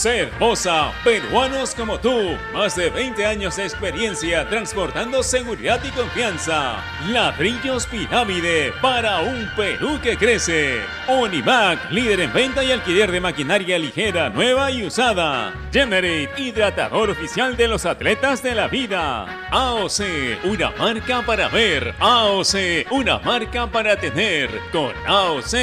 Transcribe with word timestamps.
Cervosa, 0.00 0.92
peruanos 1.02 1.74
como 1.74 1.98
tú, 1.98 2.36
más 2.54 2.76
de 2.76 2.88
20 2.88 3.26
años 3.26 3.56
de 3.56 3.64
experiencia 3.64 4.48
transportando 4.48 5.24
seguridad 5.24 5.80
y 5.82 5.90
confianza. 5.90 6.76
Ladrillos 7.08 7.84
Pirámide 7.88 8.72
para 8.80 9.18
un 9.22 9.50
Perú 9.56 9.98
que 10.00 10.16
crece. 10.16 10.82
Univac, 11.08 11.90
líder 11.90 12.20
en 12.20 12.32
venta 12.32 12.62
y 12.62 12.70
alquiler 12.70 13.10
de 13.10 13.20
maquinaria 13.20 13.76
ligera, 13.76 14.30
nueva 14.30 14.70
y 14.70 14.86
usada. 14.86 15.52
Generate, 15.72 16.30
hidratador 16.40 17.10
oficial 17.10 17.56
de 17.56 17.66
los 17.66 17.84
atletas 17.84 18.40
de 18.40 18.54
la 18.54 18.68
vida. 18.68 19.48
AOC, 19.50 20.44
una 20.44 20.70
marca 20.78 21.22
para 21.26 21.48
ver. 21.48 21.92
AOC, 21.98 22.86
una 22.92 23.18
marca 23.18 23.66
para 23.66 23.96
tener. 23.96 24.48
Con 24.70 24.92
AOC 25.08 25.54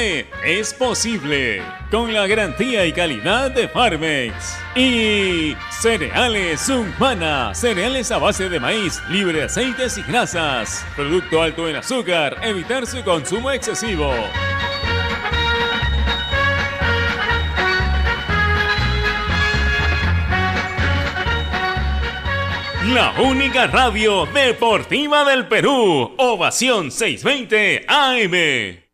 es 0.44 0.74
posible. 0.74 1.62
Con 1.90 2.12
la 2.12 2.26
garantía 2.26 2.84
y 2.84 2.92
calidad 2.92 3.50
de 3.52 3.68
Y 4.74 5.56
cereales 5.70 6.68
Humana, 6.68 7.54
cereales 7.54 8.10
a 8.10 8.18
base 8.18 8.48
de 8.48 8.60
maíz, 8.60 9.02
libre 9.08 9.38
de 9.38 9.44
aceites 9.44 9.98
y 9.98 10.02
grasas. 10.02 10.84
Producto 10.94 11.42
alto 11.42 11.68
en 11.68 11.76
azúcar, 11.76 12.38
evitar 12.42 12.86
su 12.86 13.02
consumo 13.02 13.50
excesivo. 13.50 14.12
La 22.94 23.12
única 23.20 23.66
radio 23.66 24.26
deportiva 24.26 25.28
del 25.28 25.48
Perú. 25.48 26.14
Ovación 26.18 26.92
620 26.92 27.84
AM. 27.88 28.85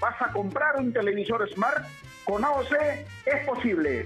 ¿Vas 0.00 0.22
a 0.22 0.32
comprar 0.32 0.76
un 0.76 0.92
televisor 0.92 1.46
Smart? 1.50 1.84
Con 2.24 2.44
AOC 2.44 2.72
es 3.26 3.46
posible. 3.46 4.04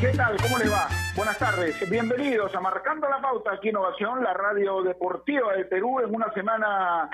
¿Qué 0.00 0.08
tal? 0.16 0.36
¿Cómo 0.42 0.58
le 0.58 0.68
va? 0.68 0.88
Buenas 1.16 1.38
tardes. 1.38 1.90
Bienvenidos 1.90 2.54
a 2.54 2.60
Marcando 2.60 3.08
la 3.08 3.20
Pauta 3.20 3.54
aquí 3.54 3.70
Innovación, 3.70 4.22
la 4.22 4.34
radio 4.34 4.82
deportiva 4.82 5.54
del 5.54 5.66
Perú 5.66 6.00
en 6.00 6.14
una 6.14 6.32
semana, 6.32 7.08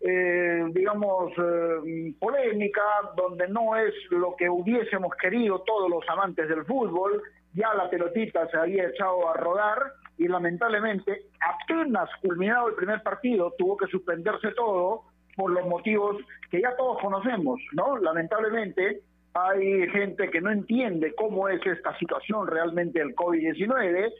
eh, 0.00 0.64
digamos, 0.70 1.32
eh, 1.36 2.14
polémica, 2.18 2.82
donde 3.16 3.48
no 3.48 3.76
es 3.76 3.92
lo 4.10 4.34
que 4.36 4.48
hubiésemos 4.48 5.12
querido 5.20 5.62
todos 5.62 5.90
los 5.90 6.08
amantes 6.08 6.48
del 6.48 6.64
fútbol. 6.64 7.22
Ya 7.52 7.74
la 7.74 7.90
pelotita 7.90 8.48
se 8.48 8.56
había 8.56 8.88
echado 8.88 9.28
a 9.28 9.34
rodar 9.34 9.92
y 10.18 10.28
lamentablemente 10.28 11.26
apenas 11.40 12.08
culminado 12.22 12.68
el 12.68 12.74
primer 12.74 13.02
partido 13.02 13.52
tuvo 13.58 13.76
que 13.76 13.86
suspenderse 13.86 14.52
todo 14.52 15.02
por 15.36 15.50
los 15.50 15.66
motivos 15.66 16.16
que 16.50 16.60
ya 16.60 16.74
todos 16.76 16.98
conocemos, 17.00 17.60
¿no? 17.72 17.98
Lamentablemente 17.98 19.02
hay 19.34 19.88
gente 19.90 20.30
que 20.30 20.40
no 20.40 20.50
entiende 20.50 21.14
cómo 21.14 21.48
es 21.48 21.64
esta 21.66 21.96
situación 21.98 22.46
realmente 22.46 22.98
del 22.98 23.14
COVID-19 23.14 24.12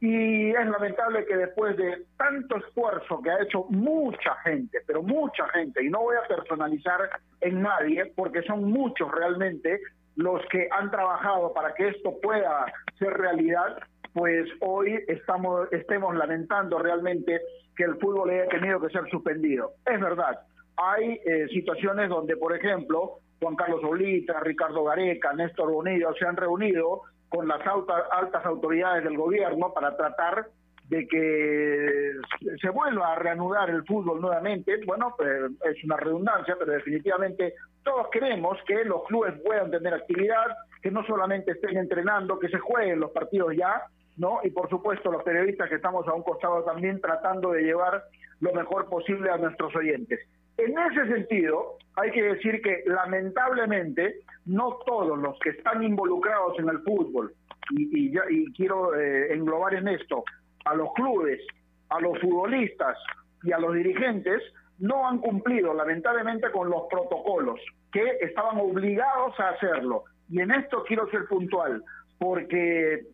y 0.00 0.50
es 0.50 0.66
lamentable 0.66 1.24
que 1.26 1.36
después 1.36 1.76
de 1.76 2.06
tanto 2.16 2.56
esfuerzo 2.56 3.20
que 3.22 3.30
ha 3.30 3.42
hecho 3.42 3.66
mucha 3.68 4.34
gente, 4.42 4.78
pero 4.86 5.02
mucha 5.02 5.46
gente, 5.50 5.84
y 5.84 5.90
no 5.90 6.00
voy 6.00 6.16
a 6.16 6.26
personalizar 6.26 7.08
en 7.40 7.62
nadie 7.62 8.06
porque 8.16 8.42
son 8.42 8.64
muchos 8.64 9.08
realmente 9.12 9.78
los 10.16 10.44
que 10.50 10.68
han 10.72 10.90
trabajado 10.90 11.52
para 11.52 11.72
que 11.74 11.88
esto 11.88 12.18
pueda 12.20 12.66
ser 12.98 13.12
realidad, 13.12 13.78
pues 14.12 14.48
hoy 14.60 14.98
estamos 15.08 15.72
estemos 15.72 16.14
lamentando 16.14 16.78
realmente 16.78 17.40
que 17.76 17.84
el 17.84 17.96
fútbol 17.98 18.30
haya 18.30 18.48
tenido 18.48 18.80
que 18.80 18.90
ser 18.90 19.08
suspendido. 19.10 19.72
Es 19.86 20.00
verdad, 20.00 20.40
hay 20.76 21.20
eh, 21.24 21.48
situaciones 21.48 22.08
donde, 22.08 22.36
por 22.36 22.54
ejemplo, 22.54 23.18
Juan 23.40 23.56
Carlos 23.56 23.82
Olita, 23.84 24.40
Ricardo 24.40 24.84
Gareca, 24.84 25.32
Néstor 25.32 25.72
Bonillo 25.72 26.14
se 26.14 26.26
han 26.26 26.36
reunido 26.36 27.02
con 27.28 27.48
las 27.48 27.60
altas 27.66 28.44
autoridades 28.44 29.04
del 29.04 29.16
gobierno 29.16 29.72
para 29.72 29.96
tratar 29.96 30.46
de 30.88 31.08
que 31.08 32.12
se 32.60 32.68
vuelva 32.68 33.12
a 33.12 33.16
reanudar 33.16 33.70
el 33.70 33.84
fútbol 33.86 34.20
nuevamente. 34.20 34.78
Bueno, 34.84 35.16
eh, 35.24 35.48
es 35.70 35.82
una 35.84 35.96
redundancia, 35.96 36.54
pero 36.58 36.72
definitivamente 36.72 37.54
todos 37.82 38.08
queremos 38.12 38.58
que 38.66 38.84
los 38.84 39.04
clubes 39.04 39.40
puedan 39.42 39.70
tener 39.70 39.94
actividad, 39.94 40.54
que 40.82 40.90
no 40.90 41.04
solamente 41.06 41.52
estén 41.52 41.78
entrenando, 41.78 42.38
que 42.38 42.48
se 42.48 42.58
jueguen 42.58 43.00
los 43.00 43.10
partidos 43.10 43.54
ya, 43.56 43.82
¿no? 44.16 44.40
Y 44.42 44.50
por 44.50 44.68
supuesto 44.68 45.10
los 45.10 45.22
periodistas 45.22 45.68
que 45.68 45.76
estamos 45.76 46.06
a 46.06 46.14
un 46.14 46.22
costado 46.22 46.62
también 46.64 47.00
tratando 47.00 47.52
de 47.52 47.62
llevar 47.62 48.04
lo 48.40 48.52
mejor 48.52 48.88
posible 48.88 49.30
a 49.30 49.36
nuestros 49.36 49.74
oyentes. 49.76 50.20
En 50.58 50.78
ese 50.78 51.06
sentido, 51.06 51.78
hay 51.96 52.10
que 52.10 52.22
decir 52.22 52.60
que 52.62 52.82
lamentablemente 52.86 54.20
no 54.44 54.78
todos 54.84 55.18
los 55.18 55.38
que 55.40 55.50
están 55.50 55.82
involucrados 55.82 56.58
en 56.58 56.68
el 56.68 56.78
fútbol, 56.80 57.32
y, 57.70 58.12
y, 58.12 58.52
quiero 58.52 58.94
eh, 58.94 59.32
englobar 59.32 59.74
en 59.74 59.88
esto 59.88 60.24
a 60.64 60.74
los 60.74 60.92
clubes, 60.94 61.40
a 61.88 62.00
los 62.00 62.18
futbolistas 62.20 62.98
y 63.42 63.52
a 63.52 63.58
los 63.58 63.74
dirigentes, 63.74 64.42
no 64.78 65.08
han 65.08 65.18
cumplido 65.18 65.72
lamentablemente 65.72 66.50
con 66.50 66.68
los 66.68 66.82
protocolos 66.90 67.60
que 67.92 68.18
estaban 68.20 68.58
obligados 68.58 69.38
a 69.38 69.50
hacerlo. 69.50 70.04
Y 70.28 70.40
en 70.40 70.50
esto 70.50 70.82
quiero 70.86 71.08
ser 71.10 71.26
puntual, 71.26 71.82
porque 72.18 73.06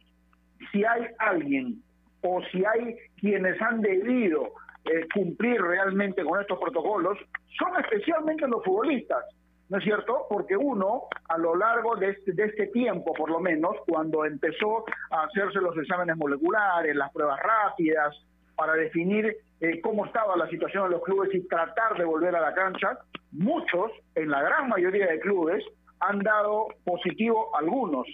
si 0.73 0.85
hay 0.85 1.07
alguien 1.19 1.83
o 2.23 2.43
si 2.51 2.65
hay 2.65 2.97
quienes 3.17 3.61
han 3.63 3.81
debido 3.81 4.53
eh, 4.85 5.07
cumplir 5.15 5.61
realmente 5.61 6.25
con 6.25 6.41
estos 6.41 6.59
protocolos, 6.59 7.19
son 7.59 7.79
especialmente 7.81 8.47
los 8.49 8.65
futbolistas, 8.65 9.25
¿no 9.69 9.79
es 9.79 9.85
cierto? 9.85 10.27
Porque 10.29 10.57
uno, 10.57 11.05
a 11.29 11.39
lo 11.39 11.55
largo 11.57 11.97
de 11.97 12.11
este, 12.11 12.33
de 12.33 12.45
este 12.45 12.67
tiempo, 12.69 13.13
por 13.13 13.31
lo 13.31 13.41
menos, 13.41 13.77
cuando 13.87 14.25
empezó 14.25 14.85
a 15.11 15.25
hacerse 15.25 15.61
los 15.61 15.77
exámenes 15.77 16.17
moleculares, 16.17 16.97
las 16.97 17.13
pruebas 17.13 17.39
rápidas, 17.41 18.15
para 18.57 18.75
definir 18.75 19.37
eh, 19.61 19.81
cómo 19.81 20.07
estaba 20.07 20.37
la 20.37 20.49
situación 20.49 20.85
de 20.85 20.91
los 20.91 21.03
clubes 21.03 21.35
y 21.35 21.47
tratar 21.47 21.97
de 21.97 22.05
volver 22.05 22.35
a 22.35 22.41
la 22.41 22.55
cancha, 22.55 22.99
muchos, 23.33 23.93
en 24.15 24.31
la 24.31 24.43
gran 24.43 24.69
mayoría 24.69 25.07
de 25.07 25.21
clubes, 25.21 25.65
han 26.01 26.21
dado 26.21 26.69
positivo 26.85 27.55
algunos 27.57 28.07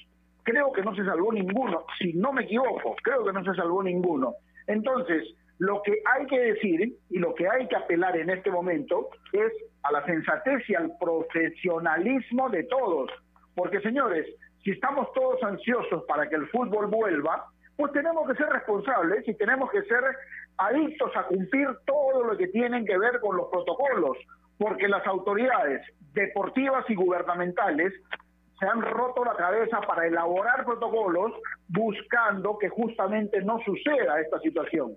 creo 0.45 0.73
que 0.73 0.83
no 0.83 0.95
se 0.95 1.05
salvó 1.05 1.33
ninguno, 1.33 1.85
si 1.99 2.13
no 2.13 2.33
me 2.33 2.45
equivoco, 2.45 2.95
creo 3.03 3.25
que 3.25 3.33
no 3.33 3.43
se 3.45 3.55
salvó 3.55 3.83
ninguno. 3.83 4.35
Entonces, 4.67 5.35
lo 5.59 5.83
que 5.83 5.93
hay 6.05 6.27
que 6.27 6.39
decir 6.39 6.95
y 7.11 7.19
lo 7.19 7.35
que 7.35 7.49
hay 7.49 7.67
que 7.69 7.77
apelar 7.77 8.17
en 8.17 8.31
este 8.31 8.51
momento 8.51 9.09
es 9.33 9.53
a 9.83 9.93
la 9.93 10.05
sensatez 10.05 10.69
y 10.69 10.75
al 10.75 10.93
profesionalismo 10.99 12.49
de 12.51 12.65
todos. 12.65 13.11
Porque, 13.55 13.81
señores, 13.81 14.27
si 14.63 14.73
estamos 14.73 15.13
todos 15.13 15.43
ansiosos 15.43 16.05
para 16.09 16.29
que 16.29 16.37
el 16.37 16.49
fútbol 16.49 16.87
vuelva, 16.87 17.47
pues 17.77 17.93
tenemos 17.93 18.29
que 18.29 18.37
ser 18.37 18.49
responsables 18.49 19.27
y 19.29 19.35
tenemos 19.35 19.71
que 19.71 19.83
ser 19.83 20.03
adictos 20.59 21.11
a 21.17 21.25
cumplir 21.25 21.69
todo 21.87 22.25
lo 22.25 22.37
que 22.37 22.49
tienen 22.49 22.85
que 22.85 22.97
ver 22.97 23.21
con 23.21 23.37
los 23.37 23.49
protocolos, 23.49 24.17
porque 24.59 24.89
las 24.89 25.07
autoridades 25.07 25.83
deportivas 26.13 26.89
y 26.89 26.95
gubernamentales 26.95 27.93
se 28.65 28.71
han 28.71 28.81
roto 28.81 29.23
la 29.25 29.35
cabeza 29.35 29.79
para 29.83 30.07
elaborar 30.07 30.65
protocolos 30.65 31.33
buscando 31.69 32.59
que 32.59 32.71
justamente 32.71 33.43
no 33.43 33.59
suceda 33.63 34.21
esta 34.21 34.41
situación. 34.41 34.97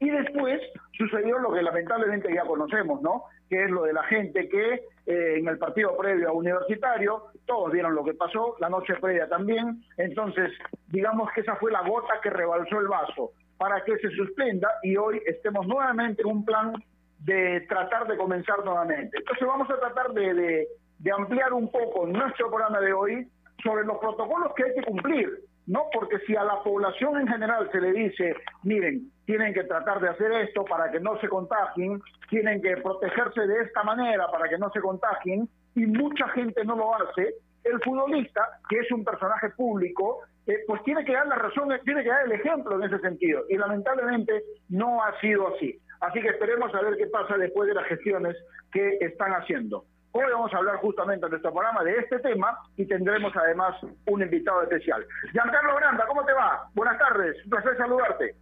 Y 0.00 0.10
después 0.10 0.60
sucedió 0.98 1.38
lo 1.38 1.52
que 1.52 1.62
lamentablemente 1.62 2.34
ya 2.34 2.44
conocemos, 2.44 3.00
¿no? 3.02 3.24
Que 3.48 3.64
es 3.64 3.70
lo 3.70 3.84
de 3.84 3.92
la 3.92 4.02
gente 4.04 4.48
que 4.48 4.74
eh, 5.06 5.38
en 5.38 5.46
el 5.46 5.58
partido 5.58 5.96
previo 5.96 6.28
a 6.28 6.32
Universitario, 6.32 7.26
todos 7.46 7.70
vieron 7.70 7.94
lo 7.94 8.04
que 8.04 8.14
pasó, 8.14 8.56
la 8.58 8.68
noche 8.68 8.94
previa 9.00 9.28
también, 9.28 9.84
entonces 9.96 10.50
digamos 10.88 11.30
que 11.32 11.42
esa 11.42 11.54
fue 11.56 11.70
la 11.70 11.82
gota 11.82 12.14
que 12.20 12.30
rebalsó 12.30 12.80
el 12.80 12.88
vaso 12.88 13.30
para 13.56 13.84
que 13.84 13.96
se 13.98 14.10
suspenda 14.10 14.68
y 14.82 14.96
hoy 14.96 15.22
estemos 15.24 15.68
nuevamente 15.68 16.22
en 16.22 16.28
un 16.28 16.44
plan 16.44 16.72
de 17.20 17.60
tratar 17.68 18.08
de 18.08 18.16
comenzar 18.16 18.64
nuevamente. 18.64 19.18
Entonces 19.18 19.46
vamos 19.46 19.70
a 19.70 19.78
tratar 19.78 20.12
de 20.12 20.34
de 20.34 20.68
ampliar 21.10 21.52
un 21.52 21.70
poco 21.70 22.06
nuestro 22.06 22.48
programa 22.48 22.80
de 22.80 22.92
hoy 22.92 23.28
sobre 23.62 23.84
los 23.84 23.98
protocolos 23.98 24.52
que 24.54 24.64
hay 24.64 24.74
que 24.74 24.82
cumplir, 24.82 25.28
¿no? 25.66 25.84
Porque 25.92 26.18
si 26.26 26.36
a 26.36 26.44
la 26.44 26.62
población 26.62 27.20
en 27.20 27.28
general 27.28 27.70
se 27.72 27.80
le 27.80 27.92
dice, 27.92 28.34
miren, 28.62 29.10
tienen 29.26 29.54
que 29.54 29.64
tratar 29.64 30.00
de 30.00 30.08
hacer 30.08 30.32
esto 30.32 30.64
para 30.64 30.90
que 30.90 31.00
no 31.00 31.18
se 31.20 31.28
contagien, 31.28 32.00
tienen 32.28 32.60
que 32.60 32.76
protegerse 32.78 33.46
de 33.46 33.62
esta 33.62 33.82
manera 33.82 34.26
para 34.30 34.48
que 34.48 34.58
no 34.58 34.70
se 34.70 34.80
contagien, 34.80 35.48
y 35.74 35.86
mucha 35.86 36.28
gente 36.28 36.64
no 36.64 36.76
lo 36.76 36.94
hace, 36.94 37.34
el 37.64 37.80
futbolista, 37.82 38.46
que 38.68 38.78
es 38.78 38.92
un 38.92 39.04
personaje 39.04 39.50
público, 39.50 40.20
eh, 40.46 40.58
pues 40.66 40.82
tiene 40.84 41.04
que 41.04 41.14
dar 41.14 41.26
la 41.26 41.36
razón, 41.36 41.68
tiene 41.84 42.02
que 42.02 42.10
dar 42.10 42.26
el 42.26 42.32
ejemplo 42.32 42.76
en 42.76 42.84
ese 42.84 42.98
sentido. 43.00 43.42
Y 43.48 43.56
lamentablemente 43.56 44.42
no 44.68 45.02
ha 45.02 45.18
sido 45.20 45.54
así. 45.54 45.78
Así 46.00 46.20
que 46.20 46.28
esperemos 46.28 46.74
a 46.74 46.82
ver 46.82 46.96
qué 46.98 47.06
pasa 47.06 47.38
después 47.38 47.66
de 47.68 47.74
las 47.74 47.86
gestiones 47.86 48.36
que 48.70 48.98
están 49.00 49.32
haciendo. 49.32 49.84
Hoy 50.16 50.30
vamos 50.30 50.54
a 50.54 50.58
hablar 50.58 50.76
justamente 50.76 51.26
en 51.26 51.30
nuestro 51.30 51.52
programa 51.52 51.82
de 51.82 51.98
este 51.98 52.20
tema 52.20 52.56
y 52.76 52.86
tendremos 52.86 53.34
además 53.34 53.74
un 54.06 54.22
invitado 54.22 54.62
especial. 54.62 55.04
Giancarlo 55.32 55.74
Granda, 55.74 56.06
¿cómo 56.06 56.24
te 56.24 56.32
va? 56.32 56.70
Buenas 56.72 56.96
tardes, 56.98 57.36
un 57.42 57.50
placer 57.50 57.76
saludarte. 57.76 58.36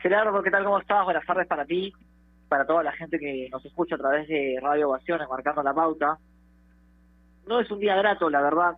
Gerardo, 0.00 0.42
¿qué 0.42 0.50
tal? 0.50 0.64
¿Cómo 0.64 0.80
estás? 0.80 1.02
Buenas 1.02 1.24
tardes 1.24 1.46
para 1.46 1.64
ti, 1.64 1.94
para 2.46 2.66
toda 2.66 2.82
la 2.82 2.92
gente 2.92 3.18
que 3.18 3.48
nos 3.50 3.64
escucha 3.64 3.94
a 3.94 3.98
través 3.98 4.28
de 4.28 4.58
Radio 4.60 4.90
Ovaciones, 4.90 5.26
marcando 5.30 5.62
la 5.62 5.72
pauta. 5.72 6.18
No 7.46 7.60
es 7.60 7.70
un 7.70 7.78
día 7.78 7.96
grato, 7.96 8.28
la 8.28 8.42
verdad. 8.42 8.76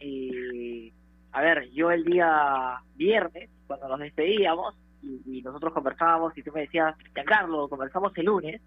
Y, 0.00 0.92
a 1.30 1.40
ver, 1.40 1.70
yo 1.70 1.92
el 1.92 2.02
día 2.02 2.80
viernes, 2.96 3.48
cuando 3.68 3.86
nos 3.86 4.00
despedíamos, 4.00 4.74
y, 5.02 5.40
nosotros 5.40 5.72
conversábamos, 5.72 6.36
y 6.36 6.42
tú 6.42 6.50
me 6.52 6.62
decías, 6.62 6.96
Giancarlo, 7.14 7.68
conversamos 7.68 8.10
el 8.18 8.26
lunes, 8.26 8.60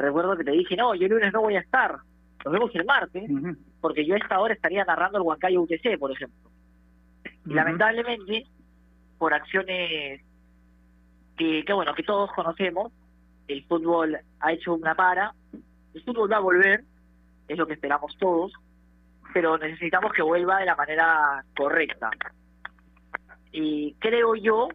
recuerdo 0.00 0.36
que 0.36 0.44
te 0.44 0.52
dije, 0.52 0.76
no, 0.76 0.94
yo 0.94 1.06
el 1.06 1.12
lunes 1.12 1.32
no 1.32 1.42
voy 1.42 1.56
a 1.56 1.60
estar, 1.60 1.98
nos 2.44 2.52
vemos 2.52 2.74
el 2.74 2.84
martes, 2.84 3.30
porque 3.80 4.04
yo 4.04 4.14
a 4.14 4.18
esta 4.18 4.40
hora 4.40 4.54
estaría 4.54 4.84
narrando 4.84 5.18
el 5.18 5.24
Huancayo 5.24 5.62
UTC, 5.62 5.98
por 5.98 6.12
ejemplo. 6.12 6.50
Y 7.46 7.54
lamentablemente, 7.54 8.46
por 9.18 9.34
acciones 9.34 10.22
que, 11.36 11.64
que, 11.64 11.72
bueno, 11.72 11.94
que 11.94 12.02
todos 12.02 12.30
conocemos, 12.32 12.92
el 13.48 13.64
fútbol 13.64 14.18
ha 14.40 14.52
hecho 14.52 14.74
una 14.74 14.94
para, 14.94 15.34
el 15.94 16.02
fútbol 16.04 16.30
va 16.30 16.36
a 16.36 16.40
volver, 16.40 16.84
es 17.48 17.58
lo 17.58 17.66
que 17.66 17.74
esperamos 17.74 18.16
todos, 18.18 18.52
pero 19.34 19.58
necesitamos 19.58 20.12
que 20.12 20.22
vuelva 20.22 20.58
de 20.58 20.66
la 20.66 20.76
manera 20.76 21.44
correcta. 21.56 22.10
Y 23.52 23.94
creo 23.94 24.36
yo 24.36 24.68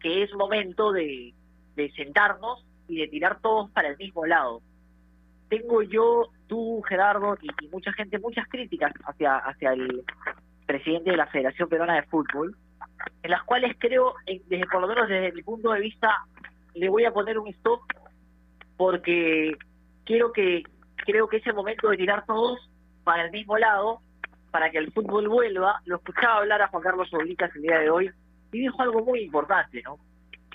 que 0.00 0.22
es 0.22 0.34
momento 0.34 0.92
de, 0.92 1.32
de 1.74 1.90
sentarnos 1.92 2.65
y 2.88 2.98
de 2.98 3.08
tirar 3.08 3.40
todos 3.40 3.70
para 3.70 3.88
el 3.88 3.96
mismo 3.96 4.26
lado. 4.26 4.62
Tengo 5.48 5.82
yo, 5.82 6.28
tú, 6.48 6.82
Gerardo, 6.88 7.36
y, 7.40 7.68
mucha 7.68 7.92
gente, 7.92 8.18
muchas 8.18 8.48
críticas 8.48 8.92
hacia, 9.04 9.36
hacia 9.36 9.72
el 9.72 10.04
presidente 10.66 11.10
de 11.10 11.16
la 11.16 11.26
Federación 11.26 11.68
Peruana 11.68 11.96
de 11.96 12.02
Fútbol, 12.04 12.56
en 13.22 13.30
las 13.30 13.42
cuales 13.44 13.76
creo, 13.78 14.14
desde 14.26 14.66
por 14.66 14.80
lo 14.80 14.88
menos 14.88 15.08
desde 15.08 15.32
mi 15.32 15.42
punto 15.42 15.72
de 15.72 15.80
vista, 15.80 16.24
le 16.74 16.88
voy 16.88 17.04
a 17.04 17.12
poner 17.12 17.38
un 17.38 17.48
stop 17.48 17.82
porque 18.76 19.56
creo 20.04 20.32
que 20.32 20.62
es 21.06 21.46
el 21.46 21.54
momento 21.54 21.88
de 21.88 21.96
tirar 21.96 22.26
todos 22.26 22.58
para 23.04 23.24
el 23.24 23.30
mismo 23.30 23.56
lado 23.56 24.00
para 24.50 24.70
que 24.70 24.78
el 24.78 24.90
fútbol 24.90 25.28
vuelva. 25.28 25.82
Lo 25.84 25.96
escuchaba 25.96 26.38
hablar 26.38 26.62
a 26.62 26.68
Juan 26.68 26.82
Carlos 26.82 27.12
Oblitas 27.12 27.54
el 27.54 27.62
día 27.62 27.78
de 27.78 27.90
hoy 27.90 28.10
y 28.52 28.60
dijo 28.60 28.80
algo 28.80 29.04
muy 29.04 29.20
importante, 29.20 29.82
¿no? 29.82 29.98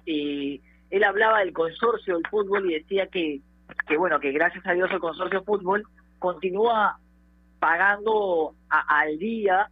Y 0.06 0.60
él 0.92 1.04
hablaba 1.06 1.40
del 1.40 1.54
consorcio 1.54 2.16
del 2.16 2.28
fútbol 2.28 2.70
y 2.70 2.76
decía 2.76 3.08
que, 3.08 3.40
que 3.88 3.98
bueno, 3.98 4.20
que 4.20 4.32
gracias 4.32 4.66
a 4.68 4.74
Dios 4.74 4.92
el 4.92 5.00
consorcio 5.00 5.44
fútbol 5.44 5.84
continúa 6.20 7.00
pagando 7.60 8.54
al 8.70 9.18
día 9.18 9.70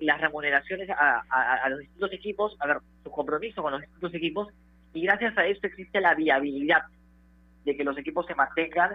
las 0.00 0.20
remuneraciones 0.20 0.88
a, 0.90 1.68
los 1.70 1.80
distintos 1.80 2.12
equipos, 2.12 2.56
a 2.60 2.66
ver, 2.66 2.78
su 3.02 3.10
compromiso 3.10 3.62
con 3.62 3.72
los 3.72 3.80
distintos 3.80 4.14
equipos, 4.14 4.48
y 4.92 5.02
gracias 5.02 5.36
a 5.36 5.46
esto 5.46 5.66
existe 5.66 6.00
la 6.00 6.14
viabilidad 6.14 6.82
de 7.64 7.76
que 7.76 7.84
los 7.84 7.96
equipos 7.98 8.26
se 8.26 8.34
mantengan 8.34 8.92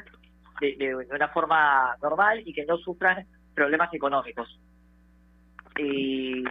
de, 0.61 0.95
una 0.95 1.27
forma 1.29 1.97
normal 2.01 2.41
y 2.45 2.53
que 2.53 2.65
no 2.65 2.77
sufran 2.77 3.25
problemas 3.53 3.93
económicos. 3.93 4.59
y 5.77 6.43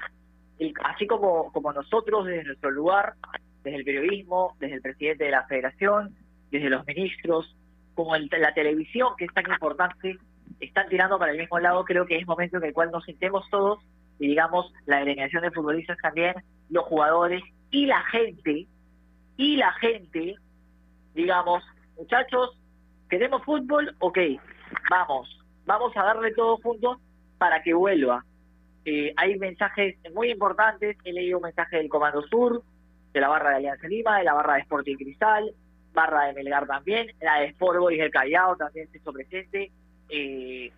así 0.84 1.06
como, 1.06 1.52
como 1.52 1.72
nosotros 1.72 2.26
desde 2.26 2.44
nuestro 2.44 2.70
lugar 2.70 3.14
desde 3.62 3.78
el 3.78 3.84
periodismo, 3.84 4.56
desde 4.58 4.76
el 4.76 4.82
presidente 4.82 5.24
de 5.24 5.30
la 5.30 5.46
federación, 5.46 6.14
desde 6.50 6.70
los 6.70 6.86
ministros, 6.86 7.56
como 7.94 8.16
la 8.16 8.54
televisión, 8.54 9.14
que 9.16 9.26
es 9.26 9.34
tan 9.34 9.50
importante, 9.50 10.18
están 10.60 10.88
tirando 10.88 11.18
para 11.18 11.32
el 11.32 11.38
mismo 11.38 11.58
lado, 11.58 11.84
creo 11.84 12.06
que 12.06 12.16
es 12.16 12.26
momento 12.26 12.58
en 12.58 12.64
el 12.64 12.72
cual 12.72 12.90
nos 12.90 13.04
sentemos 13.04 13.48
todos 13.50 13.78
y 14.18 14.28
digamos 14.28 14.72
la 14.86 14.98
delegación 14.98 15.42
de 15.42 15.50
futbolistas 15.50 15.98
también, 16.00 16.34
los 16.70 16.84
jugadores 16.84 17.42
y 17.70 17.86
la 17.86 18.02
gente, 18.04 18.66
y 19.36 19.56
la 19.56 19.72
gente, 19.72 20.36
digamos, 21.14 21.64
muchachos, 21.96 22.56
¿queremos 23.08 23.42
fútbol? 23.44 23.94
Ok, 23.98 24.18
vamos, 24.90 25.28
vamos 25.64 25.96
a 25.96 26.04
darle 26.04 26.32
todo 26.34 26.58
juntos 26.58 26.98
para 27.38 27.62
que 27.62 27.74
vuelva. 27.74 28.24
Eh, 28.84 29.12
hay 29.16 29.38
mensajes 29.38 29.96
muy 30.14 30.30
importantes, 30.30 30.96
he 31.04 31.12
leído 31.12 31.38
un 31.38 31.44
mensaje 31.44 31.76
del 31.78 31.88
Comando 31.88 32.22
Sur, 32.22 32.62
de 33.12 33.20
la 33.20 33.28
barra 33.28 33.50
de 33.50 33.56
Alianza 33.56 33.88
Lima, 33.88 34.18
de 34.18 34.24
la 34.24 34.34
barra 34.34 34.54
de 34.54 34.60
Sporting 34.60 34.96
Cristal, 34.96 35.52
barra 35.92 36.26
de 36.26 36.34
Melgar 36.34 36.66
también, 36.66 37.08
la 37.20 37.40
de 37.40 37.46
Sport 37.46 37.78
Boys 37.78 37.98
del 37.98 38.10
Callao 38.10 38.56
también 38.56 38.90
se 38.90 38.98
hizo 38.98 39.12
presente. 39.12 39.70
Eh, 40.08 40.72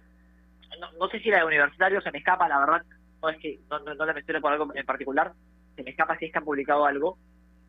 no, 0.99 1.09
sé 1.09 1.21
si 1.21 1.31
la 1.31 1.39
de 1.39 1.45
Universitario 1.45 2.01
se 2.01 2.11
me 2.11 2.19
escapa, 2.19 2.49
la 2.49 2.59
verdad, 2.59 2.83
no 3.23 3.29
es 3.29 3.39
que 3.39 3.61
no, 3.71 3.79
no, 3.79 4.07
le 4.07 4.15
menciono 4.15 4.41
por 4.41 4.53
algo 4.53 4.75
en 4.75 4.87
particular, 4.87 5.33
se 5.77 5.83
me 5.83 5.91
escapa 5.91 6.19
si 6.19 6.27
es 6.27 6.33
que 6.33 6.39
han 6.39 6.45
publicado 6.45 6.85
algo. 6.85 7.19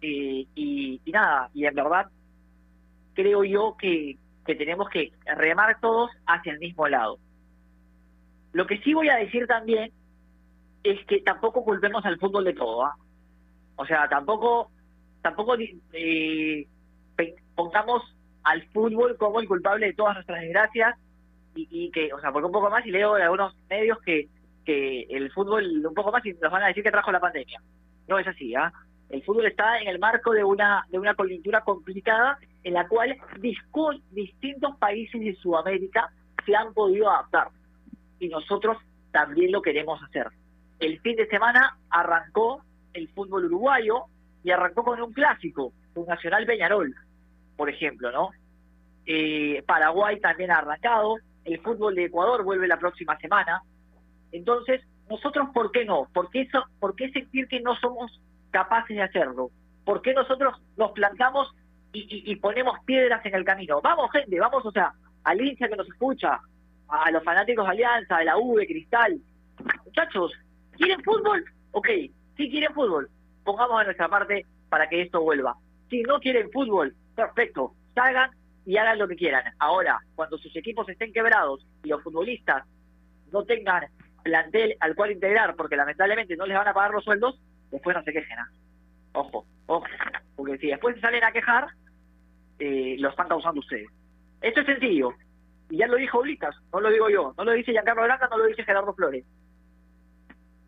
Eh, 0.02 0.46
y, 0.56 1.02
nada, 1.08 1.50
y 1.54 1.66
en 1.66 1.74
verdad 1.74 2.08
creo 3.14 3.44
yo 3.44 3.76
que, 3.80 4.18
tenemos 4.46 4.90
que 4.90 5.12
remar 5.26 5.80
todos 5.80 6.12
hacia 6.28 6.54
el 6.54 6.60
mismo 6.60 6.88
lado. 6.88 7.18
Lo 8.52 8.68
que 8.68 8.78
sí 8.80 8.94
voy 8.94 9.10
a 9.10 9.16
decir 9.16 9.48
también 9.48 9.92
es 10.84 11.04
que 11.08 11.22
tampoco 11.22 11.64
culpemos 11.64 12.06
al 12.06 12.20
fútbol 12.20 12.44
de 12.44 12.54
todo. 12.54 12.86
¿ah? 12.86 12.96
O 13.76 13.86
sea, 13.86 14.08
tampoco, 14.08 14.72
tampoco 15.22 15.56
eh, 15.94 16.68
pongamos 17.56 18.04
al 18.44 18.64
fútbol 18.70 19.18
como 19.18 19.40
el 19.40 19.48
culpable 19.48 19.88
de 19.88 19.94
todas 19.94 20.16
nuestras 20.16 20.42
desgracias 20.42 20.96
y, 21.56 21.90
que, 21.92 22.14
o 22.14 22.20
sea, 22.20 22.32
porque 22.32 22.48
un 22.48 22.52
poco 22.52 22.70
más 22.70 22.86
y 22.86 22.92
leo 22.92 23.16
algunos 23.16 23.56
medios 23.70 23.98
que, 24.02 24.28
que 24.66 25.04
el 25.10 25.32
fútbol 25.32 25.86
un 25.86 25.94
poco 25.94 26.12
más 26.12 26.26
y 26.26 26.34
nos 26.34 26.52
van 26.52 26.64
a 26.64 26.68
decir 26.68 26.84
que 26.84 26.92
trajo 26.92 27.12
la 27.12 27.20
pandemia. 27.20 27.62
No 28.08 28.20
es 28.20 28.28
así, 28.28 28.54
¿ah? 28.56 28.72
El 29.10 29.24
fútbol 29.24 29.46
está 29.46 29.80
en 29.80 29.88
el 29.88 30.00
marco 30.00 30.32
de 30.32 30.44
una 30.44 30.86
de 30.90 31.00
una 31.00 31.14
coyuntura 31.14 31.62
complicada 31.62 32.38
en 32.64 32.74
la 32.74 32.88
cual 32.88 33.16
distintos 34.12 34.76
países 34.78 35.22
de 35.22 35.36
Sudamérica 35.36 36.10
se 36.46 36.56
han 36.56 36.74
podido 36.74 37.10
adaptar 37.10 37.50
y 38.20 38.28
nosotros 38.28 38.78
también 39.12 39.52
lo 39.52 39.62
queremos 39.62 40.02
hacer. 40.04 40.28
El 40.80 41.00
fin 41.00 41.16
de 41.16 41.28
semana 41.28 41.78
arrancó 41.90 42.64
el 42.96 43.10
fútbol 43.10 43.46
uruguayo 43.46 44.06
y 44.44 44.52
arrancó 44.52 44.84
con 44.84 45.02
un 45.02 45.14
clásico, 45.14 45.74
un 45.96 46.06
Nacional 46.06 46.46
Peñarol, 46.46 46.94
por 47.56 47.70
ejemplo, 47.70 48.12
¿no? 48.12 48.32
Eh, 49.06 49.64
Paraguay 49.68 50.20
también 50.20 50.52
ha 50.52 50.58
arrancado, 50.58 51.18
el 51.44 51.60
fútbol 51.62 51.96
de 51.96 52.06
Ecuador 52.06 52.44
vuelve 52.44 52.68
la 52.68 52.80
próxima 52.80 53.18
semana. 53.18 53.62
Entonces, 54.32 54.82
nosotros, 55.10 55.50
¿por 55.54 55.72
qué 55.72 55.86
no? 55.86 56.08
¿Por 56.14 56.30
qué, 56.32 56.42
eso, 56.42 56.64
¿Por 56.80 56.96
qué 56.96 57.12
sentir 57.12 57.48
que 57.48 57.62
no 57.62 57.76
somos 57.76 58.20
capaces 58.52 58.96
de 58.96 59.04
hacerlo? 59.04 59.52
¿Por 59.84 60.02
qué 60.02 60.14
nosotros 60.14 60.60
nos 60.78 60.92
plantamos 60.92 61.54
y, 61.94 62.36
ponemos 62.38 62.78
piedras 62.86 63.26
en 63.26 63.36
el 63.36 63.46
camino? 63.46 63.80
Vamos, 63.82 64.12
gente, 64.12 64.40
vamos, 64.40 64.66
o 64.66 64.72
sea, 64.72 64.92
al 65.24 65.40
hincha 65.40 65.68
que 65.70 65.76
nos 65.76 65.88
escucha, 65.88 66.40
a 66.88 67.12
los 67.12 67.24
fanáticos 67.24 67.66
de 67.66 67.72
Alianza, 67.72 68.18
de 68.18 68.26
la 68.26 68.36
de 68.36 68.68
Cristal. 68.68 69.20
Muchachos, 69.86 70.34
¿quieren 70.74 71.02
fútbol? 71.04 71.46
Ok, 71.72 71.88
si 72.38 72.50
quieren 72.50 72.74
fútbol, 72.74 73.10
pongamos 73.44 73.80
de 73.80 73.86
nuestra 73.86 74.10
parte 74.10 74.46
para 74.70 74.90
que 74.90 75.02
esto 75.02 75.22
vuelva. 75.22 75.56
Si 75.90 76.02
no 76.02 76.20
quieren 76.20 76.52
fútbol, 76.52 76.96
perfecto, 77.16 77.74
salgan 77.94 78.32
y 78.66 78.78
hagan 78.78 79.00
lo 79.00 79.08
que 79.08 79.16
quieran. 79.16 79.44
Ahora, 79.60 80.00
cuando 80.16 80.38
sus 80.38 80.56
equipos 80.56 80.88
estén 80.90 81.14
quebrados 81.14 81.66
y 81.84 81.90
los 81.90 82.02
futbolistas 82.04 82.64
no 83.32 83.44
tengan 83.44 83.86
plantel 84.24 84.76
al 84.80 84.96
cual 84.96 85.12
integrar 85.12 85.56
porque 85.56 85.76
lamentablemente 85.76 86.36
no 86.36 86.46
les 86.46 86.58
van 86.58 86.68
a 86.68 86.74
pagar 86.74 86.92
los 86.92 87.04
sueldos, 87.04 87.40
después 87.72 87.96
no 87.96 88.04
se 88.04 88.12
quejen. 88.12 88.40
¿ah? 88.40 88.50
Ojo, 89.14 89.46
ojo, 89.68 89.86
porque 90.36 90.58
si 90.58 90.68
después 90.68 90.96
se 90.96 91.02
salen 91.02 91.24
a 91.24 91.32
quejar, 91.32 91.68
eh, 92.60 92.96
lo 93.00 93.10
están 93.10 93.28
causando 93.28 93.60
ustedes. 93.60 93.88
Esto 94.42 94.62
es 94.62 94.66
sencillo. 94.66 95.12
Y 95.70 95.78
ya 95.78 95.88
lo 95.88 95.98
dijo 95.98 96.22
Blitas, 96.22 96.56
no 96.72 96.80
lo 96.80 96.90
digo 96.90 97.10
yo, 97.10 97.34
no 97.38 97.44
lo 97.44 97.52
dice 97.54 97.72
Giancarlo 97.72 98.04
Blanca, 98.04 98.28
no 98.30 98.38
lo 98.38 98.46
dice 98.46 98.64
Gerardo 98.64 98.94
Flores. 98.94 99.26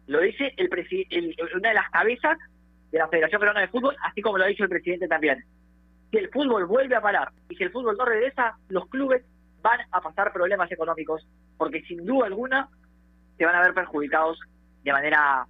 Lo 0.08 0.22
dice 0.22 0.54
el, 0.58 0.70
el 1.10 1.36
una 1.56 1.70
de 1.70 1.76
las 1.76 1.90
cabezas 1.90 2.38
de 2.92 2.98
la 2.98 3.08
Federación 3.08 3.40
Peruana 3.40 3.62
de 3.62 3.68
Fútbol, 3.68 3.96
así 4.04 4.22
como 4.22 4.38
lo 4.38 4.46
ha 4.46 4.48
dicho 4.48 4.64
el 4.64 4.70
presidente 4.70 5.08
también. 5.08 5.44
Si 6.12 6.18
el 6.18 6.30
fútbol 6.30 6.66
vuelve 6.66 6.96
a 6.96 7.02
parar 7.02 7.32
y 7.50 7.56
si 7.56 7.64
el 7.64 7.72
fútbol 7.72 7.98
no 7.98 8.06
regresa, 8.06 8.58
los 8.70 8.88
clubes 8.88 9.26
van 9.62 9.80
a 9.92 10.00
pasar 10.00 10.32
problemas 10.32 10.72
económicos, 10.72 11.28
porque 11.58 11.82
sin 11.82 12.06
duda 12.06 12.28
alguna 12.28 12.70
se 13.38 13.46
van 13.46 13.56
a 13.56 13.62
ver 13.62 13.74
perjudicados 13.74 14.40
de 14.84 14.94
manera 14.94 15.46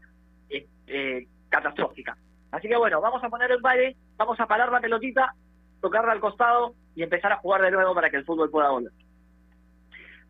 eh, 0.50 0.66
eh, 0.88 1.28
catastrófica. 1.50 2.18
Así 2.52 2.68
que 2.68 2.78
bueno, 2.78 3.00
vamos 3.02 3.24
a 3.24 3.30
poner 3.30 3.52
el 3.52 3.62
baile, 3.62 3.96
vamos 4.18 4.40
a 4.40 4.48
parar 4.48 4.72
la 4.72 4.82
pelotita, 4.82 5.34
tocarla 5.80 6.14
al 6.14 6.20
costado 6.20 6.74
y 6.96 7.04
empezar 7.04 7.32
a 7.32 7.38
jugar 7.38 7.62
de 7.62 7.72
nuevo 7.72 7.94
para 7.94 8.10
que 8.10 8.18
el 8.18 8.26
fútbol 8.26 8.50
pueda 8.50 8.72
volver. 8.72 8.92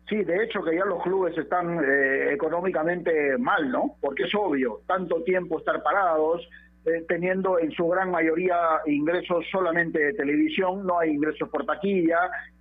Sí, 0.08 0.24
de 0.24 0.42
hecho 0.42 0.62
que 0.62 0.74
ya 0.74 0.86
los 0.86 1.02
clubes 1.02 1.36
están 1.36 1.84
eh, 1.84 2.32
económicamente 2.32 3.36
mal, 3.36 3.70
¿no? 3.70 3.96
Porque 4.00 4.22
es 4.22 4.34
obvio, 4.34 4.80
tanto 4.86 5.22
tiempo 5.22 5.58
estar 5.58 5.82
parados, 5.82 6.48
eh, 6.86 7.04
teniendo 7.06 7.58
en 7.58 7.70
su 7.72 7.86
gran 7.88 8.10
mayoría 8.10 8.56
ingresos 8.86 9.44
solamente 9.52 9.98
de 9.98 10.14
televisión, 10.14 10.86
no 10.86 10.98
hay 10.98 11.10
ingresos 11.10 11.50
por 11.50 11.66
taquilla, 11.66 12.18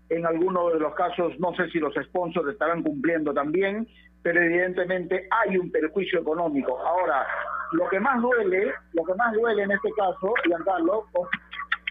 en 0.09 0.25
algunos 0.25 0.73
de 0.73 0.79
los 0.79 0.93
casos 0.95 1.39
no 1.39 1.55
sé 1.55 1.69
si 1.69 1.79
los 1.79 1.93
sponsors 1.93 2.49
estarán 2.49 2.83
cumpliendo 2.83 3.33
también, 3.33 3.87
pero 4.21 4.41
evidentemente 4.41 5.27
hay 5.31 5.57
un 5.57 5.71
perjuicio 5.71 6.19
económico. 6.19 6.77
Ahora, 6.79 7.25
lo 7.71 7.87
que 7.87 7.99
más 7.99 8.21
duele, 8.21 8.73
lo 8.91 9.05
que 9.05 9.13
más 9.13 9.33
duele 9.33 9.63
en 9.63 9.71
este 9.71 9.89
caso, 9.91 10.33
Giancarlo, 10.45 11.05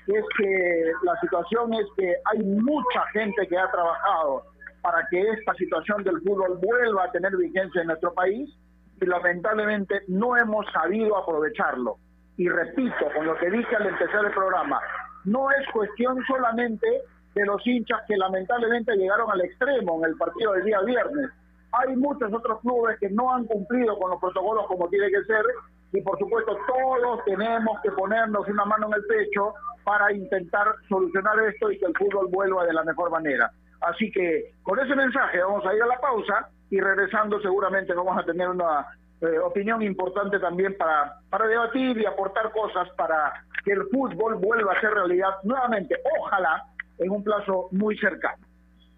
es 0.07 0.25
que 0.37 0.93
la 1.03 1.19
situación 1.21 1.73
es 1.75 1.87
que 1.97 2.15
hay 2.27 2.43
mucha 2.43 3.07
gente 3.13 3.47
que 3.49 3.57
ha 3.57 3.71
trabajado 3.71 4.45
para 4.87 5.05
que 5.11 5.21
esta 5.21 5.53
situación 5.55 6.05
del 6.05 6.21
fútbol 6.21 6.61
vuelva 6.63 7.07
a 7.07 7.11
tener 7.11 7.37
vigencia 7.37 7.81
en 7.81 7.89
nuestro 7.89 8.15
país 8.15 8.49
y 9.01 9.05
lamentablemente 9.05 10.03
no 10.07 10.37
hemos 10.37 10.65
sabido 10.73 11.17
aprovecharlo. 11.17 11.97
Y 12.37 12.49
repito, 12.49 13.11
con 13.17 13.27
lo 13.27 13.37
que 13.37 13.51
dije 13.51 13.75
al 13.75 13.89
empezar 13.89 14.25
el 14.25 14.31
programa, 14.31 14.79
no 15.25 15.51
es 15.51 15.67
cuestión 15.73 16.23
solamente 16.29 16.87
de 17.35 17.47
los 17.47 17.67
hinchas 17.67 18.01
que 18.07 18.17
lamentablemente 18.17 18.95
llegaron 18.97 19.29
al 19.29 19.41
extremo 19.41 19.99
en 19.99 20.11
el 20.13 20.17
partido 20.17 20.53
del 20.53 20.65
día 20.65 20.81
viernes. 20.83 21.31
Hay 21.73 21.97
muchos 21.97 22.33
otros 22.33 22.61
clubes 22.61 22.97
que 23.01 23.11
no 23.11 23.35
han 23.35 23.45
cumplido 23.47 23.99
con 23.99 24.13
los 24.13 24.21
protocolos 24.21 24.69
como 24.69 24.89
tiene 24.89 25.11
que 25.11 25.25
ser 25.25 25.45
y 25.95 26.01
por 26.01 26.17
supuesto 26.17 26.57
todos 26.69 27.25
tenemos 27.25 27.81
que 27.83 27.91
ponernos 27.91 28.47
una 28.47 28.65
mano 28.65 28.87
en 28.87 28.95
el 28.95 29.05
pecho 29.07 29.53
para 29.83 30.13
intentar 30.13 30.77
solucionar 30.89 31.41
esto 31.41 31.73
y 31.73 31.79
que 31.81 31.87
el 31.87 31.97
fútbol 31.97 32.29
vuelva 32.31 32.65
de 32.65 32.73
la 32.73 32.85
mejor 32.85 33.11
manera. 33.11 33.51
Así 33.81 34.11
que 34.11 34.53
con 34.63 34.79
ese 34.79 34.95
mensaje 34.95 35.41
vamos 35.41 35.65
a 35.67 35.75
ir 35.75 35.83
a 35.83 35.87
la 35.87 35.99
pausa 35.99 36.49
y 36.71 36.81
regresando 36.81 37.41
seguramente 37.41 37.95
vamos 37.95 38.19
a 38.19 38.25
tener 38.25 38.49
una 38.49 38.87
eh, 39.21 39.39
opinión 39.39 39.83
importante 39.83 40.39
también 40.39 40.77
para, 40.77 41.21
para 41.31 41.47
debatir 41.47 41.97
y 41.99 42.07
aportar 42.07 42.51
cosas 42.53 42.89
para 42.97 43.33
que 43.65 43.73
el 43.73 43.85
fútbol 43.91 44.35
vuelva 44.37 44.73
a 44.73 44.81
ser 44.81 44.91
realidad 44.91 45.31
nuevamente, 45.43 45.97
ojalá 46.21 46.65
en 46.99 47.11
un 47.11 47.25
plazo 47.25 47.69
muy 47.73 47.97
cercano. 47.99 48.45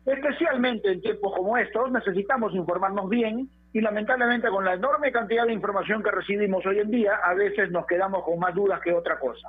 Especialmente 0.05 0.91
en 0.91 1.01
tiempos 1.03 1.35
como 1.37 1.57
estos 1.59 1.91
necesitamos 1.93 2.55
informarnos 2.55 3.09
bien 3.09 3.49
y 3.73 3.81
lamentablemente 3.81 4.49
con 4.49 4.65
la 4.65 4.75
enorme 4.75 5.13
cantidad 5.13 5.47
de 5.47 5.53
información 5.53 6.03
que 6.03 6.11
recibimos 6.11 6.65
hoy 6.65 6.79
en 6.79 6.91
día 6.91 7.17
a 7.23 7.35
veces 7.35 7.71
nos 7.71 7.87
quedamos 7.87 8.25
con 8.25 8.39
más 8.39 8.55
dudas 8.55 8.81
que 8.81 8.93
otra 8.93 9.19
cosa. 9.19 9.49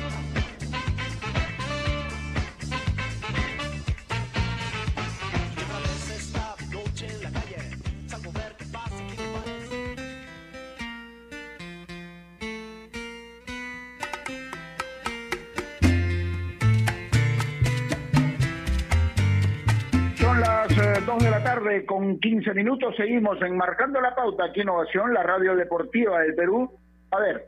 Tarde 21.43 21.85
con 21.85 22.19
15 22.19 22.53
minutos. 22.53 22.95
Seguimos 22.95 23.41
enmarcando 23.41 23.99
la 23.99 24.13
pauta 24.13 24.45
aquí 24.45 24.61
en 24.61 24.67
Innovación, 24.67 25.13
la 25.13 25.23
radio 25.23 25.55
deportiva 25.55 26.19
del 26.21 26.35
Perú. 26.35 26.71
A 27.11 27.19
ver, 27.19 27.45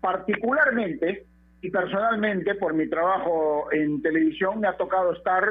particularmente 0.00 1.24
y 1.62 1.70
personalmente 1.70 2.54
por 2.56 2.74
mi 2.74 2.88
trabajo 2.88 3.68
en 3.72 4.02
televisión 4.02 4.60
me 4.60 4.68
ha 4.68 4.76
tocado 4.76 5.12
estar 5.12 5.44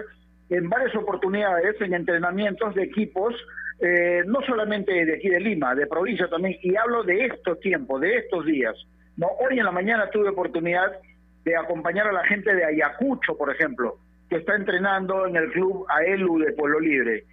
en 0.49 0.69
varias 0.69 0.95
oportunidades 0.95 1.79
en 1.81 1.93
entrenamientos 1.93 2.75
de 2.75 2.83
equipos, 2.83 3.33
eh, 3.79 4.21
no 4.25 4.41
solamente 4.41 4.93
de 5.05 5.15
aquí 5.15 5.29
de 5.29 5.39
Lima, 5.39 5.73
de 5.73 5.87
provincia 5.87 6.29
también, 6.29 6.57
y 6.61 6.75
hablo 6.75 7.03
de 7.03 7.25
estos 7.25 7.59
tiempos, 7.59 8.01
de 8.01 8.17
estos 8.17 8.45
días. 8.45 8.75
No, 9.17 9.27
hoy 9.39 9.57
en 9.57 9.65
la 9.65 9.71
mañana 9.71 10.09
tuve 10.11 10.29
oportunidad 10.29 10.91
de 11.43 11.55
acompañar 11.55 12.07
a 12.07 12.13
la 12.13 12.25
gente 12.25 12.53
de 12.53 12.65
Ayacucho, 12.65 13.35
por 13.35 13.51
ejemplo, 13.51 13.97
que 14.29 14.37
está 14.37 14.55
entrenando 14.55 15.25
en 15.25 15.35
el 15.35 15.51
club 15.51 15.85
AELU 15.89 16.39
de 16.39 16.53
Pueblo 16.53 16.79
Libre 16.79 17.25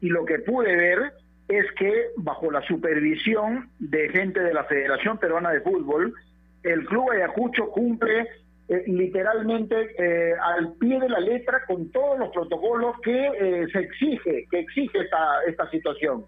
y 0.00 0.08
lo 0.08 0.24
que 0.24 0.38
pude 0.40 0.76
ver 0.76 1.12
es 1.48 1.64
que 1.72 2.08
bajo 2.16 2.50
la 2.50 2.60
supervisión 2.62 3.70
de 3.78 4.08
gente 4.10 4.40
de 4.40 4.52
la 4.52 4.64
Federación 4.64 5.18
Peruana 5.18 5.50
de 5.50 5.62
Fútbol, 5.62 6.14
el 6.62 6.84
Club 6.84 7.10
Ayacucho 7.10 7.70
cumple 7.70 8.28
eh, 8.68 8.84
literalmente 8.86 9.94
eh, 9.98 10.34
al 10.38 10.74
pie 10.74 11.00
de 11.00 11.08
la 11.08 11.20
letra 11.20 11.64
con 11.66 11.90
todos 11.90 12.18
los 12.18 12.30
protocolos 12.30 12.96
que 13.02 13.26
eh, 13.26 13.66
se 13.72 13.78
exige, 13.78 14.46
que 14.50 14.58
exige 14.58 15.00
esta, 15.00 15.42
esta 15.46 15.70
situación. 15.70 16.26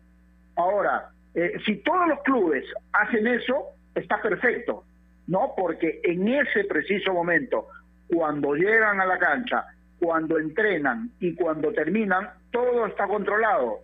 Ahora, 0.56 1.10
si 1.64 1.76
todos 1.76 2.08
los 2.08 2.22
clubes 2.22 2.64
hacen 2.92 3.26
eso, 3.26 3.66
está 3.94 4.20
perfecto, 4.20 4.84
¿no? 5.28 5.52
Porque 5.56 6.00
en 6.02 6.26
ese 6.26 6.64
preciso 6.64 7.12
momento, 7.12 7.68
cuando 8.08 8.54
llegan 8.54 9.00
a 9.00 9.06
la 9.06 9.16
cancha, 9.16 9.64
cuando 10.00 10.38
entrenan 10.38 11.10
y 11.20 11.34
cuando 11.34 11.72
terminan, 11.72 12.30
todo 12.50 12.86
está 12.86 13.06
controlado. 13.06 13.80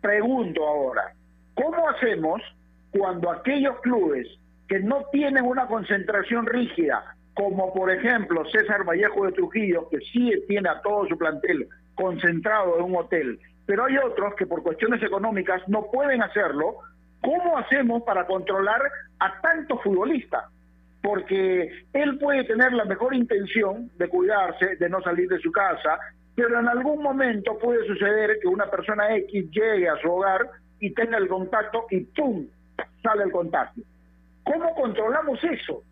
Pregunto 0.00 0.66
ahora, 0.66 1.12
¿cómo 1.54 1.88
hacemos 1.88 2.42
cuando 2.90 3.30
aquellos 3.30 3.80
clubes 3.80 4.26
que 4.68 4.80
no 4.80 5.04
tienen 5.12 5.44
una 5.44 5.66
concentración 5.66 6.46
rígida, 6.46 7.14
como 7.34 7.72
por 7.72 7.90
ejemplo 7.90 8.44
César 8.50 8.84
Vallejo 8.84 9.26
de 9.26 9.32
Trujillo, 9.32 9.88
que 9.88 9.98
sí 10.12 10.32
tiene 10.48 10.68
a 10.68 10.80
todo 10.80 11.06
su 11.06 11.16
plantel 11.16 11.68
concentrado 11.94 12.78
en 12.78 12.84
un 12.84 12.96
hotel, 12.96 13.38
pero 13.66 13.84
hay 13.84 13.96
otros 13.98 14.34
que 14.34 14.46
por 14.46 14.62
cuestiones 14.62 15.02
económicas 15.02 15.62
no 15.68 15.86
pueden 15.90 16.22
hacerlo, 16.22 16.78
¿cómo 17.20 17.58
hacemos 17.58 18.02
para 18.02 18.26
controlar 18.26 18.82
a 19.18 19.40
tantos 19.40 19.82
futbolistas? 19.82 20.44
porque 21.02 21.84
él 21.92 22.18
puede 22.18 22.44
tener 22.44 22.72
la 22.72 22.84
mejor 22.84 23.14
intención 23.14 23.90
de 23.98 24.08
cuidarse, 24.08 24.76
de 24.76 24.88
no 24.88 25.02
salir 25.02 25.28
de 25.28 25.40
su 25.40 25.50
casa, 25.50 25.98
pero 26.34 26.58
en 26.58 26.68
algún 26.68 27.02
momento 27.02 27.58
puede 27.58 27.86
suceder 27.86 28.38
que 28.40 28.48
una 28.48 28.70
persona 28.70 29.14
X 29.16 29.50
llegue 29.50 29.88
a 29.88 29.96
su 29.96 30.10
hogar 30.10 30.48
y 30.80 30.92
tenga 30.94 31.18
el 31.18 31.28
contacto 31.28 31.86
y 31.90 32.00
¡pum! 32.00 32.46
sale 33.02 33.24
el 33.24 33.32
contacto. 33.32 33.80
¿Cómo 34.44 34.74
controlamos 34.74 35.42
eso? 35.44 35.82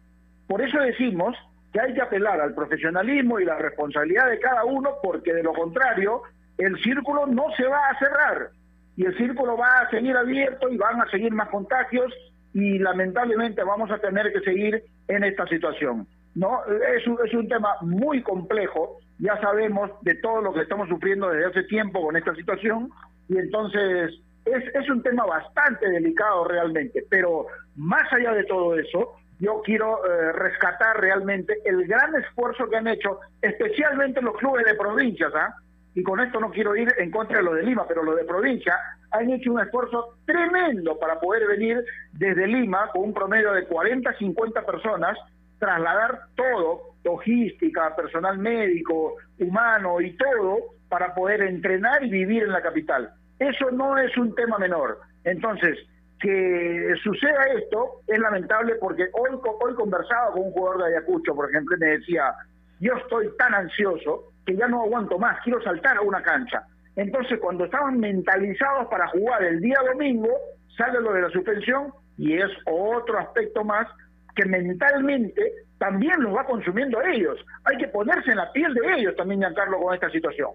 Por 0.47 0.63
eso 0.63 0.79
decimos 0.79 1.37
que 1.73 1.81
hay 1.81 1.95
que 1.95 2.03
apelar 2.03 2.41
al 2.41 2.55
profesionalismo 2.55 3.39
y 3.39 3.45
la 3.45 3.57
responsabilidad 3.57 4.29
de 4.29 4.41
cada 4.41 4.65
uno, 4.65 4.91
porque 5.03 5.33
de 5.33 5.43
lo 5.43 5.53
contrario, 5.53 6.23
el 6.59 6.77
círculo 6.83 7.27
no 7.27 7.47
se 7.57 7.65
va 7.67 7.89
a 7.89 7.99
cerrar 7.99 8.51
y 8.97 9.05
el 9.07 9.17
círculo 9.17 9.57
va 9.57 9.81
a 9.81 9.91
seguir 9.91 10.17
abierto 10.17 10.69
y 10.69 10.77
van 10.77 11.01
a 11.01 11.11
seguir 11.11 11.33
más 11.33 11.49
contagios 11.49 12.13
y 12.53 12.79
lamentablemente 12.79 13.63
vamos 13.63 13.91
a 13.91 13.99
tener 13.99 14.33
que 14.33 14.41
seguir 14.41 14.83
en 15.09 15.25
esta 15.25 15.47
situación. 15.47 16.07
No, 16.35 16.61
es 16.97 17.07
un, 17.07 17.19
es 17.25 17.33
un 17.33 17.49
tema 17.49 17.77
muy 17.83 18.23
complejo, 18.23 18.99
ya 19.21 19.41
sabemos 19.41 19.91
de 20.03 20.15
todo 20.17 20.41
lo 20.41 20.53
que 20.53 20.63
estamos 20.63 20.89
sufriendo 20.89 21.29
desde 21.29 21.47
hace 21.47 21.63
tiempo 21.65 22.03
con 22.03 22.17
esta 22.17 22.35
situación 22.35 22.91
y 23.29 23.39
entonces 23.39 24.13
es, 24.45 24.75
es 24.75 24.91
un 24.91 25.03
tema 25.03 25.25
bastante 25.27 25.89
delicado 25.89 26.45
realmente, 26.45 27.05
pero 27.09 27.47
más 27.77 28.11
allá 28.13 28.33
de 28.33 28.45
todo 28.45 28.79
eso, 28.79 29.15
yo 29.39 29.63
quiero 29.65 30.05
eh, 30.05 30.33
rescatar 30.33 31.01
realmente 31.01 31.59
el 31.65 31.87
gran 31.87 32.15
esfuerzo 32.15 32.69
que 32.69 32.77
han 32.77 32.89
hecho, 32.89 33.21
especialmente 33.41 34.21
los 34.21 34.37
clubes 34.37 34.65
de 34.65 34.75
provincias, 34.75 35.33
¿ah? 35.35 35.55
y 35.95 36.03
con 36.03 36.21
esto 36.21 36.39
no 36.41 36.51
quiero 36.51 36.77
ir 36.77 36.93
en 36.99 37.11
contra 37.11 37.39
de 37.39 37.43
lo 37.43 37.55
de 37.55 37.63
Lima, 37.63 37.87
pero 37.89 38.03
los 38.03 38.17
de 38.17 38.25
provincia 38.25 38.77
han 39.11 39.31
hecho 39.31 39.53
un 39.53 39.61
esfuerzo 39.61 40.17
tremendo 40.25 40.99
para 40.99 41.19
poder 41.19 41.47
venir 41.49 41.83
desde 42.13 42.47
Lima 42.47 42.89
con 42.93 43.05
un 43.05 43.15
promedio 43.15 43.53
de 43.53 43.65
40, 43.65 44.13
50 44.19 44.67
personas, 44.67 45.19
trasladar 45.59 46.21
todo, 46.37 46.90
logística, 47.05 47.95
personal 47.97 48.39
médico, 48.39 49.17
humano 49.39 50.01
y 50.01 50.17
todo, 50.17 50.59
para 50.89 51.15
poder 51.15 51.43
entrenar 51.43 52.05
y 52.05 52.11
vivir 52.11 52.43
en 52.45 52.53
la 52.53 52.63
capital. 52.63 53.11
Eso 53.39 53.71
no 53.71 53.97
es 53.99 54.17
un 54.17 54.35
tema 54.35 54.59
menor. 54.59 55.01
Entonces, 55.25 55.79
que 56.21 56.95
suceda 57.03 57.45
esto 57.57 58.03
es 58.07 58.19
lamentable 58.19 58.75
porque 58.75 59.09
hoy, 59.13 59.39
hoy 59.61 59.75
conversaba 59.75 60.33
con 60.33 60.43
un 60.43 60.53
jugador 60.53 60.83
de 60.83 60.97
Ayacucho, 60.97 61.35
por 61.35 61.49
ejemplo, 61.49 61.77
y 61.77 61.81
me 61.81 61.87
decía, 61.99 62.35
yo 62.81 62.95
estoy 62.95 63.29
tan 63.39 63.55
ansioso 63.55 64.33
que 64.45 64.57
ya 64.57 64.69
no 64.69 64.83
aguanto 64.83 65.19
más, 65.19 65.39
quiero 65.43 65.63
saltar 65.63 65.97
a 65.97 66.03
una 66.03 66.23
cancha. 66.23 66.65
Entonces, 66.97 67.39
cuando 67.41 67.65
estaban 67.65 67.99
mentalizados 67.99 68.89
para 68.89 69.09
jugar 69.09 69.43
el 69.45 69.61
día 69.61 69.79
domingo, 69.87 70.29
sale 70.77 71.01
lo 71.01 71.13
de 71.13 71.23
la 71.23 71.31
suspensión 71.31 71.93
y 72.19 72.35
es 72.35 72.51
otro 72.67 73.19
aspecto 73.19 73.65
más 73.65 73.87
que 74.35 74.45
mentalmente 74.45 75.53
también 75.81 76.23
los 76.23 76.37
va 76.37 76.45
consumiendo 76.45 76.99
a 76.99 77.11
ellos. 77.11 77.39
Hay 77.65 77.79
que 77.79 77.89
ponerse 77.89 78.33
en 78.33 78.37
la 78.37 78.53
piel 78.53 78.75
de 78.75 78.83
ellos 78.99 79.17
también, 79.17 79.41
Giancarlo, 79.41 79.81
con 79.81 79.95
esta 79.95 80.11
situación. 80.11 80.51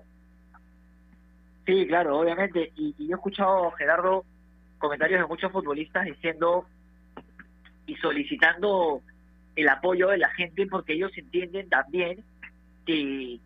Sí, 1.65 1.87
claro, 1.87 2.19
obviamente. 2.19 2.71
Y, 2.75 2.93
yo 2.99 3.15
he 3.15 3.17
escuchado, 3.17 3.71
Gerardo, 3.71 4.23
comentarios 4.77 5.21
de 5.21 5.25
muchos 5.25 5.51
futbolistas 5.51 6.05
diciendo 6.05 6.67
y 7.87 7.95
solicitando 7.95 9.01
el 9.55 9.67
apoyo 9.67 10.09
de 10.09 10.19
la 10.19 10.29
gente 10.29 10.67
porque 10.67 10.93
ellos 10.93 11.11
entienden 11.17 11.69
también 11.69 12.23
que, 12.85 13.39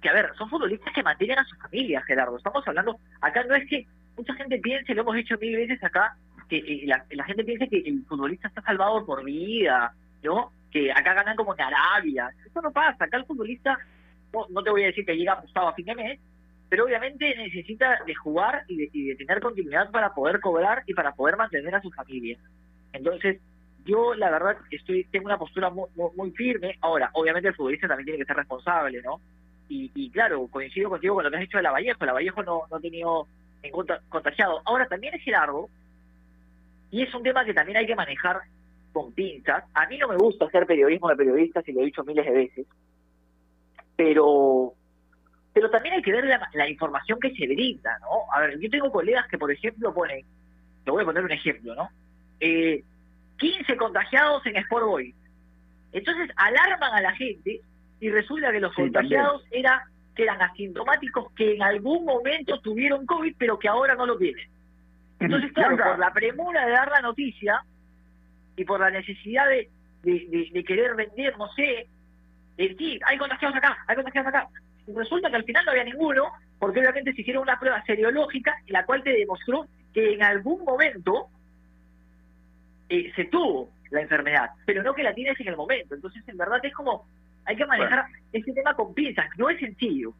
que, 0.00 0.08
a 0.08 0.12
ver, 0.12 0.30
son 0.38 0.48
futbolistas 0.48 0.94
que 0.94 1.02
mantienen 1.02 1.40
a 1.40 1.44
su 1.46 1.56
familia, 1.56 2.00
Gerardo. 2.02 2.36
Estamos 2.36 2.62
hablando, 2.68 2.96
acá 3.20 3.42
no 3.42 3.56
es 3.56 3.68
que 3.68 3.88
mucha 4.16 4.34
gente 4.34 4.60
piense, 4.60 4.94
lo 4.94 5.02
hemos 5.02 5.16
dicho 5.16 5.36
mil 5.40 5.56
veces 5.56 5.82
acá, 5.82 6.16
que 6.48 6.58
eh, 6.58 6.82
la, 6.84 7.04
la, 7.10 7.24
gente 7.24 7.42
piensa 7.42 7.66
que 7.66 7.78
el 7.78 8.04
futbolista 8.04 8.46
está 8.46 8.62
salvado 8.62 9.04
por 9.04 9.24
vida, 9.24 9.92
¿no? 10.22 10.52
Que 10.74 10.92
acá 10.92 11.14
ganan 11.14 11.36
como 11.36 11.54
en 11.54 11.62
Arabia. 11.62 12.28
Eso 12.44 12.60
no 12.60 12.70
pasa. 12.70 13.04
Acá 13.04 13.16
el 13.16 13.24
futbolista, 13.24 13.78
no, 14.50 14.62
te 14.62 14.70
voy 14.70 14.82
a 14.82 14.88
decir 14.88 15.06
que 15.06 15.16
llega 15.16 15.34
ajustado 15.34 15.68
a 15.68 15.74
fin 15.74 15.86
de 15.86 15.94
mes, 15.94 16.20
pero 16.68 16.84
obviamente 16.84 17.34
necesita 17.36 18.00
de 18.04 18.14
jugar 18.14 18.64
y 18.68 19.08
de, 19.08 19.14
tener 19.16 19.40
continuidad 19.40 19.90
para 19.90 20.12
poder 20.12 20.40
cobrar 20.40 20.82
y 20.86 20.92
para 20.92 21.12
poder 21.12 21.36
mantener 21.36 21.74
a 21.74 21.80
su 21.80 21.90
familia. 21.92 22.36
Entonces, 22.92 23.40
yo 23.86 24.14
la 24.14 24.30
verdad 24.30 24.56
estoy 24.70 25.04
tengo 25.04 25.26
una 25.26 25.38
postura 25.38 25.70
muy, 25.70 26.30
firme. 26.32 26.76
Ahora, 26.82 27.08
obviamente 27.14 27.48
el 27.48 27.54
futbolista 27.54 27.88
también 27.88 28.06
tiene 28.06 28.18
que 28.18 28.26
ser 28.26 28.36
responsable, 28.36 29.00
¿no? 29.02 29.20
Y, 29.68 29.90
y 29.94 30.10
claro, 30.10 30.46
coincido 30.48 30.90
contigo 30.90 31.14
con 31.14 31.24
lo 31.24 31.30
que 31.30 31.36
has 31.36 31.42
dicho 31.42 31.56
de 31.56 31.62
la 31.62 31.70
Vallejo. 31.70 32.04
La 32.04 32.12
Vallejo 32.12 32.42
no, 32.42 32.62
no 32.70 32.76
ha 32.76 32.80
tenido 32.80 33.28
ningún 33.62 33.86
contagiado. 34.08 34.60
Ahora, 34.66 34.86
también 34.86 35.14
es 35.14 35.22
Gerardo, 35.22 35.70
y 36.94 37.02
es 37.02 37.12
un 37.12 37.24
tema 37.24 37.44
que 37.44 37.52
también 37.52 37.76
hay 37.76 37.86
que 37.86 37.96
manejar 37.96 38.42
con 38.94 39.12
pinzas. 39.12 39.64
A 39.74 39.86
mí 39.86 39.98
no 39.98 40.08
me 40.08 40.16
gusta 40.16 40.46
hacer 40.46 40.66
periodismo 40.66 41.10
de 41.10 41.16
periodistas, 41.16 41.68
y 41.68 41.72
lo 41.72 41.82
he 41.82 41.86
dicho 41.86 42.04
miles 42.04 42.24
de 42.24 42.32
veces, 42.32 42.66
pero 43.96 44.72
pero 45.52 45.70
también 45.70 45.94
hay 45.94 46.02
que 46.02 46.10
ver 46.10 46.24
la, 46.24 46.68
información 46.68 47.20
que 47.20 47.32
se 47.32 47.46
brinda, 47.46 47.96
¿no? 48.00 48.32
A 48.32 48.40
ver, 48.40 48.58
yo 48.58 48.68
tengo 48.68 48.90
colegas 48.90 49.28
que, 49.28 49.38
por 49.38 49.52
ejemplo, 49.52 49.94
ponen, 49.94 50.24
te 50.84 50.90
voy 50.90 51.02
a 51.02 51.06
poner 51.06 51.22
un 51.22 51.30
ejemplo, 51.30 51.76
¿no? 51.76 51.88
Eh, 52.40 52.82
15 53.38 53.76
contagiados 53.76 54.44
en 54.46 54.56
Sport 54.56 54.86
Boy. 54.86 55.14
Entonces 55.92 56.28
alarman 56.36 56.94
a 56.94 57.00
la 57.00 57.12
gente 57.14 57.60
y 58.00 58.10
resulta 58.10 58.50
que 58.50 58.58
los 58.58 58.74
contagiados 58.74 59.44
era, 59.52 59.84
que 60.16 60.24
eran 60.24 60.42
asintomáticos 60.42 61.30
que 61.34 61.54
en 61.54 61.62
algún 61.62 62.04
momento 62.04 62.58
tuvieron 62.60 63.06
COVID, 63.06 63.36
pero 63.38 63.56
que 63.56 63.68
ahora 63.68 63.94
no 63.94 64.06
lo 64.06 64.18
tienen. 64.18 64.48
Entonces, 65.20 65.52
claro, 65.52 65.76
por 65.76 66.00
la 66.00 66.12
premura 66.12 66.66
de 66.66 66.72
dar 66.72 66.90
la 66.90 67.00
noticia 67.00 67.62
y 68.56 68.64
por 68.64 68.80
la 68.80 68.90
necesidad 68.90 69.48
de, 69.48 69.68
de, 70.02 70.64
querer 70.64 70.94
vender, 70.94 71.36
no 71.38 71.48
sé, 71.54 71.86
el 72.56 72.76
sí, 72.76 73.00
hay 73.06 73.18
contagiados 73.18 73.56
acá, 73.56 73.76
hay 73.86 73.96
contagiados 73.96 74.28
acá 74.28 74.48
resulta 74.92 75.30
que 75.30 75.36
al 75.36 75.44
final 75.44 75.64
no 75.64 75.70
había 75.70 75.84
ninguno, 75.84 76.32
porque 76.58 76.80
obviamente 76.80 77.12
se 77.12 77.22
hicieron 77.22 77.42
una 77.42 77.58
prueba 77.58 77.82
seriológica, 77.84 78.56
la 78.68 78.84
cual 78.84 79.02
te 79.02 79.12
demostró 79.12 79.66
que 79.92 80.14
en 80.14 80.22
algún 80.22 80.64
momento 80.64 81.28
eh, 82.88 83.12
se 83.14 83.24
tuvo 83.26 83.70
la 83.90 84.00
enfermedad, 84.00 84.50
pero 84.66 84.82
no 84.82 84.94
que 84.94 85.02
la 85.02 85.14
tienes 85.14 85.38
en 85.40 85.48
el 85.48 85.56
momento. 85.56 85.94
Entonces, 85.94 86.22
en 86.26 86.36
verdad 86.36 86.58
es 86.62 86.74
como, 86.74 87.06
hay 87.44 87.56
que 87.56 87.66
manejar 87.66 88.06
este 88.32 88.52
tema 88.52 88.74
con 88.74 88.92
pinzas, 88.94 89.26
no 89.36 89.48
es 89.48 89.58
sencillo. 89.58 90.12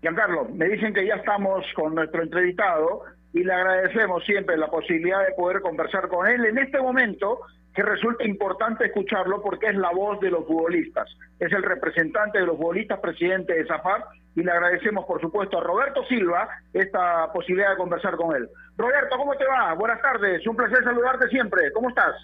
Giancarlo, 0.00 0.44
me 0.46 0.68
dicen 0.68 0.92
que 0.94 1.06
ya 1.06 1.14
estamos 1.14 1.66
con 1.74 1.94
nuestro 1.94 2.22
entrevistado 2.22 3.04
y 3.32 3.44
le 3.44 3.52
agradecemos 3.52 4.24
siempre 4.24 4.56
la 4.56 4.68
posibilidad 4.68 5.26
de 5.26 5.34
poder 5.34 5.60
conversar 5.60 6.08
con 6.08 6.26
él 6.26 6.44
en 6.46 6.58
este 6.58 6.80
momento 6.80 7.40
que 7.74 7.82
resulta 7.82 8.24
importante 8.24 8.86
escucharlo 8.86 9.40
porque 9.42 9.66
es 9.66 9.76
la 9.76 9.90
voz 9.90 10.18
de 10.20 10.30
los 10.30 10.46
futbolistas. 10.46 11.08
Es 11.38 11.52
el 11.52 11.62
representante 11.62 12.40
de 12.40 12.46
los 12.46 12.56
futbolistas, 12.56 12.98
presidente 12.98 13.54
de 13.54 13.66
Zafar, 13.66 14.04
y 14.34 14.42
le 14.42 14.50
agradecemos, 14.50 15.04
por 15.04 15.20
supuesto, 15.20 15.58
a 15.58 15.62
Roberto 15.62 16.04
Silva 16.06 16.48
esta 16.72 17.32
posibilidad 17.32 17.70
de 17.70 17.76
conversar 17.76 18.16
con 18.16 18.34
él. 18.34 18.48
Roberto, 18.76 19.16
¿cómo 19.16 19.36
te 19.36 19.46
va? 19.46 19.74
Buenas 19.74 20.00
tardes, 20.00 20.44
un 20.46 20.56
placer 20.56 20.82
saludarte 20.82 21.28
siempre. 21.28 21.70
¿Cómo 21.72 21.88
estás? 21.90 22.14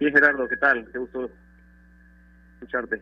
Bien, 0.00 0.12
Gerardo, 0.12 0.48
¿qué 0.48 0.56
tal? 0.56 0.88
Qué 0.90 0.98
gusto 0.98 1.30
escucharte. 2.54 3.00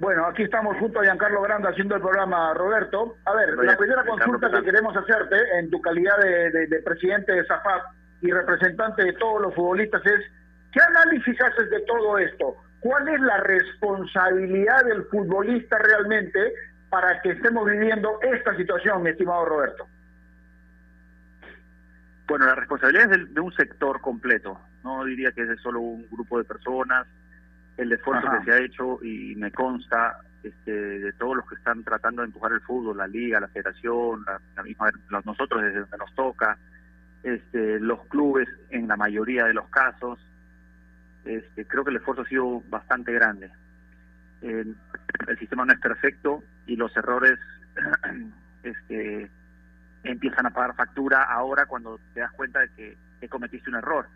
Bueno, 0.00 0.24
aquí 0.26 0.44
estamos 0.44 0.78
junto 0.78 0.98
a 0.98 1.04
Giancarlo 1.04 1.42
Granda 1.42 1.68
haciendo 1.68 1.94
el 1.94 2.00
programa, 2.00 2.54
Roberto. 2.54 3.18
A 3.26 3.34
ver, 3.34 3.54
la 3.58 3.76
primera 3.76 4.02
consulta 4.02 4.50
que 4.50 4.62
queremos 4.62 4.96
hacerte 4.96 5.36
en 5.58 5.70
tu 5.70 5.78
calidad 5.82 6.16
de, 6.18 6.82
presidente 6.82 7.32
de 7.32 7.44
Zafar 7.44 7.82
y 8.22 8.32
representante 8.32 9.04
de 9.04 9.12
todos 9.12 9.42
los 9.42 9.54
futbolistas 9.54 10.00
es, 10.06 10.20
¿qué 10.72 10.80
análisis 10.80 11.38
haces 11.42 11.68
de 11.68 11.80
todo 11.82 12.16
esto? 12.16 12.56
¿Cuál 12.80 13.08
es 13.08 13.20
la 13.20 13.36
responsabilidad 13.42 14.86
del 14.86 15.04
futbolista 15.04 15.76
realmente 15.78 16.54
para 16.88 17.20
que 17.20 17.32
estemos 17.32 17.68
viviendo 17.68 18.18
esta 18.22 18.56
situación, 18.56 19.02
mi 19.02 19.10
estimado 19.10 19.44
Roberto? 19.44 19.86
Bueno, 22.26 22.46
la 22.46 22.54
responsabilidad 22.54 23.12
es 23.12 23.34
de, 23.34 23.40
un 23.40 23.52
sector 23.52 24.00
completo, 24.00 24.58
no 24.82 25.04
diría 25.04 25.30
que 25.32 25.42
es 25.42 25.48
de 25.48 25.58
solo 25.58 25.80
un 25.80 26.08
grupo 26.10 26.38
de 26.38 26.44
personas, 26.44 27.06
el 27.80 27.92
esfuerzo 27.92 28.28
que 28.30 28.44
se 28.44 28.52
ha 28.52 28.58
hecho 28.58 29.02
y 29.02 29.34
me 29.36 29.50
consta 29.50 30.18
este, 30.42 30.70
de 30.70 31.12
todos 31.14 31.36
los 31.36 31.48
que 31.48 31.54
están 31.54 31.82
tratando 31.82 32.20
de 32.20 32.26
empujar 32.26 32.52
el 32.52 32.60
fútbol, 32.60 32.98
la 32.98 33.06
liga, 33.06 33.40
la 33.40 33.48
federación, 33.48 34.24
la, 34.54 34.62
misma, 34.62 34.90
nosotros 35.24 35.62
desde 35.62 35.80
donde 35.80 35.96
nos 35.96 36.14
toca, 36.14 36.58
este, 37.22 37.80
los 37.80 38.06
clubes 38.06 38.48
en 38.68 38.86
la 38.86 38.96
mayoría 38.96 39.44
de 39.46 39.54
los 39.54 39.68
casos. 39.68 40.18
Este, 41.24 41.66
creo 41.66 41.84
que 41.84 41.90
el 41.90 41.96
esfuerzo 41.96 42.22
ha 42.22 42.28
sido 42.28 42.62
bastante 42.68 43.12
grande. 43.12 43.50
el 44.42 44.76
sistema 45.38 45.64
no 45.64 45.72
es 45.72 45.80
perfecto 45.80 46.42
y 46.66 46.76
los 46.76 46.94
errores 46.96 47.38
este, 48.62 49.30
empiezan 50.02 50.46
a 50.46 50.50
pagar 50.50 50.74
factura 50.74 51.22
ahora 51.24 51.64
cuando 51.64 51.98
te 52.12 52.20
das 52.20 52.32
cuenta 52.32 52.60
de 52.60 52.68
que, 53.20 53.28
cometiste 53.28 53.70
un 53.70 53.76
error, 53.76 54.06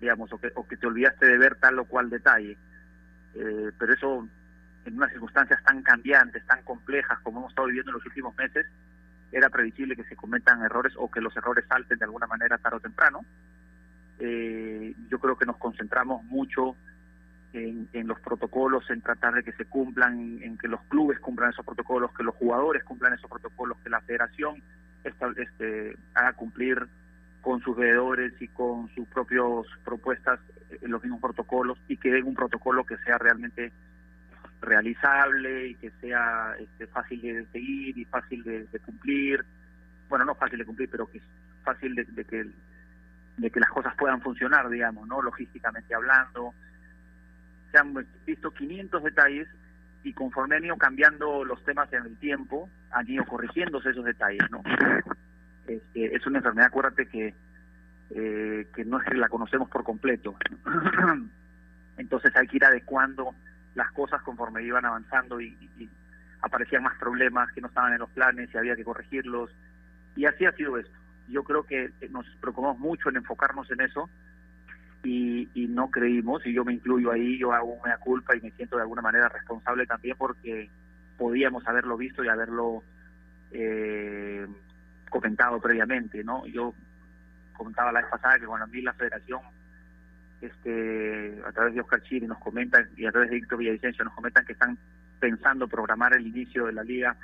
digamos, 0.00 0.32
o 0.32 0.38
que, 0.38 0.52
o 0.54 0.66
que 0.66 0.76
te 0.76 0.86
olvidaste 0.86 1.26
de 1.26 1.38
ver 1.38 1.56
tal 1.56 1.78
o 1.78 1.84
cual 1.84 2.08
detalle. 2.08 2.56
Eh, 3.34 3.70
pero 3.78 3.94
eso 3.94 4.28
en 4.84 4.96
unas 4.96 5.10
circunstancias 5.10 5.62
tan 5.64 5.82
cambiantes, 5.82 6.44
tan 6.46 6.62
complejas 6.62 7.18
como 7.20 7.40
hemos 7.40 7.50
estado 7.50 7.68
viviendo 7.68 7.90
en 7.90 7.96
los 7.96 8.06
últimos 8.06 8.36
meses, 8.36 8.66
era 9.32 9.48
previsible 9.48 9.94
que 9.94 10.04
se 10.04 10.16
cometan 10.16 10.62
errores 10.62 10.94
o 10.96 11.10
que 11.10 11.20
los 11.20 11.36
errores 11.36 11.64
salten 11.68 11.98
de 11.98 12.04
alguna 12.04 12.26
manera 12.26 12.58
tarde 12.58 12.78
o 12.78 12.80
temprano. 12.80 13.24
Eh, 14.18 14.94
yo 15.08 15.18
creo 15.18 15.36
que 15.36 15.46
nos 15.46 15.56
concentramos 15.56 16.24
mucho 16.24 16.76
en, 17.52 17.88
los 18.06 18.20
protocolos, 18.20 18.88
en 18.90 19.00
tratar 19.00 19.34
de 19.34 19.42
que 19.42 19.52
se 19.52 19.64
cumplan, 19.64 20.40
en 20.42 20.56
que 20.56 20.68
los 20.68 20.80
clubes 20.82 21.18
cumplan 21.18 21.50
esos 21.50 21.64
protocolos, 21.64 22.12
que 22.12 22.22
los 22.22 22.34
jugadores 22.36 22.84
cumplan 22.84 23.12
esos 23.14 23.28
protocolos, 23.28 23.76
que 23.82 23.90
la 23.90 24.00
federación 24.02 24.62
este, 25.04 25.96
haga 26.14 26.32
cumplir 26.34 26.86
con 27.40 27.60
sus 27.62 27.76
veedores 27.76 28.32
y 28.40 28.48
con 28.48 28.88
sus 28.94 29.06
propias 29.08 29.66
propuestas 29.84 30.40
los 30.82 31.02
mismos 31.02 31.20
protocolos 31.20 31.78
y 31.88 31.96
que 31.96 32.10
den 32.10 32.26
un 32.26 32.34
protocolo 32.34 32.84
que 32.84 32.96
sea 32.98 33.18
realmente 33.18 33.72
realizable 34.60 35.68
y 35.68 35.74
que 35.76 35.90
sea 36.00 36.54
este, 36.58 36.86
fácil 36.86 37.20
de 37.20 37.46
seguir 37.46 37.96
y 37.98 38.04
fácil 38.04 38.42
de, 38.44 38.66
cumplir. 38.80 39.44
Bueno, 40.08 40.24
no 40.24 40.34
fácil 40.34 40.58
de 40.58 40.66
cumplir, 40.66 40.88
pero 40.90 41.06
que 41.06 41.18
es 41.18 41.24
fácil 41.64 41.94
de, 41.94 42.24
que 42.24 42.46
de 43.36 43.50
que 43.50 43.60
las 43.60 43.70
cosas 43.70 43.94
puedan 43.96 44.20
funcionar, 44.20 44.68
digamos, 44.68 45.06
no 45.08 45.22
logísticamente 45.22 45.94
hablando. 45.94 46.54
Se 47.72 47.78
han 47.78 47.94
visto 48.26 48.50
500 48.50 49.02
detalles 49.02 49.48
y 50.02 50.12
conforme 50.12 50.56
han 50.56 50.64
ido 50.64 50.76
cambiando 50.76 51.44
los 51.44 51.62
temas 51.64 51.92
en 51.92 52.04
el 52.04 52.16
tiempo, 52.18 52.68
han 52.90 53.08
ido 53.08 53.24
corrigiéndose 53.24 53.90
esos 53.90 54.04
detalles, 54.04 54.42
¿no? 54.50 54.62
Es 55.94 56.26
una 56.26 56.38
enfermedad, 56.38 56.68
acuérdate 56.68 57.06
que 57.06 57.34
eh, 58.12 58.66
que 58.74 58.84
no 58.84 58.98
es 58.98 59.04
que 59.04 59.14
la 59.14 59.28
conocemos 59.28 59.68
por 59.70 59.84
completo. 59.84 60.34
Entonces 61.96 62.34
hay 62.34 62.48
que 62.48 62.56
ir 62.56 62.64
adecuando 62.64 63.34
las 63.74 63.90
cosas 63.92 64.20
conforme 64.22 64.64
iban 64.64 64.84
avanzando 64.84 65.40
y, 65.40 65.56
aparecían 66.42 66.82
más 66.82 66.96
problemas 66.98 67.52
que 67.52 67.60
no 67.60 67.68
estaban 67.68 67.92
en 67.92 67.98
los 67.98 68.10
planes 68.10 68.48
y 68.52 68.56
había 68.56 68.74
que 68.74 68.82
corregirlos. 68.82 69.50
Y 70.16 70.24
así 70.24 70.46
ha 70.46 70.52
sido 70.52 70.78
esto. 70.78 70.98
Yo 71.28 71.44
creo 71.44 71.64
que 71.64 71.92
nos 72.10 72.26
preocupamos 72.40 72.78
mucho 72.78 73.10
en 73.10 73.16
enfocarnos 73.16 73.70
en 73.70 73.82
eso 73.82 74.08
y, 75.04 75.48
no 75.68 75.90
creímos, 75.90 76.44
y 76.46 76.52
yo 76.52 76.64
me 76.64 76.72
incluyo 76.72 77.12
ahí, 77.12 77.38
yo 77.38 77.52
hago 77.52 77.74
una 77.74 77.98
culpa 77.98 78.34
y 78.34 78.40
me 78.40 78.50
siento 78.52 78.76
de 78.76 78.82
alguna 78.82 79.02
manera 79.02 79.28
responsable 79.28 79.86
también 79.86 80.16
porque 80.18 80.68
podíamos 81.16 81.66
haberlo 81.68 81.96
visto 81.96 82.24
y 82.24 82.28
haberlo 82.28 82.82
eh, 83.52 84.46
comentado 85.10 85.60
previamente, 85.60 86.24
¿no? 86.24 86.46
Yo 86.46 86.72
comentaba 87.52 87.92
la 87.92 88.00
vez 88.00 88.10
pasada 88.10 88.38
que 88.38 88.46
cuando 88.46 88.64
a 88.64 88.68
mí 88.68 88.80
la 88.80 88.94
federación 88.94 89.40
este 90.40 91.38
a 91.46 91.52
través 91.52 91.74
de 91.74 91.82
Oscar 91.82 92.02
Chiri 92.02 92.26
nos 92.26 92.38
comentan 92.38 92.88
y 92.96 93.04
a 93.04 93.12
través 93.12 93.28
de 93.28 93.36
Víctor 93.36 93.58
Villavicencio 93.58 94.04
nos 94.04 94.14
comentan 94.14 94.46
que 94.46 94.54
están 94.54 94.78
pensando 95.18 95.68
programar 95.68 96.14
el 96.14 96.26
inicio 96.26 96.64
de 96.64 96.72
la 96.72 96.82
liga 96.82 97.14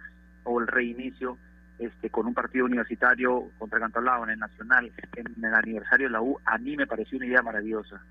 o 0.44 0.60
el 0.60 0.66
reinicio 0.66 1.38
este 1.78 2.10
con 2.10 2.26
un 2.26 2.34
partido 2.34 2.66
universitario 2.66 3.50
contra 3.58 3.80
Cantolao 3.80 4.24
en 4.24 4.30
el 4.30 4.38
Nacional 4.38 4.92
en 5.14 5.44
el 5.44 5.54
aniversario 5.54 6.08
de 6.08 6.12
la 6.12 6.20
U 6.20 6.38
a 6.44 6.58
mí 6.58 6.76
me 6.76 6.86
pareció 6.86 7.16
una 7.16 7.26
idea 7.26 7.42
maravillosa. 7.42 8.02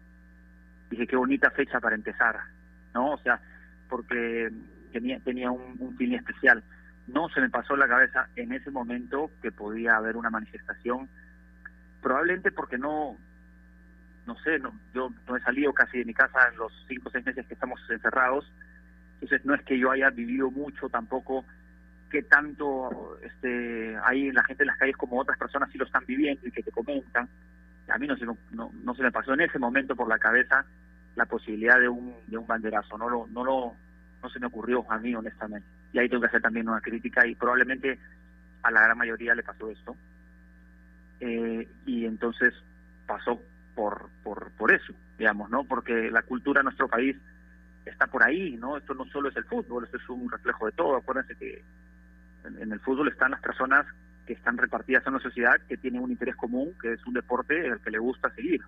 Dije 0.90 1.06
qué 1.06 1.16
bonita 1.16 1.52
fecha 1.52 1.80
para 1.80 1.96
empezar 1.96 2.40
no 2.96 3.12
o 3.12 3.18
sea 3.20 3.40
porque 3.88 4.50
tenía 4.92 5.20
tenía 5.20 5.52
un, 5.52 5.76
un 5.78 5.96
fin 5.96 6.16
especial 6.16 6.64
no 7.08 7.30
se 7.30 7.42
me 7.42 7.50
pasó 7.50 7.76
la 7.76 7.88
cabeza 7.88 8.30
en 8.36 8.52
ese 8.54 8.72
momento 8.72 9.30
que 9.42 9.52
podía 9.52 9.96
haber 9.96 10.18
una 10.18 10.30
manifestación 10.30 11.10
probablemente 12.02 12.52
porque 12.52 12.78
no, 12.78 13.18
no 14.26 14.38
sé, 14.40 14.60
no, 14.60 14.74
yo 14.94 15.10
no 15.28 15.36
he 15.36 15.42
salido 15.42 15.74
casi 15.74 16.00
de 16.00 16.06
mi 16.06 16.14
casa 16.14 16.50
en 16.52 16.58
los 16.58 16.72
cinco 16.88 17.10
o 17.10 17.12
seis 17.12 17.26
meses 17.26 17.46
que 17.48 17.54
estamos 17.54 17.80
encerrados, 17.90 18.52
entonces 19.16 19.46
no 19.46 19.56
es 19.56 19.64
que 19.64 19.80
yo 19.80 19.92
haya 19.92 20.10
vivido 20.10 20.52
mucho 20.52 20.90
tampoco 20.90 21.46
que 22.10 22.24
tanto 22.24 23.18
este 23.24 23.98
hay 24.04 24.32
la 24.32 24.44
gente 24.44 24.64
en 24.64 24.68
las 24.68 24.78
calles 24.78 24.96
como 24.98 25.20
otras 25.20 25.38
personas 25.38 25.72
sí 25.72 25.78
lo 25.78 25.86
están 25.86 26.06
viviendo 26.06 26.48
y 26.48 26.52
que 26.52 26.64
te 26.64 26.72
comentan. 26.72 27.28
A 27.88 27.98
mí 27.98 28.08
no 28.08 28.16
se, 28.18 28.26
no, 28.26 28.72
no 28.72 28.96
se 28.96 29.04
me 29.04 29.12
pasó 29.12 29.34
en 29.34 29.42
ese 29.42 29.60
momento 29.60 29.96
por 29.96 30.08
la 30.08 30.18
cabeza 30.18 30.66
la 31.16 31.26
posibilidad 31.26 31.80
de 31.80 31.88
un, 31.88 32.16
de 32.28 32.38
un 32.38 32.46
banderazo, 32.46 32.98
no 32.98 33.10
lo, 33.10 33.28
no 33.28 33.44
lo, 33.44 33.76
no 34.26 34.30
se 34.32 34.40
me 34.40 34.48
ocurrió 34.48 34.92
a 34.92 34.98
mí 34.98 35.14
honestamente. 35.14 35.68
Y 35.94 36.00
ahí 36.00 36.10
tengo 36.10 36.22
que 36.22 36.28
hacer 36.28 36.42
también 36.42 36.68
una 36.68 36.82
crítica 36.82 37.28
y 37.28 37.36
probablemente 37.36 38.00
a 38.64 38.72
la 38.72 38.82
gran 38.82 38.98
mayoría 38.98 39.36
le 39.36 39.44
pasó 39.44 39.70
esto 39.70 39.96
eh, 41.20 41.68
y 41.86 42.06
entonces 42.06 42.54
pasó 43.06 43.40
por, 43.76 44.10
por, 44.24 44.50
por 44.52 44.72
eso, 44.72 44.94
digamos, 45.20 45.52
¿no? 45.52 45.64
Porque 45.64 46.10
la 46.10 46.24
cultura 46.24 46.62
de 46.62 46.66
nuestro 46.66 46.88
país 46.88 47.16
está 47.86 48.08
por 48.08 48.24
ahí, 48.24 48.58
¿no? 48.58 48.78
Esto 48.78 48.96
no 48.96 49.06
solo 49.06 49.30
es 49.30 49.38
el 49.38 49.46
fútbol, 49.46 49.84
esto 49.86 49.98
es 49.98 50.10
un 50.10 50.30
reflejo 50.30 50.66
de 50.66 50.72
todo. 50.72 50.96
Acuérdense 50.96 51.36
que 51.36 51.64
en, 52.46 52.72
el 52.72 52.80
fútbol 52.80 53.10
están 53.10 53.32
las 53.32 53.42
personas 53.42 53.86
que 54.26 54.34
están 54.34 54.58
repartidas 54.58 55.06
en 55.06 55.14
la 55.14 55.20
sociedad, 55.20 55.62
que 55.70 55.78
tienen 55.78 56.02
un 56.02 56.10
interés 56.10 56.36
común, 56.36 56.74
que 56.82 56.94
es 56.94 57.06
un 57.06 57.14
deporte 57.14 57.68
el 57.68 57.80
que 57.80 57.92
le 57.92 58.00
gusta 58.00 58.34
seguir. 58.34 58.62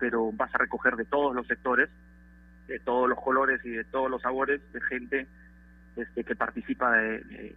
Pero 0.00 0.32
vas 0.32 0.52
a 0.52 0.58
recoger 0.58 0.96
de 0.96 1.04
todos 1.04 1.36
los 1.36 1.46
sectores, 1.46 1.88
de 2.70 2.78
todos 2.78 3.08
los 3.08 3.20
colores 3.20 3.60
y 3.64 3.70
de 3.70 3.84
todos 3.84 4.08
los 4.08 4.22
sabores 4.22 4.60
de 4.72 4.80
gente 4.82 5.26
este, 5.96 6.22
que 6.22 6.36
participa 6.36 6.92
de, 6.92 7.56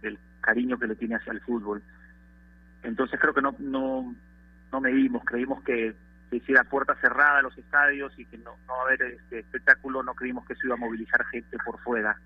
del 0.00 0.18
cariño 0.40 0.78
que 0.78 0.86
le 0.86 0.96
tiene 0.96 1.16
hacia 1.16 1.34
el 1.34 1.40
fútbol. 1.42 1.82
Entonces 2.82 3.20
creo 3.20 3.34
que 3.34 3.42
no, 3.42 3.54
no, 3.58 4.14
no 4.72 4.80
medimos, 4.80 5.22
creímos 5.24 5.62
que 5.62 5.94
se 6.30 6.36
hiciera 6.36 6.64
puerta 6.64 6.94
cerrada 6.98 7.40
a 7.40 7.42
los 7.42 7.56
estadios 7.58 8.18
y 8.18 8.24
que 8.24 8.38
no, 8.38 8.56
no 8.66 8.72
va 8.72 8.78
a 8.80 8.86
haber 8.86 9.02
este 9.02 9.40
espectáculo, 9.40 10.02
no 10.02 10.14
creímos 10.14 10.46
que 10.46 10.54
se 10.54 10.66
iba 10.66 10.76
a 10.76 10.78
movilizar 10.78 11.22
gente 11.26 11.58
por 11.62 11.78
fuera. 11.80 12.16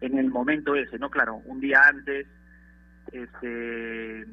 En 0.00 0.18
el 0.18 0.30
momento 0.30 0.74
ese, 0.74 0.98
¿no? 0.98 1.10
Claro, 1.10 1.36
un 1.44 1.60
día 1.60 1.80
antes 1.86 2.26
este, 3.12 4.26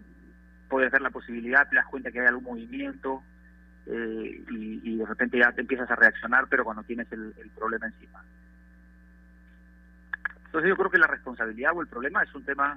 puedes 0.68 0.92
ver 0.92 1.02
la 1.02 1.12
posibilidad, 1.12 1.70
te 1.70 1.76
das 1.76 1.86
cuenta 1.86 2.12
que 2.12 2.22
hay 2.22 2.28
algún 2.28 2.46
movimiento 2.46 3.22
eh, 3.88 4.44
y, 4.50 4.98
de 4.98 5.06
repente 5.06 5.38
ya 5.38 5.52
te 5.52 5.62
empiezas 5.62 5.90
a 5.92 5.96
reaccionar, 5.96 6.48
pero 6.50 6.64
cuando 6.64 6.84
tienes 6.84 7.12
el, 7.12 7.34
el 7.38 7.50
problema 7.52 7.86
encima. 7.88 8.24
Entonces 10.46 10.70
yo 10.70 10.78
creo 10.78 10.90
que 10.90 10.98
la 10.98 11.08
responsabilidad 11.08 11.74
o 11.76 11.82
el 11.82 11.88
problema 11.88 12.24
es 12.24 12.34
un 12.34 12.44
tema 12.44 12.76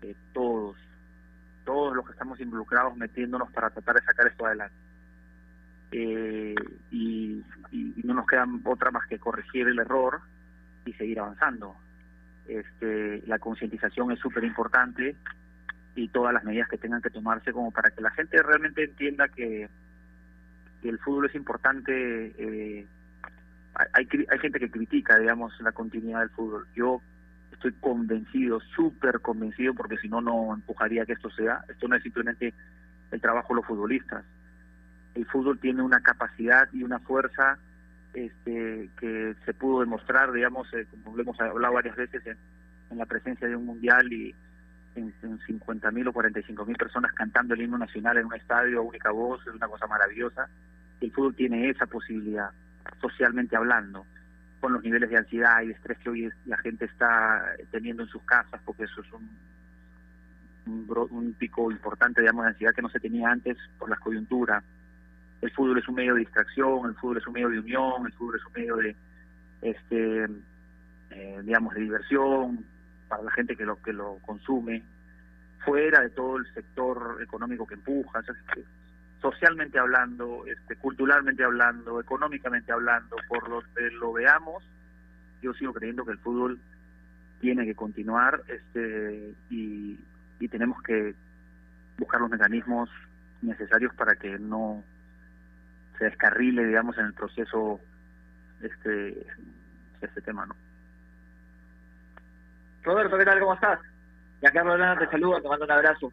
de 0.00 0.16
todos, 0.32 0.76
todos 1.64 1.94
los 1.94 2.04
que 2.04 2.12
estamos 2.12 2.40
involucrados 2.40 2.96
metiéndonos 2.96 3.50
para 3.52 3.70
tratar 3.70 3.94
de 3.94 4.02
sacar 4.02 4.26
esto 4.26 4.44
adelante. 4.46 4.76
Eh, 5.92 6.54
y, 6.90 7.42
no 8.04 8.14
nos 8.14 8.26
queda 8.26 8.46
otra 8.64 8.90
más 8.90 9.06
que 9.08 9.18
corregir 9.18 9.66
el 9.66 9.78
error 9.78 10.20
y 10.84 10.92
seguir 10.92 11.18
avanzando. 11.18 11.76
Este, 12.46 13.22
la 13.26 13.38
concientización 13.38 14.12
es 14.12 14.20
súper 14.20 14.44
importante 14.44 15.16
y 15.96 16.08
todas 16.08 16.32
las 16.32 16.44
medidas 16.44 16.68
que 16.68 16.78
tengan 16.78 17.02
que 17.02 17.10
tomarse 17.10 17.52
como 17.52 17.72
para 17.72 17.90
que 17.90 18.00
la 18.00 18.10
gente 18.10 18.40
realmente 18.42 18.84
entienda 18.84 19.28
que, 19.28 19.68
el 20.82 20.98
fútbol 20.98 21.26
es 21.26 21.34
importante. 21.34 22.34
Eh, 22.38 22.86
hay, 23.92 24.08
hay 24.30 24.38
gente 24.38 24.58
que 24.58 24.70
critica, 24.70 25.18
digamos, 25.18 25.52
la 25.60 25.72
continuidad 25.72 26.20
del 26.20 26.30
fútbol. 26.30 26.66
Yo 26.74 27.00
estoy 27.52 27.72
convencido, 27.80 28.60
súper 28.74 29.20
convencido, 29.20 29.74
porque 29.74 29.96
si 29.98 30.08
no, 30.08 30.20
no 30.20 30.54
empujaría 30.54 31.06
que 31.06 31.14
esto 31.14 31.30
sea. 31.30 31.64
Esto 31.68 31.88
no 31.88 31.96
es 31.96 32.02
simplemente 32.02 32.54
el 33.10 33.20
trabajo 33.20 33.48
de 33.48 33.56
los 33.56 33.66
futbolistas. 33.66 34.24
El 35.14 35.26
fútbol 35.26 35.58
tiene 35.58 35.82
una 35.82 36.00
capacidad 36.00 36.68
y 36.72 36.82
una 36.82 36.98
fuerza 36.98 37.58
este, 38.16 38.90
que 38.98 39.34
se 39.44 39.54
pudo 39.54 39.80
demostrar, 39.80 40.32
digamos, 40.32 40.72
eh, 40.74 40.86
como 40.90 41.16
lo 41.16 41.22
hemos 41.22 41.40
hablado 41.40 41.74
varias 41.74 41.96
veces, 41.96 42.22
en, 42.26 42.36
la 42.96 43.04
presencia 43.04 43.48
de 43.48 43.56
un 43.56 43.66
mundial 43.66 44.10
y 44.12 44.34
50.000 45.02 46.08
o 46.08 46.12
45.000 46.12 46.76
personas 46.76 47.12
cantando 47.12 47.54
el 47.54 47.62
himno 47.62 47.78
nacional 47.78 48.18
en 48.18 48.26
un 48.26 48.34
estadio, 48.34 48.82
única 48.82 49.10
voz, 49.10 49.40
es 49.46 49.54
una 49.54 49.68
cosa 49.68 49.86
maravillosa. 49.86 50.48
El 51.00 51.12
fútbol 51.12 51.34
tiene 51.34 51.68
esa 51.70 51.86
posibilidad, 51.86 52.50
socialmente 53.00 53.56
hablando 53.56 54.06
con 54.60 54.72
los 54.72 54.82
niveles 54.82 55.10
de 55.10 55.18
ansiedad 55.18 55.62
y 55.62 55.70
estrés 55.70 55.98
que 55.98 56.10
hoy 56.10 56.30
la 56.46 56.56
gente 56.58 56.86
está 56.86 57.54
teniendo 57.70 58.02
en 58.02 58.08
sus 58.08 58.22
casas, 58.22 58.60
porque 58.64 58.84
eso 58.84 59.00
es 59.02 59.12
un, 59.12 59.28
un, 61.10 61.34
pico 61.34 61.70
importante, 61.70 62.22
digamos, 62.22 62.44
de 62.44 62.50
ansiedad 62.50 62.74
que 62.74 62.82
no 62.82 62.88
se 62.88 63.00
tenía 63.00 63.30
antes 63.30 63.56
por 63.78 63.90
la 63.90 63.96
coyuntura. 63.96 64.62
El 65.42 65.50
fútbol 65.52 65.78
es 65.78 65.88
un 65.88 65.96
medio 65.96 66.14
de 66.14 66.20
distracción, 66.20 66.88
el 66.88 66.94
fútbol 66.94 67.18
es 67.18 67.26
un 67.26 67.34
medio 67.34 67.50
de 67.50 67.60
unión, 67.60 68.06
el 68.06 68.12
fútbol 68.12 68.36
es 68.36 68.46
un 68.46 68.52
medio 68.54 68.76
de, 68.76 68.96
este, 69.60 70.26
eh, 71.10 71.40
digamos, 71.44 71.74
de 71.74 71.82
diversión 71.82 72.64
para 73.08 73.22
la 73.22 73.30
gente 73.32 73.56
que 73.56 73.64
lo 73.64 73.80
que 73.82 73.92
lo 73.92 74.18
consume, 74.24 74.82
fuera 75.64 76.00
de 76.00 76.10
todo 76.10 76.36
el 76.36 76.52
sector 76.54 77.18
económico 77.22 77.66
que 77.66 77.74
empuja 77.74 78.22
socialmente 79.20 79.78
hablando, 79.78 80.44
este, 80.46 80.76
culturalmente 80.76 81.42
hablando, 81.42 82.00
económicamente 82.00 82.72
hablando, 82.72 83.16
por 83.28 83.48
lo 83.48 83.62
que 83.74 83.90
lo 83.90 84.12
veamos, 84.12 84.62
yo 85.42 85.52
sigo 85.54 85.72
creyendo 85.72 86.04
que 86.04 86.12
el 86.12 86.18
fútbol 86.18 86.60
tiene 87.40 87.64
que 87.64 87.74
continuar 87.74 88.42
este, 88.48 89.34
y, 89.50 89.98
tenemos 90.48 90.80
que 90.82 91.14
buscar 91.98 92.20
los 92.20 92.30
mecanismos 92.30 92.88
necesarios 93.42 93.92
para 93.94 94.14
que 94.14 94.38
no 94.38 94.84
se 95.98 96.04
descarrile, 96.04 96.64
digamos, 96.64 96.96
en 96.98 97.06
el 97.06 97.14
proceso 97.14 97.80
este 98.62 99.26
este 100.00 100.20
tema, 100.22 100.46
¿no? 100.46 100.54
Roberto, 102.86 103.18
¿qué 103.18 103.24
tal? 103.24 103.40
¿Cómo 103.40 103.54
estás? 103.54 103.80
Y 104.40 104.46
acá 104.46 104.62
Rolando 104.62 105.04
te 105.04 105.10
saluda, 105.10 105.40
te 105.40 105.48
mando 105.48 105.64
un 105.64 105.70
abrazo. 105.72 106.12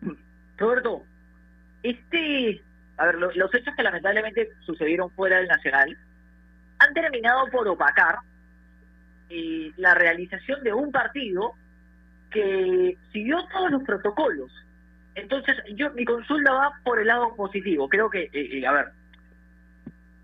Roberto, 0.56 1.02
este, 1.82 2.62
a 2.96 3.06
ver, 3.06 3.16
los 3.16 3.54
hechos 3.54 3.74
que 3.74 3.82
lamentablemente 3.82 4.48
sucedieron 4.64 5.10
fuera 5.10 5.38
del 5.38 5.48
Nacional 5.48 5.98
han 6.78 6.94
terminado 6.94 7.48
por 7.48 7.66
opacar 7.66 8.18
eh, 9.28 9.72
la 9.76 9.94
realización 9.94 10.62
de 10.62 10.72
un 10.72 10.92
partido 10.92 11.54
que 12.30 12.96
siguió 13.12 13.44
todos 13.52 13.72
los 13.72 13.82
protocolos. 13.82 14.52
Entonces, 15.16 15.56
yo 15.74 15.90
mi 15.94 16.04
consulta 16.04 16.52
va 16.52 16.72
por 16.84 17.00
el 17.00 17.08
lado 17.08 17.34
positivo. 17.34 17.88
Creo 17.88 18.08
que, 18.08 18.30
eh, 18.32 18.58
eh, 18.58 18.66
a 18.66 18.72
ver, 18.72 18.86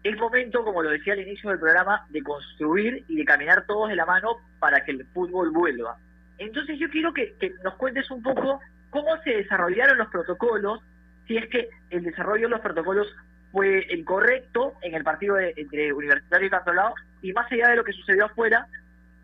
es 0.04 0.18
momento, 0.18 0.62
como 0.62 0.82
lo 0.82 0.90
decía 0.90 1.14
al 1.14 1.20
inicio 1.20 1.48
del 1.48 1.58
programa, 1.58 2.06
de 2.10 2.22
construir 2.22 3.04
y 3.08 3.16
de 3.16 3.24
caminar 3.24 3.64
todos 3.66 3.88
de 3.88 3.96
la 3.96 4.04
mano 4.04 4.36
para 4.58 4.84
que 4.84 4.92
el 4.92 5.06
fútbol 5.06 5.50
vuelva. 5.50 5.96
Entonces 6.36 6.78
yo 6.78 6.90
quiero 6.90 7.14
que, 7.14 7.34
nos 7.64 7.74
cuentes 7.76 8.10
un 8.10 8.22
poco 8.22 8.60
cómo 8.90 9.16
se 9.22 9.30
desarrollaron 9.30 9.96
los 9.96 10.08
protocolos, 10.08 10.80
si 11.26 11.38
es 11.38 11.48
que 11.48 11.70
el 11.88 12.04
desarrollo 12.04 12.44
de 12.44 12.50
los 12.50 12.60
protocolos 12.60 13.06
fue 13.50 13.86
el 13.90 14.04
correcto 14.04 14.74
en 14.82 14.94
el 14.94 15.02
partido 15.02 15.38
entre 15.38 15.90
Universitario 15.94 16.48
y 16.48 16.50
Cantolao, 16.50 16.94
y 17.22 17.32
más 17.32 17.50
allá 17.50 17.70
de 17.70 17.76
lo 17.76 17.84
que 17.84 17.92
sucedió 17.92 18.26
afuera, 18.26 18.66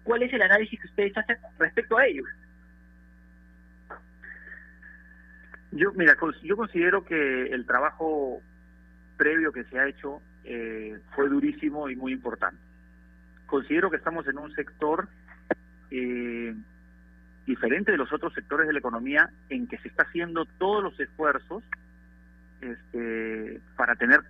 ¿cuál 0.02 0.22
es 0.22 0.32
el 0.32 0.40
análisis 0.40 0.80
que 0.80 0.86
ustedes 0.86 1.18
hacen 1.18 1.36
respecto 1.58 1.98
a 1.98 2.06
ello? 2.06 2.22
Yo, 5.72 5.92
mira, 5.92 6.16
yo 6.42 6.56
considero 6.56 7.04
que 7.04 7.42
el 7.48 7.66
trabajo 7.66 8.40
previo 9.18 9.52
que 9.52 9.64
se 9.64 9.78
ha 9.78 9.86
hecho 9.86 10.22
eh, 10.44 10.98
fue 11.14 11.28
durísimo 11.28 11.88
y 11.88 11.96
muy 11.96 12.12
importante. 12.12 12.60
Considero 13.46 13.90
que 13.90 13.96
estamos 13.96 14.26
en 14.28 14.38
un 14.38 14.52
sector 14.54 15.08
eh, 15.90 16.54
diferente 17.46 17.92
de 17.92 17.98
los 17.98 18.12
otros 18.12 18.32
sectores 18.32 18.66
de 18.66 18.72
la 18.72 18.78
economía 18.78 19.30
en 19.48 19.66
que 19.66 19.78
se 19.78 19.88
está 19.88 20.04
haciendo 20.04 20.44
todos 20.44 20.82
los 20.82 20.98
esfuerzos 21.00 21.62
este, 22.60 23.60
para 23.76 23.96
tener 23.96 24.20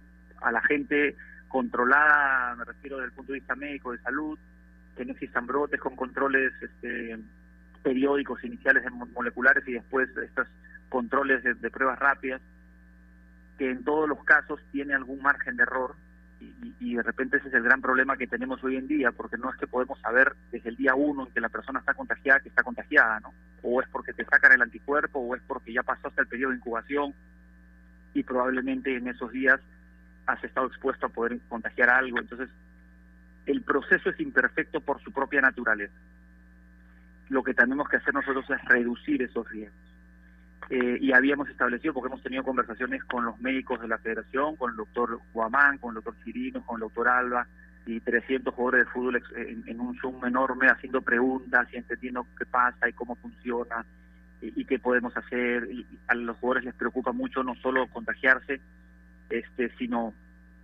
a 0.40 0.52
la 0.52 0.62
gente 0.62 1.16
controlada, 1.48 2.54
me 2.56 2.64
refiero 2.64 2.96
desde 2.96 3.08
el 3.08 3.12
punto 3.12 3.32
de 3.32 3.40
vista 3.40 3.56
médico, 3.56 3.92
de 3.92 3.98
salud, 3.98 4.38
que 4.96 5.04
no 5.04 5.12
existan 5.12 5.46
brotes 5.46 5.80
con 5.80 5.96
controles 5.96 6.52
este, 6.62 7.18
periódicos 7.82 8.42
iniciales 8.44 8.84
moleculares 9.14 9.66
y 9.66 9.72
después 9.72 10.08
estos 10.16 10.46
controles 10.88 11.42
de 11.42 11.70
pruebas 11.70 11.98
rápidas 11.98 12.40
que 13.60 13.70
en 13.70 13.84
todos 13.84 14.08
los 14.08 14.24
casos 14.24 14.58
tiene 14.72 14.94
algún 14.94 15.20
margen 15.20 15.54
de 15.54 15.64
error 15.64 15.94
y, 16.80 16.94
de 16.94 17.02
repente 17.02 17.36
ese 17.36 17.48
es 17.48 17.54
el 17.54 17.62
gran 17.62 17.82
problema 17.82 18.16
que 18.16 18.26
tenemos 18.26 18.64
hoy 18.64 18.76
en 18.76 18.88
día, 18.88 19.12
porque 19.12 19.36
no 19.36 19.50
es 19.50 19.56
que 19.58 19.66
podemos 19.66 20.00
saber 20.00 20.34
desde 20.50 20.70
el 20.70 20.76
día 20.76 20.94
uno 20.94 21.26
en 21.26 21.32
que 21.34 21.42
la 21.42 21.50
persona 21.50 21.80
está 21.80 21.92
contagiada 21.92 22.40
que 22.40 22.48
está 22.48 22.62
contagiada, 22.62 23.20
¿no? 23.20 23.34
O 23.62 23.82
es 23.82 23.88
porque 23.90 24.14
te 24.14 24.24
sacan 24.24 24.52
el 24.52 24.62
anticuerpo, 24.62 25.18
o 25.18 25.36
es 25.36 25.42
porque 25.46 25.74
ya 25.74 25.82
pasó 25.82 26.08
hasta 26.08 26.22
el 26.22 26.28
periodo 26.28 26.52
de 26.52 26.56
incubación 26.56 27.12
y 28.14 28.22
probablemente 28.22 28.96
en 28.96 29.08
esos 29.08 29.30
días 29.30 29.60
has 30.24 30.42
estado 30.42 30.66
expuesto 30.68 31.04
a 31.04 31.10
poder 31.10 31.38
contagiar 31.50 31.90
algo. 31.90 32.18
Entonces, 32.18 32.48
el 33.44 33.60
proceso 33.60 34.08
es 34.08 34.18
imperfecto 34.20 34.80
por 34.80 35.02
su 35.02 35.12
propia 35.12 35.42
naturaleza. 35.42 36.00
Lo 37.28 37.42
que 37.42 37.52
tenemos 37.52 37.86
que 37.90 37.98
hacer 37.98 38.14
nosotros 38.14 38.48
es 38.48 38.64
reducir 38.64 39.20
esos 39.20 39.46
riesgos. 39.50 39.79
Eh, 40.70 40.98
y 41.00 41.12
habíamos 41.12 41.48
establecido, 41.48 41.92
porque 41.92 42.06
hemos 42.06 42.22
tenido 42.22 42.44
conversaciones 42.44 43.02
con 43.04 43.24
los 43.24 43.40
médicos 43.40 43.80
de 43.80 43.88
la 43.88 43.98
federación, 43.98 44.54
con 44.54 44.70
el 44.70 44.76
doctor 44.76 45.20
Guamán, 45.32 45.78
con 45.78 45.90
el 45.90 45.94
doctor 45.96 46.14
Chirino, 46.24 46.64
con 46.64 46.76
el 46.76 46.82
doctor 46.82 47.08
Alba, 47.08 47.46
y 47.86 47.98
300 47.98 48.54
jugadores 48.54 48.86
de 48.86 48.92
fútbol 48.92 49.22
en, 49.34 49.80
un 49.80 49.98
Zoom 49.98 50.24
enorme 50.24 50.68
haciendo 50.68 51.02
preguntas 51.02 51.66
y 51.72 51.76
entendiendo 51.76 52.24
qué 52.38 52.46
pasa 52.46 52.88
y 52.88 52.92
cómo 52.92 53.16
funciona 53.16 53.84
y, 54.40 54.64
qué 54.64 54.78
podemos 54.78 55.16
hacer. 55.16 55.68
Y 55.72 55.84
a 56.06 56.14
los 56.14 56.36
jugadores 56.36 56.64
les 56.64 56.74
preocupa 56.74 57.10
mucho 57.10 57.42
no 57.42 57.56
solo 57.56 57.88
contagiarse, 57.88 58.60
este, 59.28 59.70
sino 59.76 60.14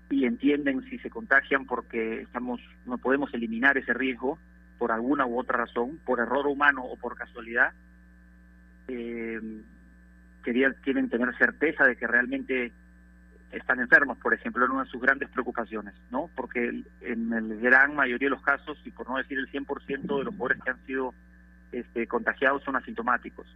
y 0.08 0.24
entienden 0.24 0.88
si 0.88 0.98
se 0.98 1.10
contagian 1.10 1.66
porque 1.66 2.20
estamos 2.20 2.60
no 2.84 2.96
podemos 2.98 3.34
eliminar 3.34 3.76
ese 3.76 3.92
riesgo 3.92 4.38
por 4.78 4.92
alguna 4.92 5.26
u 5.26 5.40
otra 5.40 5.58
razón, 5.58 5.98
por 6.04 6.20
error 6.20 6.46
humano 6.46 6.84
o 6.84 6.96
por 6.96 7.16
casualidad. 7.16 7.72
Eh, 8.86 9.40
querían, 10.46 10.76
quieren 10.80 11.08
tener 11.08 11.36
certeza 11.36 11.84
de 11.84 11.96
que 11.96 12.06
realmente 12.06 12.70
están 13.50 13.80
enfermos, 13.80 14.16
por 14.18 14.32
ejemplo, 14.32 14.64
en 14.64 14.70
una 14.70 14.84
de 14.84 14.90
sus 14.90 15.02
grandes 15.02 15.28
preocupaciones, 15.30 15.92
¿no? 16.12 16.30
Porque 16.36 16.84
en 17.00 17.32
el 17.32 17.60
gran 17.60 17.96
mayoría 17.96 18.26
de 18.26 18.36
los 18.36 18.42
casos, 18.42 18.78
y 18.84 18.92
por 18.92 19.08
no 19.10 19.16
decir 19.16 19.38
el 19.38 19.50
100% 19.50 20.18
de 20.18 20.24
los 20.24 20.34
pobres 20.34 20.62
que 20.62 20.70
han 20.70 20.86
sido 20.86 21.12
este, 21.72 22.06
contagiados 22.06 22.62
son 22.62 22.76
asintomáticos. 22.76 23.46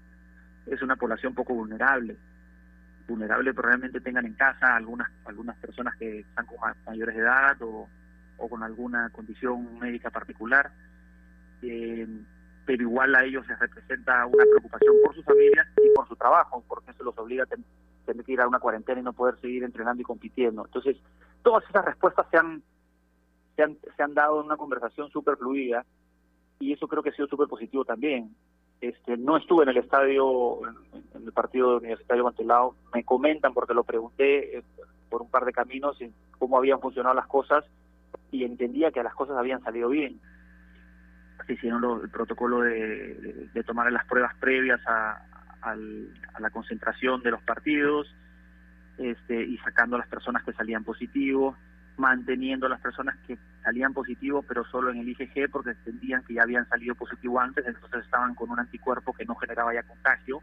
Es 0.67 0.83
una 0.83 0.97
población 0.97 1.33
poco 1.33 1.55
vulnerable, 1.55 2.17
vulnerable 3.07 3.55
probablemente 3.55 4.01
tengan 4.01 4.27
en 4.27 4.35
casa 4.35 4.75
algunas 4.75 5.11
algunas 5.27 5.57
personas 5.59 5.95
que 5.97 6.21
están 6.21 6.47
con 6.47 6.59
mayores 6.87 7.15
de 7.15 7.23
edad 7.23 7.57
o, 7.63 7.89
o 8.37 8.49
con 8.49 8.65
alguna 8.65 9.11
condición 9.11 9.79
médica 9.79 10.11
particular. 10.11 10.73
Eh, 11.63 12.07
pero 12.71 12.85
igual 12.85 13.13
a 13.17 13.25
ellos 13.25 13.45
les 13.49 13.59
representa 13.59 14.25
una 14.27 14.45
preocupación 14.45 14.95
por 15.05 15.13
sus 15.13 15.25
familias 15.25 15.67
y 15.77 15.93
por 15.93 16.07
su 16.07 16.15
trabajo, 16.15 16.63
porque 16.69 16.93
eso 16.93 17.03
los 17.03 17.19
obliga 17.19 17.43
a 17.43 17.47
tener 17.47 18.25
que 18.25 18.33
ir 18.33 18.41
a 18.41 18.47
una 18.47 18.61
cuarentena 18.61 19.01
y 19.01 19.03
no 19.03 19.13
poder 19.13 19.41
seguir 19.41 19.65
entrenando 19.65 20.01
y 20.01 20.05
compitiendo. 20.05 20.65
Entonces, 20.65 20.97
todas 21.43 21.69
esas 21.69 21.85
respuestas 21.85 22.29
se 22.31 22.37
han, 22.37 22.63
se 23.57 23.65
han, 23.65 23.77
se 23.97 24.03
han 24.05 24.15
dado 24.15 24.39
en 24.39 24.47
una 24.47 24.57
conversación 24.57 25.11
súper 25.11 25.37
fluida 25.37 25.85
y 26.61 26.73
eso 26.73 26.87
creo 26.87 27.03
que 27.03 27.09
ha 27.09 27.13
sido 27.13 27.27
súper 27.27 27.49
positivo 27.49 27.85
también. 27.85 28.37
Este, 28.81 29.17
no 29.17 29.37
estuve 29.37 29.65
en 29.65 29.71
el 29.71 29.79
estadio, 29.79 30.61
en, 30.65 31.25
el 31.27 31.33
partido 31.33 31.79
universitario 31.79 32.23
Mantelao, 32.23 32.77
me 32.95 33.03
comentan 33.03 33.53
porque 33.53 33.75
lo 33.75 33.83
pregunté 33.83 34.59
eh, 34.59 34.63
por 35.09 35.23
un 35.23 35.29
par 35.29 35.45
de 35.45 35.53
caminos 35.53 35.99
cómo 36.39 36.57
habían 36.57 36.79
funcionado 36.79 37.17
las 37.17 37.27
cosas 37.27 37.65
y 38.31 38.45
entendía 38.45 38.93
que 38.93 39.03
las 39.03 39.15
cosas 39.17 39.37
habían 39.37 39.61
salido 39.61 39.89
bien 39.89 40.21
se 41.47 41.55
hicieron 41.55 42.03
el 42.03 42.09
protocolo 42.09 42.61
de, 42.63 43.51
tomar 43.67 43.91
las 43.93 44.05
pruebas 44.07 44.35
previas 44.37 44.81
a, 44.87 45.23
la 46.39 46.51
concentración 46.51 47.23
de 47.23 47.31
los 47.31 47.43
partidos 47.43 48.15
este, 48.97 49.43
y 49.43 49.59
sacando 49.59 49.97
a 49.97 49.99
las 49.99 50.09
personas 50.09 50.43
que 50.43 50.55
salían 50.55 50.85
positivos, 50.85 51.55
manteniendo 51.99 52.65
a 52.65 52.71
las 52.71 52.81
personas 52.81 53.17
que 53.27 53.37
salían 53.63 53.93
positivos 53.93 54.45
pero 54.49 54.65
solo 54.65 54.91
en 54.91 54.99
el 54.99 55.09
IgG 55.11 55.51
porque 55.51 55.71
entendían 55.71 56.23
que 56.25 56.35
ya 56.35 56.43
habían 56.45 56.67
salido 56.69 56.95
positivo 56.95 57.41
antes, 57.41 57.67
entonces 57.67 58.05
estaban 58.05 58.35
con 58.35 58.51
un 58.51 58.59
anticuerpo 58.59 59.13
que 59.13 59.27
no 59.27 59.35
generaba 59.35 59.75
ya 59.75 59.83
contagio, 59.83 60.43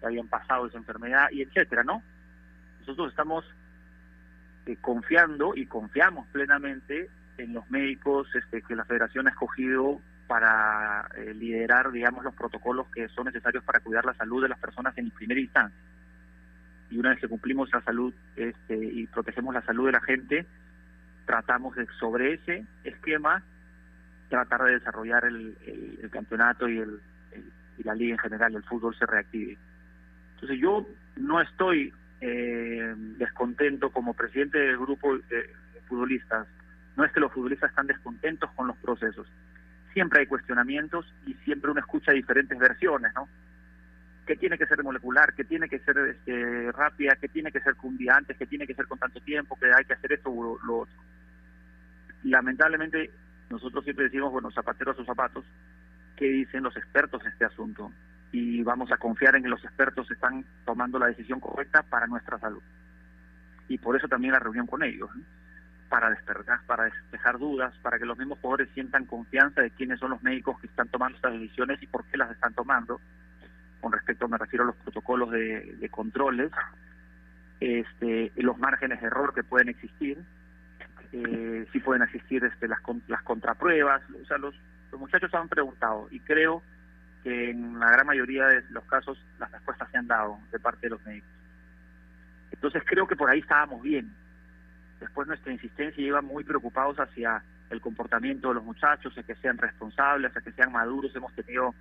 que 0.00 0.06
habían 0.06 0.26
pasado 0.26 0.66
esa 0.66 0.78
enfermedad 0.78 1.28
y 1.30 1.42
etcétera, 1.42 1.84
¿no? 1.84 2.02
Nosotros 2.80 3.10
estamos 3.10 3.44
eh, 4.66 4.76
confiando 4.80 5.54
y 5.54 5.66
confiamos 5.66 6.26
plenamente 6.28 7.08
en 7.38 7.52
los 7.52 7.70
médicos 7.70 8.28
este, 8.34 8.62
que 8.62 8.74
la 8.74 8.84
federación 8.84 9.28
ha 9.28 9.30
escogido 9.30 10.00
para 10.26 11.08
eh, 11.16 11.34
liderar, 11.34 11.92
digamos, 11.92 12.24
los 12.24 12.34
protocolos 12.34 12.88
que 12.88 13.08
son 13.08 13.26
necesarios 13.26 13.64
para 13.64 13.80
cuidar 13.80 14.04
la 14.04 14.14
salud 14.14 14.42
de 14.42 14.48
las 14.48 14.58
personas 14.58 14.96
en 14.98 15.10
primera 15.10 15.40
instancia. 15.40 15.78
Y 16.90 16.98
una 16.98 17.10
vez 17.10 17.20
que 17.20 17.28
cumplimos 17.28 17.70
la 17.72 17.80
salud 17.82 18.12
este, 18.36 18.76
y 18.76 19.06
protegemos 19.06 19.54
la 19.54 19.62
salud 19.62 19.86
de 19.86 19.92
la 19.92 20.00
gente, 20.00 20.46
tratamos 21.24 21.74
de, 21.76 21.86
sobre 21.98 22.34
ese 22.34 22.64
esquema, 22.84 23.42
tratar 24.28 24.64
de 24.64 24.72
desarrollar 24.72 25.24
el, 25.24 25.56
campeonato 26.10 26.68
y, 26.68 26.78
el, 26.78 27.00
y 27.78 27.82
la 27.82 27.94
liga 27.94 28.12
en 28.12 28.18
general, 28.18 28.54
el 28.54 28.62
fútbol 28.64 28.96
se 28.96 29.06
reactive. 29.06 29.58
Entonces 30.34 30.58
yo 30.60 30.86
no 31.16 31.40
estoy 31.40 31.92
eh, 32.20 32.94
descontento 33.18 33.90
como 33.90 34.14
presidente 34.14 34.58
del 34.58 34.78
grupo 34.78 35.18
de 35.18 35.50
futbolistas. 35.88 36.46
No 36.96 37.04
es 37.04 37.12
que 37.12 37.20
los 37.20 37.32
futbolistas 37.32 37.70
están 37.70 37.86
descontentos 37.86 38.50
con 38.52 38.68
los 38.68 38.76
procesos 38.78 39.26
siempre 39.96 40.20
hay 40.20 40.26
cuestionamientos 40.26 41.10
y 41.24 41.32
siempre 41.46 41.70
uno 41.70 41.80
escucha 41.80 42.12
diferentes 42.12 42.58
versiones, 42.58 43.14
¿no? 43.14 43.30
¿Qué 44.26 44.36
tiene 44.36 44.58
que 44.58 44.66
ser 44.66 44.84
molecular? 44.84 45.32
¿Qué 45.32 45.42
tiene 45.42 45.70
que 45.70 45.78
ser 45.78 45.96
este, 45.96 46.70
rápida? 46.72 47.16
¿Qué 47.18 47.28
tiene 47.28 47.50
que 47.50 47.62
ser 47.62 47.76
con 47.76 47.96
antes? 48.10 48.36
¿Qué 48.36 48.44
tiene 48.44 48.66
que 48.66 48.74
ser 48.74 48.86
con 48.86 48.98
tanto 48.98 49.22
tiempo? 49.22 49.56
¿Que 49.58 49.72
hay 49.74 49.86
que 49.86 49.94
hacer 49.94 50.12
esto 50.12 50.28
o 50.28 50.58
lo 50.66 50.80
otro? 50.80 50.94
Lamentablemente, 52.24 53.10
nosotros 53.48 53.84
siempre 53.84 54.04
decimos, 54.04 54.30
bueno, 54.30 54.50
zapateros 54.50 54.96
a 54.96 54.98
sus 54.98 55.06
zapatos, 55.06 55.46
¿qué 56.14 56.26
dicen 56.26 56.62
los 56.62 56.76
expertos 56.76 57.22
en 57.24 57.32
este 57.32 57.46
asunto? 57.46 57.90
Y 58.32 58.62
vamos 58.62 58.92
a 58.92 58.98
confiar 58.98 59.34
en 59.36 59.44
que 59.44 59.48
los 59.48 59.64
expertos 59.64 60.10
están 60.10 60.44
tomando 60.66 60.98
la 60.98 61.06
decisión 61.06 61.40
correcta 61.40 61.82
para 61.84 62.06
nuestra 62.06 62.38
salud. 62.38 62.62
Y 63.66 63.78
por 63.78 63.96
eso 63.96 64.08
también 64.08 64.34
la 64.34 64.40
reunión 64.40 64.66
con 64.66 64.82
ellos. 64.82 65.08
¿no? 65.16 65.22
Para 65.88 66.10
despertar, 66.10 66.60
para 66.66 66.84
despejar 66.84 67.38
dudas, 67.38 67.74
para 67.82 67.98
que 67.98 68.04
los 68.04 68.18
mismos 68.18 68.38
jugadores 68.40 68.68
sientan 68.74 69.06
confianza 69.06 69.62
de 69.62 69.70
quiénes 69.70 69.98
son 69.98 70.10
los 70.10 70.22
médicos 70.22 70.58
que 70.60 70.66
están 70.66 70.88
tomando 70.88 71.16
estas 71.16 71.32
decisiones 71.32 71.82
y 71.82 71.86
por 71.86 72.04
qué 72.06 72.16
las 72.16 72.30
están 72.30 72.54
tomando. 72.54 73.00
Con 73.80 73.92
respecto, 73.92 74.28
me 74.28 74.38
refiero 74.38 74.64
a 74.64 74.66
los 74.68 74.76
protocolos 74.76 75.30
de, 75.30 75.88
controles, 75.90 76.50
este, 77.60 78.32
los 78.36 78.58
márgenes 78.58 79.00
de 79.00 79.06
error 79.06 79.32
que 79.32 79.44
pueden 79.44 79.68
existir, 79.68 80.18
eh, 81.12 81.66
si 81.72 81.80
pueden 81.80 82.02
existir 82.02 82.44
este, 82.44 82.68
las, 82.68 82.80
las 83.06 83.22
contrapruebas. 83.22 84.02
O 84.22 84.26
sea, 84.26 84.38
los, 84.38 84.54
los 84.90 85.00
muchachos 85.00 85.32
han 85.34 85.48
preguntado 85.48 86.08
y 86.10 86.20
creo 86.20 86.62
que 87.22 87.50
en 87.50 87.78
la 87.78 87.90
gran 87.90 88.06
mayoría 88.06 88.46
de 88.46 88.62
los 88.70 88.84
casos 88.84 89.18
las 89.38 89.50
respuestas 89.52 89.90
se 89.90 89.98
han 89.98 90.06
dado 90.06 90.38
de 90.50 90.58
parte 90.58 90.86
de 90.86 90.90
los 90.90 91.04
médicos. 91.04 91.30
Entonces 92.50 92.82
creo 92.86 93.06
que 93.06 93.16
por 93.16 93.30
ahí 93.30 93.40
estábamos 93.40 93.82
bien 93.82 94.10
Después 95.00 95.28
nuestra 95.28 95.52
insistencia 95.52 96.02
lleva 96.02 96.22
muy 96.22 96.44
preocupados 96.44 96.98
hacia 96.98 97.42
el 97.70 97.80
comportamiento 97.80 98.48
de 98.48 98.54
los 98.54 98.64
muchachos, 98.64 99.16
a 99.18 99.22
que 99.22 99.34
sean 99.36 99.58
responsables, 99.58 100.36
a 100.36 100.40
que 100.40 100.52
sean 100.52 100.72
maduros. 100.72 101.14
Hemos 101.14 101.34
tenido 101.34 101.74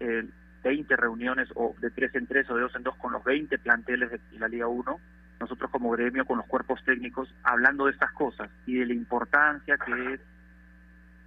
eh, 0.00 0.24
20 0.62 0.96
reuniones 0.96 1.48
o 1.54 1.74
de 1.78 1.90
tres 1.90 2.14
en 2.14 2.26
tres 2.26 2.48
o 2.50 2.54
de 2.54 2.62
dos 2.62 2.74
en 2.74 2.82
dos 2.82 2.96
con 2.96 3.12
los 3.12 3.22
20 3.24 3.58
planteles 3.58 4.10
de 4.10 4.38
la 4.38 4.48
Liga 4.48 4.66
1 4.66 5.00
nosotros 5.40 5.70
como 5.70 5.90
gremio, 5.90 6.24
con 6.24 6.38
los 6.38 6.46
cuerpos 6.46 6.82
técnicos, 6.84 7.28
hablando 7.42 7.86
de 7.86 7.92
estas 7.92 8.12
cosas 8.12 8.50
y 8.66 8.76
de 8.76 8.86
la 8.86 8.94
importancia 8.94 9.76
que 9.76 10.14
es 10.14 10.20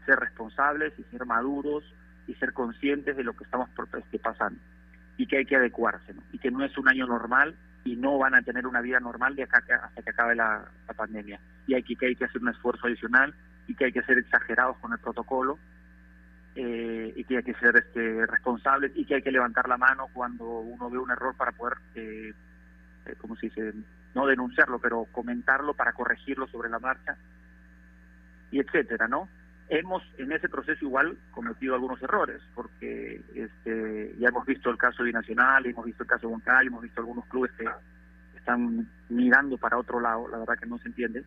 ser 0.06 0.17
responsables 0.19 0.93
y 0.97 1.04
ser 1.04 1.26
maduros 1.26 1.84
y 2.28 2.34
ser 2.36 2.54
conscientes 2.54 3.15
de 3.15 3.23
lo 3.23 3.36
que 3.36 3.43
estamos 3.43 3.69
este, 3.97 4.19
pasando 4.19 4.60
y 5.17 5.28
que 5.28 5.38
hay 5.38 5.45
que 5.45 5.56
adecuarse 5.56 6.15
y 6.32 6.39
que 6.39 6.52
no 6.52 6.63
es 6.63 6.78
un 6.78 6.88
año 6.88 7.06
normal 7.06 7.56
y 7.88 7.95
no 7.95 8.17
van 8.17 8.36
a 8.36 8.41
tener 8.41 8.67
una 8.67 8.82
vida 8.82 9.00
normal 9.00 9.36
de 9.36 9.43
acá 9.43 9.63
hasta 9.82 10.02
que 10.02 10.10
acabe 10.10 10.36
la, 10.36 10.65
pandemia 10.95 11.39
y 11.67 11.73
hay 11.73 11.84
que, 11.84 11.95
que 11.95 12.08
hay 12.08 12.15
que 12.15 12.26
hacer 12.26 12.41
un 12.41 12.50
esfuerzo 12.50 12.88
adicional 12.88 13.34
y 13.67 13.76
que 13.76 13.86
hay 13.86 13.91
que 13.91 14.02
ser 14.04 14.17
exagerados 14.17 14.78
con 14.78 14.91
el 14.91 15.00
protocolo 15.00 15.58
eh, 16.56 17.13
y 17.15 17.23
que 17.23 17.38
hay 17.38 17.43
que 17.43 17.54
ser 17.54 17.76
este, 17.78 18.26
responsables 18.26 18.91
y 18.95 19.06
que 19.06 19.15
hay 19.15 19.21
que 19.21 19.32
levantar 19.32 19.69
la 19.69 19.78
mano 19.78 20.08
cuando 20.13 20.45
uno 20.45 20.89
ve 20.89 20.97
un 20.97 21.12
error 21.12 21.36
para 21.36 21.52
poder, 21.52 21.78
eh, 21.95 22.34
eh 23.06 23.15
como 23.19 23.36
se 23.36 23.47
dice, 23.47 23.73
no 24.15 24.26
denunciarlo, 24.26 24.80
pero 24.80 25.06
comentarlo 25.12 25.73
para 25.73 25.93
corregirlo 25.93 26.47
sobre 26.47 26.69
la 26.69 26.80
marcha 26.80 27.15
y 28.52 28.60
etcétera, 28.60 29.08
¿no? 29.08 29.30
Hemos 29.69 30.01
en 30.17 30.32
ese 30.32 30.47
proceso 30.47 30.86
igual 30.86 31.17
cometido 31.32 31.73
algunos 31.73 32.01
errores, 32.01 32.41
porque 32.56 33.21
este, 33.36 34.15
ya 34.17 34.30
hemos 34.30 34.45
visto 34.45 34.69
el 34.69 34.77
caso 34.77 35.03
Binacional, 35.03 35.65
hemos 35.65 35.86
visto 35.86 36.03
el 36.03 36.10
caso 36.10 36.30
Boncal, 36.30 36.67
hemos 36.67 36.82
visto 36.82 37.01
algunos 37.01 37.25
clubes 37.25 37.51
que 37.51 37.65
están 38.38 38.88
mirando 39.10 39.58
para 39.58 39.77
otro 39.77 39.99
lado, 39.99 40.30
la 40.30 40.38
verdad 40.38 40.58
que 40.58 40.67
no 40.67 40.77
se 40.77 40.88
entiende, 40.88 41.25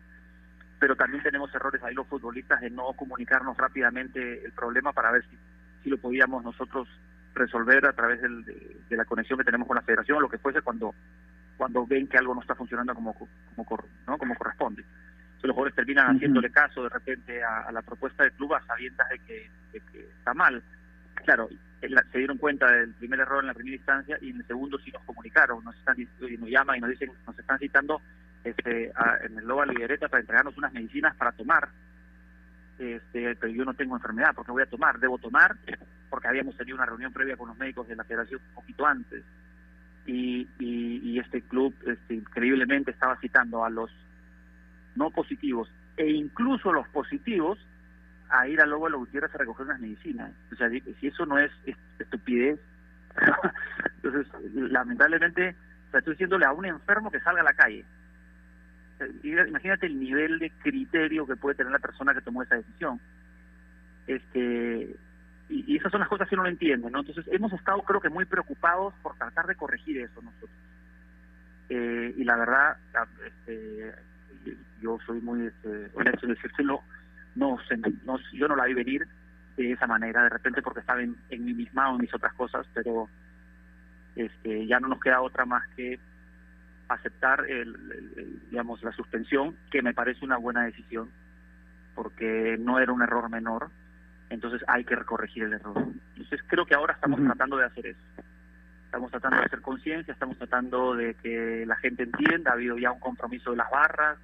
pero 0.79 0.95
también 0.95 1.21
tenemos 1.21 1.53
errores 1.53 1.83
ahí 1.83 1.93
los 1.93 2.07
futbolistas 2.07 2.59
de 2.61 2.71
no 2.71 2.93
comunicarnos 2.93 3.55
rápidamente 3.57 4.43
el 4.43 4.51
problema 4.53 4.91
para 4.91 5.11
ver 5.11 5.23
si, 5.29 5.37
si 5.83 5.89
lo 5.91 5.99
podíamos 5.99 6.43
nosotros 6.43 6.87
resolver 7.35 7.85
a 7.85 7.93
través 7.93 8.21
del, 8.21 8.43
de, 8.43 8.97
la 8.97 9.05
conexión 9.05 9.37
que 9.37 9.45
tenemos 9.45 9.67
con 9.67 9.75
la 9.75 9.83
federación, 9.83 10.17
o 10.17 10.21
lo 10.21 10.29
que 10.29 10.39
fuese 10.39 10.61
cuando 10.61 10.95
cuando 11.57 11.85
ven 11.85 12.07
que 12.07 12.17
algo 12.17 12.33
no 12.33 12.41
está 12.41 12.55
funcionando 12.55 12.95
como 12.95 13.13
como, 13.13 13.77
¿no? 14.07 14.17
como 14.17 14.35
corresponde 14.35 14.83
los 15.47 15.53
jugadores 15.55 15.75
terminan 15.75 16.15
haciéndole 16.15 16.51
caso 16.51 16.83
de 16.83 16.89
repente 16.89 17.43
a, 17.43 17.71
la 17.71 17.81
propuesta 17.81 18.23
del 18.23 18.33
club 18.33 18.53
a 18.53 18.65
sabiendas 18.65 19.09
de 19.09 19.19
que, 19.19 19.49
está 20.17 20.33
mal. 20.33 20.61
Claro, 21.25 21.49
se 21.79 22.17
dieron 22.17 22.37
cuenta 22.37 22.71
del 22.71 22.93
primer 22.93 23.19
error 23.19 23.43
en 23.43 23.47
la 23.47 23.53
primera 23.53 23.75
instancia 23.75 24.17
y 24.21 24.29
en 24.29 24.37
el 24.37 24.47
segundo 24.47 24.77
sí 24.79 24.91
nos 24.91 25.03
comunicaron, 25.03 25.63
nos 25.63 25.75
están 25.75 25.95
y 25.99 26.37
nos 26.37 26.49
llaman 26.49 26.77
y 26.77 26.81
nos 26.81 26.89
dicen, 26.91 27.11
nos 27.25 27.37
están 27.37 27.57
citando 27.59 28.01
este, 28.43 28.91
en 29.23 29.37
el 29.37 29.45
Loba 29.45 29.65
Lidereta 29.65 30.07
para 30.07 30.21
entregarnos 30.21 30.57
unas 30.57 30.73
medicinas 30.73 31.15
para 31.15 31.31
tomar. 31.31 31.69
Este, 32.79 33.35
pero 33.35 33.53
yo 33.53 33.63
no 33.63 33.73
tengo 33.73 33.95
enfermedad, 33.95 34.33
porque 34.35 34.51
voy 34.51 34.63
a 34.63 34.69
tomar? 34.69 34.99
Debo 34.99 35.19
tomar, 35.19 35.55
porque 36.09 36.27
habíamos 36.27 36.57
tenido 36.57 36.75
una 36.75 36.85
reunión 36.85 37.13
previa 37.13 37.37
con 37.37 37.49
los 37.49 37.57
médicos 37.57 37.87
de 37.87 37.95
la 37.95 38.03
federación 38.03 38.41
un 38.49 38.55
poquito 38.55 38.85
antes. 38.85 39.23
Y, 40.07 40.47
y, 40.57 41.19
este 41.19 41.43
club 41.43 41.75
este, 41.85 42.15
increíblemente 42.15 42.89
estaba 42.89 43.17
citando 43.17 43.63
a 43.63 43.69
los 43.69 43.91
no 44.95 45.09
positivos 45.09 45.69
e 45.97 46.09
incluso 46.09 46.71
los 46.71 46.87
positivos 46.89 47.59
a 48.29 48.47
ir 48.47 48.61
a 48.61 48.65
Lobo 48.65 48.85
de 48.85 48.91
los 48.91 48.99
Gutiérrez 49.01 49.33
a 49.35 49.37
recoger 49.37 49.65
unas 49.65 49.79
medicinas. 49.79 50.31
O 50.51 50.55
sea, 50.55 50.69
si 50.69 51.07
eso 51.07 51.25
no 51.25 51.37
es 51.37 51.51
estupidez, 51.99 52.59
entonces 54.03 54.27
lamentablemente 54.53 55.55
estoy 55.93 56.13
diciéndole 56.13 56.45
a 56.45 56.53
un 56.53 56.65
enfermo 56.65 57.11
que 57.11 57.19
salga 57.19 57.41
a 57.41 57.45
la 57.45 57.53
calle. 57.53 57.83
Imagínate 59.23 59.87
el 59.87 59.99
nivel 59.99 60.39
de 60.39 60.51
criterio 60.61 61.25
que 61.25 61.35
puede 61.35 61.55
tener 61.55 61.71
la 61.71 61.79
persona 61.79 62.13
que 62.13 62.21
tomó 62.21 62.43
esa 62.43 62.55
decisión. 62.55 62.99
Este 64.07 64.95
y, 65.49 65.75
esas 65.75 65.91
son 65.91 65.99
las 65.99 66.09
cosas 66.09 66.29
que 66.29 66.35
no 66.35 66.45
entiende, 66.45 66.89
¿no? 66.89 66.99
Entonces 66.99 67.25
hemos 67.31 67.51
estado 67.51 67.81
creo 67.81 67.99
que 67.99 68.09
muy 68.09 68.25
preocupados 68.25 68.93
por 69.01 69.15
tratar 69.17 69.47
de 69.47 69.55
corregir 69.55 69.99
eso 69.99 70.21
nosotros. 70.21 70.51
Eh, 71.69 72.13
y 72.17 72.23
la 72.23 72.35
verdad, 72.37 72.77
este, 73.25 73.93
yo 74.81 74.97
soy 75.05 75.21
muy 75.21 75.47
este, 75.47 75.89
honesto 75.93 76.25
en 76.25 76.33
decírselo, 76.33 76.81
no, 77.35 77.57
no, 78.03 78.19
yo 78.33 78.47
no 78.47 78.55
la 78.55 78.65
vi 78.65 78.73
venir 78.73 79.07
de 79.57 79.71
esa 79.71 79.87
manera, 79.87 80.23
de 80.23 80.29
repente 80.29 80.61
porque 80.61 80.81
estaba 80.81 81.01
en, 81.01 81.15
en 81.29 81.45
mí 81.45 81.53
misma 81.53 81.89
o 81.89 81.95
en 81.95 82.01
mis 82.01 82.13
otras 82.13 82.33
cosas, 82.33 82.65
pero 82.73 83.07
este, 84.15 84.67
ya 84.67 84.79
no 84.79 84.87
nos 84.87 84.99
queda 84.99 85.21
otra 85.21 85.45
más 85.45 85.67
que 85.75 85.99
aceptar 86.89 87.45
el, 87.49 88.41
digamos 88.49 88.83
la 88.83 88.91
suspensión, 88.91 89.55
que 89.71 89.81
me 89.81 89.93
parece 89.93 90.25
una 90.25 90.37
buena 90.37 90.63
decisión, 90.63 91.09
porque 91.95 92.57
no 92.59 92.79
era 92.79 92.91
un 92.91 93.01
error 93.01 93.29
menor, 93.29 93.69
entonces 94.29 94.61
hay 94.67 94.83
que 94.83 94.95
corregir 94.97 95.43
el 95.43 95.53
error. 95.53 95.77
Entonces 96.15 96.41
creo 96.47 96.65
que 96.65 96.75
ahora 96.75 96.93
estamos 96.93 97.21
tratando 97.21 97.57
de 97.57 97.65
hacer 97.65 97.87
eso. 97.87 97.99
Estamos 98.85 99.09
tratando 99.09 99.37
de 99.37 99.45
hacer 99.45 99.61
conciencia, 99.61 100.11
estamos 100.11 100.37
tratando 100.37 100.95
de 100.95 101.13
que 101.15 101.65
la 101.65 101.77
gente 101.77 102.03
entienda, 102.03 102.51
ha 102.51 102.55
habido 102.55 102.77
ya 102.77 102.91
un 102.91 102.99
compromiso 102.99 103.51
de 103.51 103.57
las 103.57 103.69
barras, 103.69 104.17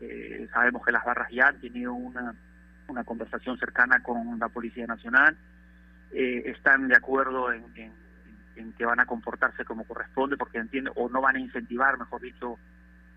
eh, 0.00 0.48
sabemos 0.52 0.84
que 0.84 0.92
las 0.92 1.04
barras 1.04 1.30
ya 1.30 1.48
han 1.48 1.60
tenido 1.60 1.94
una, 1.94 2.34
una 2.88 3.04
conversación 3.04 3.58
cercana 3.58 4.02
con 4.02 4.38
la 4.38 4.48
Policía 4.48 4.86
Nacional, 4.86 5.36
eh, 6.12 6.42
están 6.46 6.88
de 6.88 6.96
acuerdo 6.96 7.52
en, 7.52 7.64
que 8.76 8.84
van 8.84 9.00
a 9.00 9.06
comportarse 9.06 9.64
como 9.64 9.84
corresponde, 9.84 10.36
porque 10.36 10.58
entienden, 10.58 10.92
o 10.96 11.08
no 11.08 11.20
van 11.20 11.36
a 11.36 11.40
incentivar, 11.40 11.98
mejor 11.98 12.20
dicho, 12.20 12.58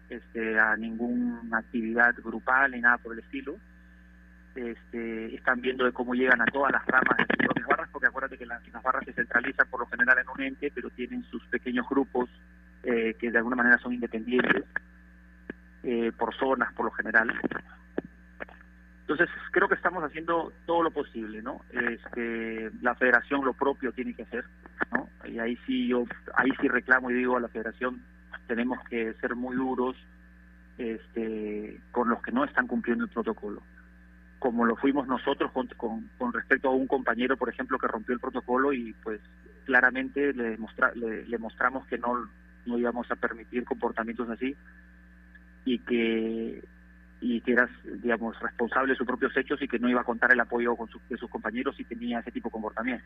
este, 0.09 0.59
a 0.59 0.75
ninguna 0.75 1.59
actividad 1.59 2.15
grupal 2.15 2.71
ni 2.71 2.81
nada 2.81 2.97
por 2.97 3.13
el 3.13 3.19
estilo. 3.19 3.57
Este, 4.55 5.35
están 5.35 5.61
viendo 5.61 5.85
de 5.85 5.93
cómo 5.93 6.13
llegan 6.13 6.41
a 6.41 6.45
todas 6.45 6.71
las 6.71 6.85
ramas 6.85 7.17
de 7.17 7.45
las 7.45 7.67
barras, 7.67 7.89
porque 7.91 8.07
acuérdate 8.07 8.37
que 8.37 8.45
las, 8.45 8.61
barras 8.83 9.05
se 9.05 9.13
centralizan 9.13 9.67
por 9.69 9.81
lo 9.81 9.85
general 9.87 10.17
en 10.17 10.29
un 10.29 10.41
ente, 10.41 10.71
pero 10.73 10.89
tienen 10.89 11.23
sus 11.25 11.45
pequeños 11.47 11.87
grupos 11.87 12.29
eh, 12.83 13.15
que 13.19 13.31
de 13.31 13.37
alguna 13.37 13.57
manera 13.57 13.77
son 13.77 13.93
independientes 13.93 14.65
eh, 15.83 16.11
por 16.17 16.35
zonas 16.35 16.73
por 16.73 16.85
lo 16.85 16.91
general. 16.91 17.33
Entonces 19.09 19.29
creo 19.51 19.67
que 19.67 19.75
estamos 19.75 20.03
haciendo 20.03 20.53
todo 20.67 20.83
lo 20.83 20.91
posible, 20.91 21.41
¿no? 21.41 21.61
Este, 21.71 22.69
la 22.81 22.93
Federación 22.93 23.43
lo 23.43 23.53
propio 23.53 23.91
tiene 23.91 24.13
que 24.13 24.21
hacer, 24.21 24.45
¿no? 24.91 25.09
Y 25.25 25.39
ahí 25.39 25.57
sí 25.65 25.87
yo, 25.87 26.03
ahí 26.35 26.51
sí 26.61 26.67
reclamo 26.67 27.09
y 27.09 27.15
digo 27.15 27.35
a 27.35 27.39
la 27.39 27.47
Federación 27.47 28.03
tenemos 28.45 28.77
que 28.87 29.13
ser 29.15 29.35
muy 29.35 29.55
duros, 29.55 29.95
este, 30.77 31.81
con 31.91 32.09
los 32.09 32.21
que 32.21 32.31
no 32.31 32.45
están 32.45 32.67
cumpliendo 32.67 33.05
el 33.05 33.09
protocolo, 33.09 33.63
como 34.37 34.65
lo 34.65 34.75
fuimos 34.75 35.07
nosotros 35.07 35.51
con, 35.51 35.67
con, 36.17 36.33
respecto 36.33 36.69
a 36.69 36.75
un 36.75 36.85
compañero, 36.85 37.35
por 37.35 37.49
ejemplo, 37.49 37.79
que 37.79 37.87
rompió 37.87 38.13
el 38.13 38.21
protocolo 38.21 38.73
y 38.73 38.93
pues 39.01 39.21
claramente 39.65 40.33
le, 40.33 40.57
le, 40.95 41.25
le 41.25 41.37
mostramos 41.39 41.87
que 41.87 41.97
no, 41.97 42.29
no 42.67 42.77
íbamos 42.77 43.09
a 43.11 43.15
permitir 43.15 43.65
comportamientos 43.65 44.29
así 44.29 44.55
y 45.65 45.79
que 45.79 46.63
y 47.21 47.41
que 47.41 47.51
era, 47.51 47.69
digamos, 48.01 48.39
responsable 48.39 48.93
de 48.93 48.97
sus 48.97 49.05
propios 49.05 49.35
hechos 49.35 49.61
y 49.61 49.67
que 49.67 49.79
no 49.79 49.89
iba 49.89 50.01
a 50.01 50.05
contar 50.05 50.31
el 50.31 50.39
apoyo 50.39 50.75
con 50.75 50.89
de 51.09 51.17
sus 51.17 51.29
compañeros 51.29 51.75
si 51.75 51.83
tenía 51.83 52.19
ese 52.19 52.31
tipo 52.31 52.47
de 52.47 52.53
comportamiento. 52.53 53.05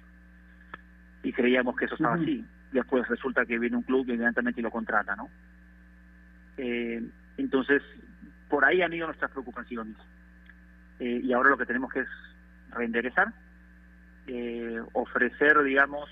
Y 1.24 1.34
creíamos 1.34 1.76
que 1.76 1.86
eso 1.86 1.96
estaba 1.96 2.16
así. 2.16 2.46
Después 2.72 3.08
resulta 3.08 3.46
que 3.46 3.58
viene 3.58 3.78
un 3.78 3.84
club 3.84 4.06
y 4.08 4.14
inmediatamente 4.14 4.62
lo 4.62 4.70
contrata, 4.70 5.16
¿no? 5.16 5.30
Eh, 6.58 7.02
entonces, 7.38 7.82
por 8.50 8.66
ahí 8.66 8.82
han 8.82 8.94
ido 8.94 9.08
nuestras 9.08 9.32
preocupaciones. 9.32 9.98
Eh, 11.00 11.22
y 11.24 11.34
ahora 11.34 11.50
lo 11.50 11.58
que 11.58 11.66
tenemos 11.66 11.92
que 11.92 12.02
es 12.02 12.08
reenderezar, 12.70 13.34
eh, 14.28 14.80
ofrecer, 14.94 15.64
digamos, 15.64 16.10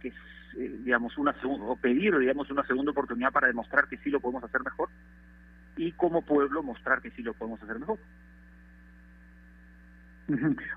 que 0.00 0.12
digamos 0.54 1.16
una 1.18 1.34
o 1.42 1.76
pedir 1.76 2.18
digamos 2.18 2.50
una 2.50 2.66
segunda 2.66 2.92
oportunidad 2.92 3.32
para 3.32 3.48
demostrar 3.48 3.86
que 3.88 3.96
sí 3.98 4.10
lo 4.10 4.20
podemos 4.20 4.44
hacer 4.44 4.62
mejor 4.62 4.88
y 5.76 5.92
como 5.92 6.22
pueblo 6.22 6.62
mostrar 6.62 7.00
que 7.00 7.10
sí 7.10 7.22
lo 7.22 7.34
podemos 7.34 7.62
hacer 7.62 7.78
mejor. 7.78 7.98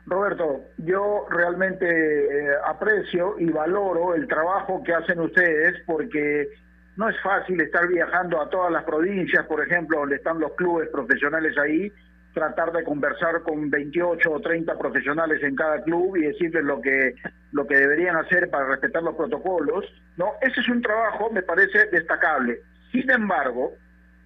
Roberto, 0.06 0.66
yo 0.78 1.28
realmente 1.30 1.86
eh, 1.86 2.56
aprecio 2.66 3.36
y 3.40 3.46
valoro 3.46 4.16
el 4.16 4.28
trabajo 4.28 4.84
que 4.84 4.94
hacen 4.94 5.20
ustedes 5.20 5.82
porque 5.86 6.50
no 6.98 7.10
es 7.10 7.16
fácil 7.22 7.60
estar 7.62 7.88
viajando 7.88 8.42
a 8.42 8.50
todas 8.50 8.72
las 8.72 8.84
provincias, 8.84 9.46
por 9.46 9.62
ejemplo, 9.66 10.00
donde 10.00 10.16
están 10.16 10.40
los 10.40 10.54
clubes 10.54 10.90
profesionales 10.90 11.58
ahí, 11.58 11.92
tratar 12.34 12.72
de 12.72 12.84
conversar 12.84 13.42
con 13.44 13.70
28 13.70 14.32
o 14.32 14.40
30 14.40 14.78
profesionales 14.78 15.42
en 15.44 15.56
cada 15.56 15.82
club 15.84 16.18
y 16.18 16.22
decirles 16.22 16.64
lo 16.64 16.82
que 16.82 17.16
lo 17.56 17.66
que 17.66 17.78
deberían 17.78 18.18
hacer 18.18 18.50
para 18.50 18.66
respetar 18.66 19.02
los 19.02 19.16
protocolos. 19.16 19.86
No, 20.18 20.34
ese 20.42 20.60
es 20.60 20.68
un 20.68 20.82
trabajo 20.82 21.32
me 21.32 21.42
parece 21.42 21.86
destacable. 21.90 22.60
Sin 22.92 23.10
embargo, 23.10 23.72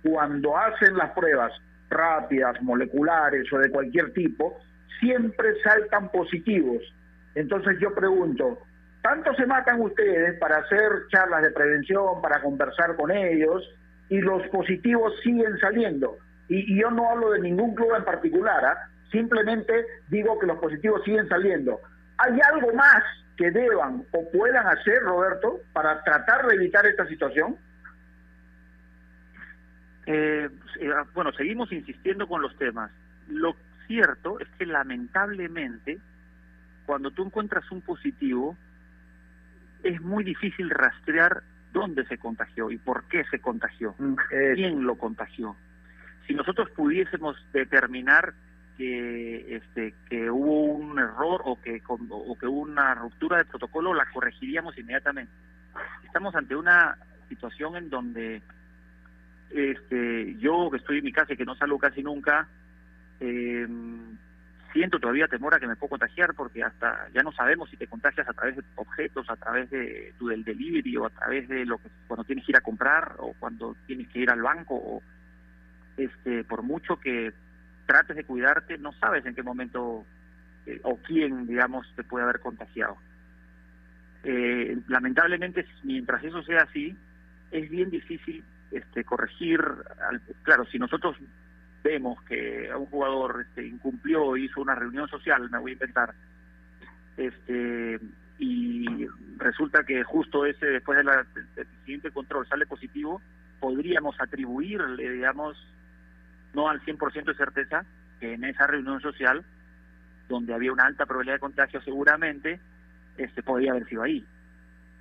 cuando 0.04 0.58
hacen 0.58 0.98
las 0.98 1.12
pruebas 1.12 1.54
rápidas, 1.92 2.60
moleculares 2.64 3.52
o 3.54 3.60
de 3.60 3.70
cualquier 3.70 4.14
tipo, 4.14 4.60
siempre 5.00 5.62
saltan 5.64 6.10
positivos. 6.10 6.82
Entonces 7.36 7.78
yo 7.80 7.94
pregunto, 7.94 8.64
¿tanto 9.04 9.32
se 9.36 9.46
matan 9.46 9.80
ustedes 9.80 10.40
para 10.40 10.58
hacer 10.58 10.90
charlas 11.12 11.44
de 11.44 11.52
prevención, 11.52 12.22
para 12.24 12.42
conversar 12.42 12.96
con 12.96 13.12
ellos, 13.12 13.64
y 14.10 14.22
los 14.22 14.42
positivos 14.48 15.14
siguen 15.24 15.56
saliendo? 15.60 16.18
Y, 16.48 16.82
yo 16.82 16.90
no 16.90 17.12
hablo 17.12 17.30
de 17.30 17.42
ningún 17.42 17.76
club 17.76 17.94
en 17.96 18.06
particular, 18.06 18.66
¿ah? 18.66 18.90
simplemente 19.12 19.86
digo 20.10 20.40
que 20.40 20.48
los 20.48 20.58
positivos 20.58 21.04
siguen 21.04 21.30
saliendo. 21.30 21.80
¿Hay 22.20 22.40
algo 22.54 22.74
más 22.74 23.04
que 23.38 23.50
deban 23.52 24.04
o 24.12 24.32
puedan 24.32 24.68
hacer, 24.68 25.02
Roberto, 25.02 25.62
para 25.72 26.04
tratar 26.04 26.46
de 26.48 26.56
evitar 26.56 26.86
esta 26.86 27.08
situación? 27.08 27.56
Eh, 30.06 30.50
eh, 30.80 30.92
bueno, 31.14 31.32
seguimos 31.32 31.72
insistiendo 31.72 32.28
con 32.28 32.42
los 32.42 32.56
temas. 32.58 32.92
Lo 33.30 33.56
cierto 33.88 34.40
es 34.40 34.48
que 34.58 34.66
lamentablemente, 34.66 36.00
cuando 36.86 37.12
tú 37.12 37.24
encuentras 37.24 37.70
un 37.72 37.82
positivo, 37.82 38.58
es 39.84 40.02
muy 40.02 40.26
difícil 40.26 40.70
rastrear 40.70 41.44
dónde 41.72 42.06
se 42.06 42.18
contagió 42.18 42.72
y 42.72 42.78
por 42.78 43.04
qué 43.06 43.24
se 43.32 43.40
contagió, 43.40 43.96
Mm, 43.98 44.16
quién 44.56 44.86
lo 44.86 44.96
contagió. 44.96 45.56
Si 46.28 46.34
nosotros 46.34 46.70
pudiésemos 46.72 47.38
determinar 47.54 48.34
que 48.80 49.58
este 49.58 49.94
que 50.10 50.32
hubo 50.32 50.64
un 50.64 50.98
error 50.98 51.42
o 51.44 51.60
que 51.62 51.82
o 51.86 52.38
que 52.38 52.48
hubo 52.48 52.62
una 52.62 52.96
ruptura 52.96 53.38
de 53.38 53.44
protocolo, 53.44 53.94
la 53.94 54.10
corregiríamos 54.10 54.78
inmediatamente. 54.78 55.34
Estamos 56.06 56.34
ante 56.34 56.56
una 56.56 56.98
situación 57.28 57.76
en 57.76 57.90
donde 57.90 58.42
este 59.50 60.38
yo 60.38 60.70
que 60.72 60.78
estoy 60.78 61.00
en 61.00 61.04
mi 61.04 61.12
casa 61.12 61.34
y 61.34 61.36
que 61.36 61.44
no 61.44 61.56
salgo 61.56 61.78
casi 61.78 62.02
nunca 62.02 62.48
eh, 63.20 63.68
siento 64.72 64.98
todavía 64.98 65.28
temor 65.28 65.54
a 65.54 65.60
que 65.60 65.68
me 65.68 65.76
puedo 65.76 65.90
contagiar 65.90 66.34
porque 66.34 66.64
hasta 66.64 67.10
ya 67.14 67.22
no 67.22 67.34
sabemos 67.34 67.70
si 67.70 67.76
te 67.76 67.88
contagias 67.88 68.30
a 68.30 68.34
través 68.34 68.56
de 68.56 68.64
objetos, 68.76 69.30
a 69.30 69.36
través 69.36 69.70
de 69.72 70.14
tu 70.18 70.30
del 70.30 70.46
delivery 70.46 70.96
o 70.96 71.06
a 71.06 71.10
través 71.10 71.50
de 71.50 71.66
lo 71.66 71.80
que 71.80 71.90
cuando 72.08 72.24
tienes 72.24 72.46
que 72.46 72.54
ir 72.54 72.58
a 72.58 72.62
comprar 72.62 73.16
o 73.18 73.34
cuando 73.40 73.76
tienes 73.88 74.08
que 74.08 74.20
ir 74.20 74.30
al 74.30 74.42
banco 74.42 74.76
o 74.76 75.04
este 75.98 76.46
por 76.46 76.64
mucho 76.64 76.98
que 76.98 77.34
trates 77.90 78.16
de 78.16 78.24
cuidarte 78.24 78.78
no 78.78 78.92
sabes 78.94 79.26
en 79.26 79.34
qué 79.34 79.42
momento 79.42 80.06
eh, 80.68 80.80
o 80.84 80.98
quién 80.98 81.48
digamos 81.48 81.88
te 81.96 82.04
puede 82.04 82.24
haber 82.24 82.40
contagiado. 82.40 82.98
Eh, 84.24 84.78
lamentablemente 84.88 85.66
mientras 85.84 86.24
eso 86.24 86.44
sea 86.44 86.62
así 86.64 86.96
es 87.52 87.68
bien 87.70 87.90
difícil 87.90 88.44
este 88.70 89.04
corregir 89.04 89.60
al- 90.08 90.22
claro 90.44 90.66
si 90.66 90.78
nosotros 90.78 91.16
vemos 91.84 92.22
que 92.24 92.70
un 92.78 92.86
jugador 92.88 93.42
este, 93.48 93.66
incumplió 93.66 94.38
hizo 94.38 94.62
una 94.62 94.76
reunión 94.76 95.08
social 95.08 95.50
me 95.50 95.58
voy 95.58 95.72
a 95.72 95.74
inventar 95.74 96.14
este 97.18 98.00
y 98.38 99.08
resulta 99.38 99.84
que 99.84 100.04
justo 100.04 100.46
ese 100.46 100.66
después 100.68 100.98
de 101.04 101.04
del 101.56 101.68
siguiente 101.86 102.12
control 102.12 102.46
sale 102.48 102.66
positivo 102.68 103.22
podríamos 103.60 104.16
atribuirle 104.20 105.12
digamos 105.12 105.58
no 106.54 106.70
al 106.70 106.82
100% 106.82 107.26
de 107.26 107.36
certeza 107.36 107.86
que 108.20 108.34
en 108.34 108.44
esa 108.44 108.68
reunión 108.68 109.00
social 109.02 109.44
donde 110.28 110.54
había 110.54 110.72
una 110.72 110.86
alta 110.86 111.06
probabilidad 111.06 111.36
de 111.36 111.40
contagio 111.40 111.82
seguramente 111.82 112.60
este 113.18 113.44
podría 113.44 113.72
haber 113.72 113.88
sido 113.88 114.04
ahí 114.04 114.26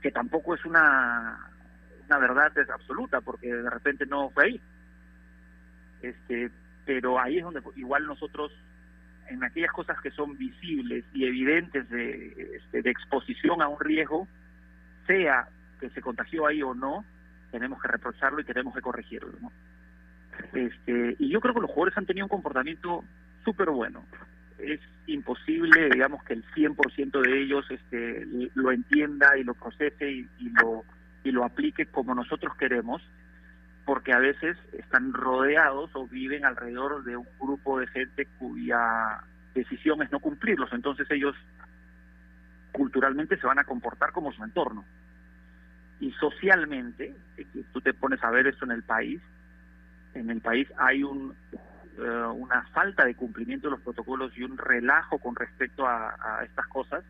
que 0.01 0.11
tampoco 0.11 0.55
es 0.55 0.64
una 0.64 1.51
una 2.07 2.18
verdad 2.18 2.53
absoluta 2.72 3.20
porque 3.20 3.53
de 3.53 3.70
repente 3.70 4.07
no 4.07 4.30
fue 4.30 4.44
ahí 4.44 4.61
este 6.03 6.51
pero 6.86 7.20
ahí 7.20 7.38
es 7.38 7.44
donde 7.44 7.61
igual 7.76 8.07
nosotros 8.07 8.51
en 9.28 9.44
aquellas 9.44 9.72
cosas 9.72 10.01
que 10.01 10.11
son 10.11 10.38
visibles 10.38 11.05
y 11.12 11.26
evidentes 11.26 11.88
de, 11.90 12.57
este, 12.57 12.80
de 12.80 12.90
exposición 12.90 13.61
a 13.61 13.68
un 13.68 13.78
riesgo 13.78 14.26
sea 15.07 15.49
que 15.80 15.90
se 15.90 16.01
contagió 16.01 16.46
ahí 16.46 16.62
o 16.62 16.74
no 16.74 17.05
tenemos 17.51 17.80
que 17.82 17.88
reprocharlo 17.88 18.40
y 18.40 18.44
tenemos 18.44 18.74
que 18.74 18.80
corregirlo 18.80 19.32
¿no? 19.40 19.53
Este 20.53 21.16
y 21.18 21.28
yo 21.28 21.40
creo 21.40 21.55
que 21.55 21.61
los 21.61 21.70
jugadores 21.70 21.96
han 21.99 22.07
tenido 22.07 22.26
un 22.26 22.30
comportamiento 22.30 23.05
súper 23.44 23.70
bueno 23.70 24.05
es 24.59 24.80
imposible 25.07 25.88
digamos 25.90 26.22
que 26.24 26.34
el 26.34 26.44
100% 26.53 27.20
de 27.20 27.42
ellos 27.42 27.64
este 27.70 28.26
lo 28.55 28.72
entienda 28.72 29.36
y 29.38 29.44
lo 29.44 29.55
procese 29.55 30.11
y, 30.11 30.28
lo 30.62 30.84
y 31.24 31.30
lo 31.30 31.44
aplique 31.44 31.86
como 31.86 32.14
nosotros 32.14 32.55
queremos 32.57 33.03
porque 33.88 34.12
a 34.12 34.18
veces 34.18 34.59
están 34.74 35.14
rodeados 35.14 35.90
o 35.94 36.07
viven 36.07 36.44
alrededor 36.44 37.05
de 37.05 37.16
un 37.16 37.26
grupo 37.40 37.80
de 37.80 37.86
gente 37.86 38.26
cuya 38.38 39.22
decisión 39.55 40.03
es 40.03 40.12
no 40.12 40.20
cumplirlos. 40.20 40.70
Entonces 40.74 41.11
ellos 41.11 41.34
culturalmente 42.72 43.38
se 43.38 43.46
van 43.46 43.59
a 43.59 43.64
comportar 43.64 44.12
como 44.12 44.30
su 44.32 44.44
entorno. 44.44 44.84
Y 46.01 46.12
socialmente, 46.12 47.16
si 47.36 47.62
tú 47.72 47.80
te 47.80 47.94
pones 47.94 48.22
a 48.22 48.30
ver 48.30 48.46
esto 48.46 48.66
en 48.66 48.72
el 48.72 48.82
país, 48.82 49.22
en 50.14 50.30
el 50.30 50.40
país 50.40 50.68
hay 50.78 51.02
un, 51.02 51.34
eh, 51.98 52.24
una 52.34 52.62
falta 52.72 53.04
de 53.04 53.14
cumplimiento 53.14 53.68
de 53.68 53.72
los 53.72 53.80
protocolos 53.82 54.36
y 54.36 54.42
un 54.42 54.56
relajo 54.59 55.18
con 55.18 55.34
respecto 55.36 55.86
a, 55.86 56.40
estas 56.44 56.66
cosas 56.68 57.04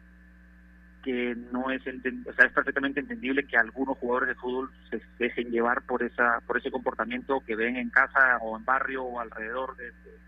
que 1.03 1.37
no 1.53 1.71
es 1.71 1.81
o 1.83 2.33
sea, 2.33 2.47
es 2.47 2.53
perfectamente 2.53 3.01
entendible 3.01 3.47
que 3.47 3.57
algunos 3.57 3.97
jugadores 3.99 4.31
de 4.31 4.35
fútbol 4.35 4.71
se 4.91 5.01
dejen 5.19 5.51
llevar 5.51 5.83
por 5.83 6.03
esa 6.03 6.41
por 6.47 6.59
ese 6.59 6.71
comportamiento 6.71 7.41
que 7.47 7.55
ven 7.57 7.77
en 7.77 7.89
casa 7.91 8.39
o 8.43 8.57
en 8.59 8.65
barrio 8.65 9.05
o 9.05 9.21
alrededor 9.21 9.77
de, 9.77 9.85
de- 9.87 10.19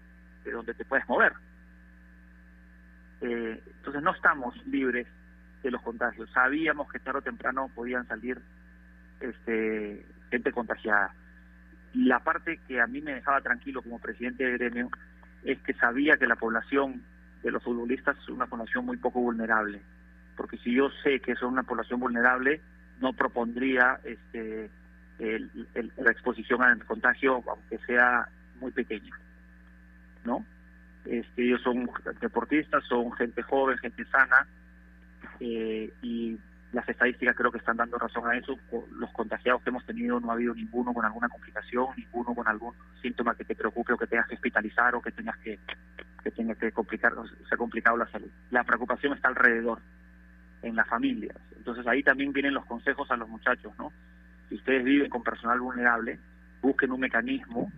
de 0.44 0.52
donde 0.52 0.72
te 0.72 0.84
puedes 0.86 1.06
mover. 1.08 1.34
Eh, 3.20 3.62
entonces 3.76 4.02
no 4.02 4.12
estamos 4.12 4.54
libres 4.66 5.06
de 5.62 5.70
los 5.70 5.82
contagios. 5.82 6.30
Sabíamos 6.32 6.90
que 6.90 6.98
tarde 7.00 7.18
o 7.18 7.22
temprano 7.22 7.70
podían 7.74 8.06
salir 8.06 8.40
este 9.20 10.06
gente 10.30 10.52
contagiada 10.52 11.12
la 11.95 12.20
parte 12.20 12.59
que 12.68 12.80
a 12.80 12.86
mí 12.86 13.01
me 13.01 13.14
dejaba 13.14 13.41
tranquilo 13.41 13.82
como 13.82 13.99
presidente 13.99 14.45
de 14.45 14.53
gremio 14.53 14.91
es 15.45 15.59
que 15.61 15.74
sabía 15.74 16.16
que 16.16 16.26
la 16.26 16.36
población 16.36 17.03
de 17.43 17.51
los 17.51 17.62
futbolistas 17.62 18.16
es 18.18 18.28
una 18.28 18.47
población 18.47 18.84
muy 18.86 18.97
poco 18.99 19.20
vulnerable 19.20 19.80
porque 20.41 20.57
si 20.57 20.72
yo 20.72 20.88
sé 21.03 21.20
que 21.20 21.34
son 21.36 21.53
una 21.53 21.64
población 21.64 22.01
vulnerable, 22.01 22.62
no 22.99 23.12
propondría 23.12 24.01
este, 24.05 24.70
el- 25.18 25.51
el- 25.74 25.93
la 25.99 26.11
exposición 26.12 26.62
al 26.62 26.82
contagio, 26.86 27.45
aunque 27.47 27.76
sea 27.86 28.26
muy 28.59 28.70
pequeña, 28.70 29.14
¿no? 30.24 30.43
Este, 31.05 31.43
ellos 31.45 31.61
son 31.61 31.91
deportistas, 32.22 32.82
son 32.84 33.12
gente 33.12 33.43
joven, 33.43 33.76
gente 33.78 34.03
sana, 34.07 34.47
eh, 35.41 35.93
y 36.01 36.38
las 36.72 36.88
estadísticas 36.88 37.36
creo 37.36 37.50
que 37.50 37.58
están 37.58 37.76
dando 37.76 37.98
razón 37.98 38.28
a 38.28 38.36
eso. 38.36 38.56
Los 38.92 39.10
contagiados 39.10 39.62
que 39.62 39.70
hemos 39.70 39.84
tenido 39.84 40.20
no 40.20 40.30
ha 40.30 40.34
habido 40.34 40.54
ninguno 40.54 40.92
con 40.92 41.04
alguna 41.04 41.28
complicación, 41.28 41.88
ninguno 41.96 42.34
con 42.34 42.46
algún 42.46 42.74
síntoma 43.02 43.34
que 43.34 43.44
te 43.44 43.56
preocupe 43.56 43.92
o 43.92 43.98
que 43.98 44.06
tengas 44.06 44.28
que 44.28 44.36
hospitalizar 44.36 44.94
o 44.94 45.02
que 45.02 45.10
tengas 45.10 45.36
que 45.38 45.58
que 46.22 46.30
tenga 46.30 46.54
que 46.54 46.70
complicar, 46.72 47.14
o 47.14 47.26
sea 47.26 47.56
complicado 47.56 47.96
la 47.96 48.06
salud. 48.08 48.30
La 48.50 48.64
preocupación 48.64 49.14
está 49.14 49.28
alrededor 49.28 49.80
en 50.62 50.76
las 50.76 50.86
familias. 50.86 51.36
Entonces 51.56 51.86
ahí 51.86 52.02
también 52.02 52.32
vienen 52.32 52.54
los 52.54 52.66
consejos 52.66 53.10
a 53.10 53.16
los 53.16 53.28
muchachos, 53.28 53.72
¿no? 53.78 53.92
Si 54.48 54.56
ustedes 54.56 54.84
viven 54.84 55.08
con 55.08 55.22
personal 55.22 55.60
vulnerable, 55.60 56.18
busquen 56.60 56.92
un 56.92 57.00
mecanismo 57.00 57.72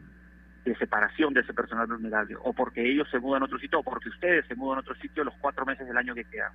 de 0.64 0.76
separación 0.76 1.34
de 1.34 1.40
ese 1.40 1.55
personal 1.55 1.86
vulnerable, 1.86 2.36
o 2.40 2.53
porque 2.53 2.88
ellos 2.88 3.09
se 3.11 3.18
mudan 3.18 3.43
a 3.43 3.47
otro 3.47 3.59
sitio, 3.59 3.80
o 3.80 3.82
porque 3.82 4.09
ustedes 4.09 4.47
se 4.47 4.55
mudan 4.55 4.78
a 4.78 4.80
otro 4.80 4.95
sitio 4.97 5.24
los 5.24 5.34
cuatro 5.40 5.66
meses 5.66 5.86
del 5.86 5.97
año 5.97 6.14
que 6.14 6.24
quedan. 6.24 6.53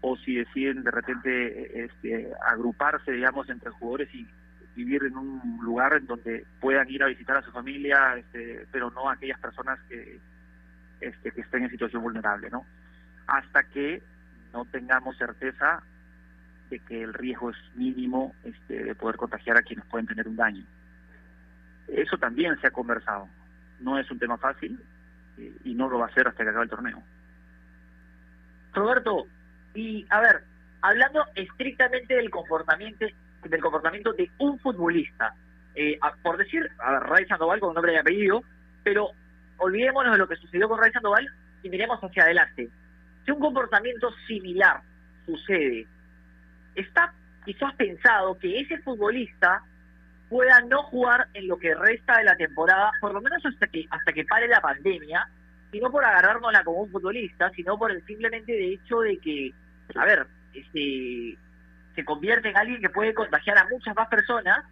O 0.00 0.16
si 0.16 0.36
deciden 0.36 0.84
de 0.84 0.90
repente 0.90 1.30
eh, 1.30 1.84
este, 1.86 2.30
agruparse, 2.46 3.12
digamos, 3.12 3.48
entre 3.48 3.70
jugadores 3.70 4.14
y 4.14 4.26
vivir 4.76 5.04
en 5.04 5.16
un 5.16 5.58
lugar 5.62 5.94
en 5.94 6.06
donde 6.06 6.44
puedan 6.60 6.88
ir 6.90 7.02
a 7.02 7.06
visitar 7.06 7.38
a 7.38 7.42
su 7.42 7.50
familia, 7.50 8.16
este, 8.16 8.66
pero 8.70 8.90
no 8.90 9.08
a 9.08 9.14
aquellas 9.14 9.40
personas 9.40 9.80
que, 9.88 10.20
este, 11.00 11.30
que 11.30 11.40
estén 11.40 11.64
en 11.64 11.70
situación 11.70 12.02
vulnerable, 12.02 12.50
¿no? 12.50 12.66
Hasta 13.26 13.64
que 13.64 14.02
no 14.52 14.66
tengamos 14.66 15.16
certeza 15.16 15.82
de 16.70 16.78
que 16.80 17.02
el 17.02 17.14
riesgo 17.14 17.50
es 17.50 17.56
mínimo 17.74 18.34
este, 18.44 18.84
de 18.84 18.94
poder 18.94 19.16
contagiar 19.16 19.56
a 19.56 19.62
quienes 19.62 19.86
pueden 19.86 20.06
tener 20.06 20.28
un 20.28 20.36
daño. 20.36 20.64
Eso 21.88 22.18
también 22.18 22.58
se 22.60 22.66
ha 22.66 22.70
conversado. 22.70 23.28
No 23.80 23.98
es 23.98 24.10
un 24.10 24.18
tema 24.18 24.36
fácil 24.36 24.80
eh, 25.38 25.56
y 25.64 25.74
no 25.74 25.88
lo 25.88 25.98
va 25.98 26.06
a 26.06 26.14
ser 26.14 26.28
hasta 26.28 26.42
que 26.42 26.50
acabe 26.50 26.64
el 26.64 26.70
torneo. 26.70 27.02
Roberto, 28.74 29.26
y 29.76 30.06
a 30.10 30.20
ver, 30.20 30.42
hablando 30.80 31.24
estrictamente 31.34 32.14
del 32.14 32.30
comportamiento 32.30 33.06
del 33.44 33.60
comportamiento 33.60 34.12
de 34.12 34.28
un 34.38 34.58
futbolista, 34.58 35.32
eh, 35.76 35.98
por 36.22 36.36
decir, 36.36 36.68
a 36.78 36.92
ver, 36.92 37.02
Ray 37.02 37.26
Sandoval 37.26 37.60
con 37.60 37.74
nombre 37.74 37.92
y 37.92 37.96
apellido, 37.96 38.42
pero 38.82 39.10
olvidémonos 39.58 40.12
de 40.12 40.18
lo 40.18 40.26
que 40.26 40.36
sucedió 40.36 40.68
con 40.68 40.80
Ray 40.80 40.90
Sandoval 40.90 41.28
y 41.62 41.68
miremos 41.68 42.00
hacia 42.00 42.24
adelante. 42.24 42.68
Si 43.24 43.30
un 43.30 43.38
comportamiento 43.38 44.10
similar 44.26 44.80
sucede, 45.26 45.86
¿está 46.74 47.12
quizás 47.44 47.72
pensado 47.76 48.36
que 48.38 48.60
ese 48.60 48.78
futbolista 48.78 49.62
pueda 50.28 50.60
no 50.62 50.82
jugar 50.84 51.28
en 51.34 51.46
lo 51.46 51.56
que 51.58 51.74
resta 51.74 52.18
de 52.18 52.24
la 52.24 52.36
temporada, 52.36 52.90
por 53.00 53.14
lo 53.14 53.20
menos 53.20 53.44
hasta 53.46 53.68
que 53.68 53.86
hasta 53.90 54.12
que 54.12 54.24
pare 54.24 54.48
la 54.48 54.60
pandemia, 54.60 55.28
y 55.72 55.80
no 55.80 55.90
por 55.90 56.04
agarrárnosla 56.04 56.64
como 56.64 56.82
un 56.82 56.90
futbolista, 56.90 57.50
sino 57.50 57.78
por 57.78 57.92
el 57.92 58.04
simplemente 58.06 58.52
de 58.52 58.74
hecho 58.74 59.00
de 59.00 59.18
que, 59.18 59.52
a 59.94 60.04
ver, 60.04 60.26
este, 60.52 61.38
se 61.94 62.04
convierte 62.04 62.50
en 62.50 62.56
alguien 62.56 62.80
que 62.80 62.90
puede 62.90 63.14
contagiar 63.14 63.58
a 63.58 63.68
muchas 63.68 63.94
más 63.94 64.08
personas 64.08 64.64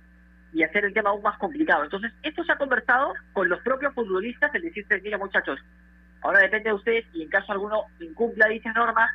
y 0.53 0.63
hacer 0.63 0.85
el 0.85 0.95
tema 0.95 1.11
aún 1.11 1.23
más 1.23 1.39
complicado. 1.39 1.85
Entonces, 1.85 2.13
esto 2.23 2.45
se 2.45 2.53
ha 2.53 2.57
conversado 2.57 3.15
con 3.33 3.49
los 3.49 3.61
propios 3.61 3.95
futbolistas, 3.95 4.55
el 4.55 4.63
decirse, 4.63 5.01
mira 5.01 5.19
muchachos, 5.19 5.59
ahora 6.23 6.41
depende 6.41 6.71
de 6.71 6.75
ustedes 6.75 7.07
y 7.13 7.23
en 7.23 7.29
caso 7.29 7.53
alguno 7.53 7.85
incumpla 8.01 8.49
dichas 8.49 8.75
normas, 8.75 9.11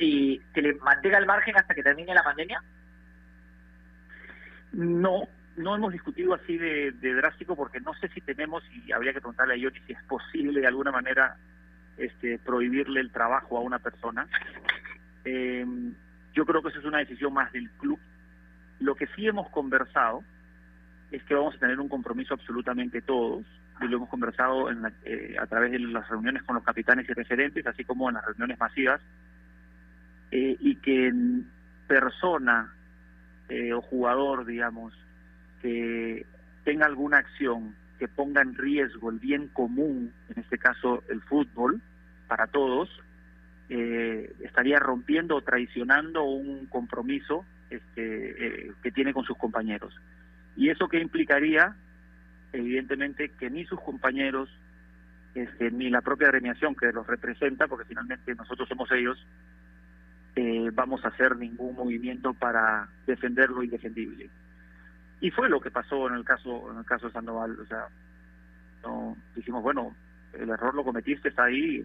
y 0.00 0.40
se 0.54 0.62
le 0.62 0.74
mantenga 0.74 1.18
el 1.18 1.26
margen 1.26 1.56
hasta 1.56 1.74
que 1.74 1.82
termine 1.82 2.14
la 2.14 2.24
pandemia. 2.24 2.62
No, 4.72 5.28
no 5.56 5.74
hemos 5.74 5.92
discutido 5.92 6.34
así 6.34 6.56
de, 6.56 6.92
drástico 6.92 7.54
porque 7.54 7.80
no 7.80 7.92
sé 7.94 8.08
si 8.08 8.20
tenemos, 8.20 8.62
y 8.72 8.92
habría 8.92 9.12
que 9.12 9.20
preguntarle 9.20 9.54
a 9.54 9.58
Johnny 9.58 9.80
si 9.86 9.92
es 9.92 10.02
posible 10.04 10.60
de 10.60 10.66
alguna 10.66 10.90
manera 10.90 11.36
este, 11.98 12.38
prohibirle 12.38 13.00
el 13.00 13.12
trabajo 13.12 13.58
a 13.58 13.60
una 13.60 13.78
persona. 13.78 14.26
Eh, 15.24 15.64
yo 16.34 16.46
creo 16.46 16.62
que 16.62 16.68
eso 16.68 16.78
es 16.78 16.84
una 16.84 16.98
decisión 16.98 17.32
más 17.32 17.52
del 17.52 17.70
club. 17.72 17.98
Lo 18.78 18.94
que 18.94 19.06
sí 19.08 19.26
hemos 19.26 19.48
conversado 19.50 20.22
es 21.10 21.22
que 21.24 21.34
vamos 21.34 21.54
a 21.56 21.58
tener 21.58 21.80
un 21.80 21.88
compromiso 21.88 22.34
absolutamente 22.34 23.02
todos, 23.02 23.44
y 23.80 23.88
lo 23.88 23.96
hemos 23.96 24.08
conversado 24.08 24.70
en 24.70 24.82
eh, 25.04 25.36
a 25.40 25.46
través 25.46 25.72
de 25.72 25.78
las 25.80 26.08
reuniones 26.08 26.42
con 26.44 26.54
los 26.54 26.64
capitanes 26.64 27.08
y 27.08 27.12
referentes, 27.12 27.66
así 27.66 27.84
como 27.84 28.08
en 28.08 28.14
las 28.14 28.24
reuniones 28.24 28.58
masivas, 28.58 29.00
eh, 30.30 30.56
y 30.60 30.76
que 30.76 31.12
persona 31.88 32.72
eh, 33.48 33.72
o 33.72 33.80
jugador, 33.80 34.44
digamos, 34.46 34.94
que 35.60 36.24
tenga 36.64 36.86
alguna 36.86 37.18
acción 37.18 37.74
que 37.98 38.06
ponga 38.06 38.40
en 38.42 38.54
riesgo 38.54 39.10
el 39.10 39.18
bien 39.18 39.48
común, 39.48 40.12
en 40.28 40.42
este 40.42 40.56
caso 40.56 41.02
el 41.08 41.20
fútbol, 41.22 41.80
para 42.28 42.46
todos, 42.46 42.88
eh, 43.70 44.34
estaría 44.40 44.80
rompiendo 44.80 45.36
o 45.36 45.42
traicionando 45.42 46.24
un 46.24 46.66
compromiso 46.66 47.46
este, 47.70 48.66
eh, 48.66 48.72
que 48.82 48.90
tiene 48.90 49.12
con 49.14 49.24
sus 49.24 49.38
compañeros. 49.38 49.94
¿Y 50.56 50.70
eso 50.70 50.88
qué 50.88 51.00
implicaría? 51.00 51.76
Evidentemente 52.52 53.30
que 53.38 53.48
ni 53.48 53.64
sus 53.64 53.80
compañeros, 53.80 54.48
este, 55.36 55.70
ni 55.70 55.88
la 55.88 56.00
propia 56.00 56.26
agremiación 56.26 56.74
que 56.74 56.92
los 56.92 57.06
representa, 57.06 57.68
porque 57.68 57.84
finalmente 57.84 58.34
nosotros 58.34 58.68
somos 58.68 58.90
ellos, 58.90 59.24
eh, 60.34 60.70
vamos 60.72 61.04
a 61.04 61.08
hacer 61.08 61.36
ningún 61.36 61.76
movimiento 61.76 62.34
para 62.34 62.88
defender 63.06 63.50
lo 63.50 63.62
indefendible 63.62 64.30
y 65.20 65.30
fue 65.30 65.48
lo 65.48 65.60
que 65.60 65.70
pasó 65.70 66.08
en 66.08 66.14
el 66.14 66.24
caso 66.24 66.70
en 66.70 66.78
el 66.78 66.84
caso 66.84 67.06
de 67.06 67.12
Sandoval 67.12 67.58
o 67.58 67.66
sea 67.66 67.88
no 68.84 69.16
dijimos 69.34 69.62
bueno 69.62 69.94
el 70.32 70.48
error 70.48 70.74
lo 70.74 70.84
cometiste 70.84 71.28
está 71.28 71.44
ahí 71.44 71.84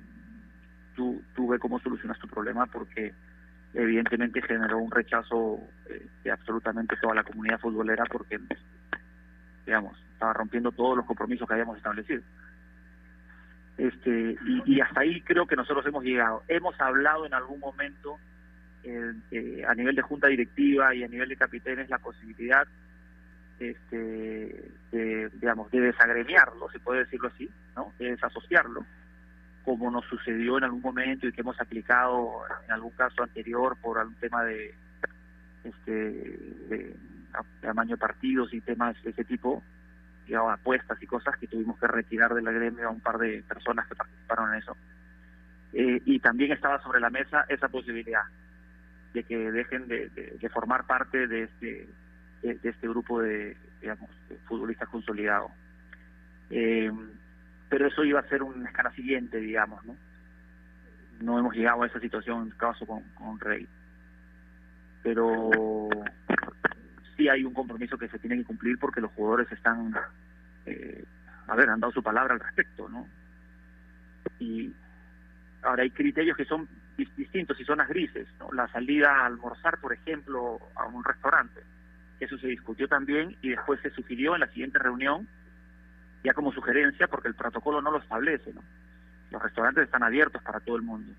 tú 0.96 1.22
tú 1.36 1.48
ve 1.48 1.60
cómo 1.60 1.80
solucionas 1.80 2.20
tu 2.20 2.28
problema 2.28 2.66
porque 2.66 3.14
evidentemente 3.74 4.42
generó 4.42 4.80
un 4.80 4.92
rechazo 4.92 5.60
eh, 5.90 6.08
de 6.24 6.32
absolutamente 6.32 6.96
toda 7.02 7.16
la 7.16 7.24
comunidad 7.24 7.60
futbolera 7.60 8.06
porque 8.06 8.40
digamos 9.66 9.98
estaba 10.14 10.34
rompiendo 10.34 10.72
todos 10.72 10.98
los 10.98 11.06
compromisos 11.06 11.48
que 11.48 11.54
habíamos 11.54 11.78
establecido. 11.78 12.22
Este 13.78 14.38
y, 14.66 14.80
hasta 14.80 15.02
ahí 15.02 15.22
creo 15.22 15.46
que 15.46 15.58
nosotros 15.58 15.86
hemos 15.86 16.04
llegado. 16.04 16.44
Hemos 16.48 16.80
hablado 16.80 17.26
en 17.26 17.34
algún 17.34 17.60
momento 17.60 18.18
eh, 18.84 19.64
a 19.68 19.76
nivel 19.76 19.96
de 19.96 20.02
junta 20.02 20.28
directiva 20.28 20.96
y 20.96 21.04
a 21.04 21.08
nivel 21.08 21.28
de 21.28 21.36
capitanes 21.36 21.90
la 21.90 21.98
posibilidad 21.98 22.66
este, 23.60 24.72
de, 24.92 25.30
digamos, 25.34 25.72
de 25.72 25.82
desagremiarlo, 25.82 26.70
se 26.72 26.80
puede 26.80 27.00
decirlo 27.00 27.30
así, 27.30 27.50
¿no? 27.76 27.94
de 28.00 28.12
desasociarlo, 28.12 28.86
como 29.66 29.92
nos 29.92 30.06
sucedió 30.06 30.58
en 30.58 30.66
algún 30.66 30.82
momento 30.82 31.28
y 31.28 31.32
que 31.32 31.42
hemos 31.42 31.60
aplicado 31.60 32.44
en 32.66 32.72
algún 32.72 32.92
caso 32.92 33.24
anterior 33.24 33.76
por 33.82 33.98
algún 34.00 34.16
tema 34.16 34.44
de, 34.44 34.74
este, 35.64 35.92
de, 35.92 36.96
tamaño 37.62 37.96
de 37.96 37.98
partidos 37.98 38.54
y 38.54 38.62
temas 38.62 38.96
de 39.04 39.10
ese 39.10 39.26
tipo, 39.26 39.64
digamos, 40.26 40.54
apuestas 40.54 41.02
y 41.02 41.08
cosas 41.08 41.36
que 41.38 41.48
tuvimos 41.48 41.80
que 41.80 41.88
retirar 41.88 42.34
del 42.34 42.46
gremio 42.46 42.88
a 42.88 42.92
un 42.92 43.02
par 43.02 43.18
de 43.18 43.44
personas 43.44 43.88
que 43.88 43.96
participaron 43.96 44.54
en 44.54 44.60
eso. 44.60 44.78
Eh, 45.74 46.02
y 46.06 46.20
también 46.20 46.52
estaba 46.52 46.82
sobre 46.82 47.02
la 47.02 47.10
mesa 47.10 47.46
esa 47.50 47.68
posibilidad 47.68 48.24
de 49.14 49.24
que 49.24 49.52
dejen 49.52 49.88
de, 49.88 50.10
de 50.10 50.50
formar 50.50 50.86
parte 50.86 51.28
de 51.28 51.44
este 51.44 51.90
de, 52.54 52.70
este 52.70 52.88
grupo 52.88 53.22
de, 53.22 53.58
digamos, 53.82 54.10
futbolistas 54.46 54.90
consolidados. 54.90 55.52
Eh, 56.50 56.92
pero 57.70 57.88
eso 57.88 58.04
iba 58.04 58.20
a 58.20 58.30
ser 58.30 58.44
una 58.44 58.68
escala 58.68 58.92
siguiente, 58.92 59.38
digamos, 59.38 59.84
¿no? 59.86 59.96
No 61.22 61.40
hemos 61.40 61.56
llegado 61.56 61.84
a 61.84 61.88
esa 61.88 62.00
situación 62.00 62.44
en 62.44 62.50
caso 62.52 62.86
con, 62.86 63.04
con 63.16 63.40
Rey. 63.40 63.68
Pero 65.02 65.50
sí 67.16 67.30
hay 67.30 67.44
un 67.44 67.54
compromiso 67.54 67.98
que 67.98 68.10
se 68.10 68.20
tiene 68.20 68.38
que 68.38 68.44
cumplir 68.44 68.78
porque 68.78 69.02
los 69.02 69.12
jugadores 69.12 69.52
están, 69.52 69.94
eh, 70.66 71.04
a 71.48 71.56
ver, 71.56 71.70
han 71.70 71.80
dado 71.80 71.94
su 71.94 72.04
palabra 72.04 72.34
al 72.34 72.40
respecto, 72.40 72.90
¿no? 72.90 73.08
Y 74.40 74.74
ahora 75.62 75.84
hay 75.84 75.92
criterios 75.92 76.36
que 76.36 76.46
son 76.46 76.68
distintos 76.98 77.60
y 77.60 77.66
zonas 77.66 77.88
grises, 77.88 78.28
¿no? 78.40 78.52
La 78.52 78.68
salida 78.68 79.12
a 79.12 79.26
almorzar, 79.26 79.80
por 79.80 79.94
ejemplo, 79.94 80.60
a 80.76 80.86
un 80.86 81.04
restaurante 81.04 81.62
eso 82.20 82.38
se 82.38 82.48
discutió 82.48 82.88
también 82.88 83.36
y 83.42 83.50
después 83.50 83.80
se 83.82 83.90
sugirió 83.92 84.36
en 84.36 84.42
la 84.42 84.48
siguiente 84.48 84.80
reunión, 84.80 85.28
ya 86.26 86.34
como 86.34 86.52
sugerencia, 86.52 87.08
porque 87.08 87.28
el 87.28 87.36
protocolo 87.36 87.82
no 87.82 87.92
lo 87.92 88.00
establece, 88.00 88.52
¿no? 88.52 88.64
Los 89.30 89.42
restaurantes 89.42 89.86
están 89.86 90.04
abiertos 90.04 90.42
para 90.42 90.60
todo 90.60 90.76
el 90.76 90.82
mundo. 90.82 91.14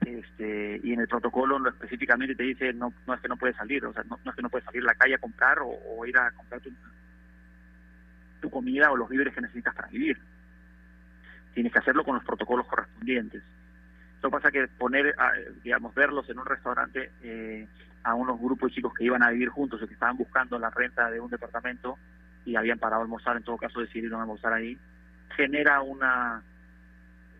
Este, 0.00 0.80
y 0.82 0.92
en 0.92 1.00
el 1.00 1.08
protocolo 1.08 1.58
no, 1.58 1.68
específicamente 1.70 2.34
te 2.34 2.42
dice 2.42 2.72
no, 2.74 2.92
no 3.06 3.14
es 3.14 3.20
que 3.20 3.28
no 3.28 3.36
puedes 3.36 3.56
salir, 3.56 3.84
o 3.86 3.92
sea, 3.92 4.02
no, 4.04 4.18
es 4.24 4.34
que 4.34 4.42
no 4.42 4.50
puedes 4.50 4.64
salir 4.64 4.82
a 4.82 4.86
la 4.86 4.94
calle 4.94 5.14
a 5.14 5.18
comprar 5.18 5.58
o, 5.62 6.04
ir 6.04 6.18
a 6.18 6.30
comprar 6.32 6.60
tu, 8.40 8.50
comida 8.50 8.92
o 8.92 8.96
los 8.96 9.08
víveres 9.08 9.34
que 9.34 9.40
necesitas 9.40 9.74
para 9.74 9.88
vivir. 9.88 10.18
Tienes 11.54 11.72
que 11.72 11.78
hacerlo 11.78 12.04
con 12.04 12.14
los 12.14 12.24
protocolos 12.24 12.66
correspondientes. 12.66 13.42
Lo 14.22 14.30
pasa 14.30 14.50
que 14.50 14.68
poner, 14.68 15.14
digamos, 15.62 15.94
verlos 15.94 16.28
en 16.30 16.38
un 16.38 16.46
restaurante 16.46 17.10
eh, 17.22 17.66
a 18.04 18.14
unos 18.14 18.38
grupos 18.40 18.70
de 18.70 18.76
chicos 18.76 18.94
que 18.94 19.04
iban 19.04 19.22
a 19.22 19.30
vivir 19.30 19.48
juntos 19.48 19.82
o 19.82 19.86
que 19.86 19.94
estaban 19.94 20.16
buscando 20.16 20.58
la 20.58 20.70
renta 20.70 21.10
de 21.10 21.20
un 21.20 21.28
departamento 21.28 21.98
y 22.46 22.56
habían 22.56 22.78
parado 22.78 23.02
a 23.02 23.04
almorzar, 23.04 23.36
en 23.36 23.42
todo 23.42 23.58
caso 23.58 23.80
decidieron 23.80 24.20
almorzar 24.20 24.52
ahí, 24.52 24.78
genera 25.36 25.82
una, 25.82 26.42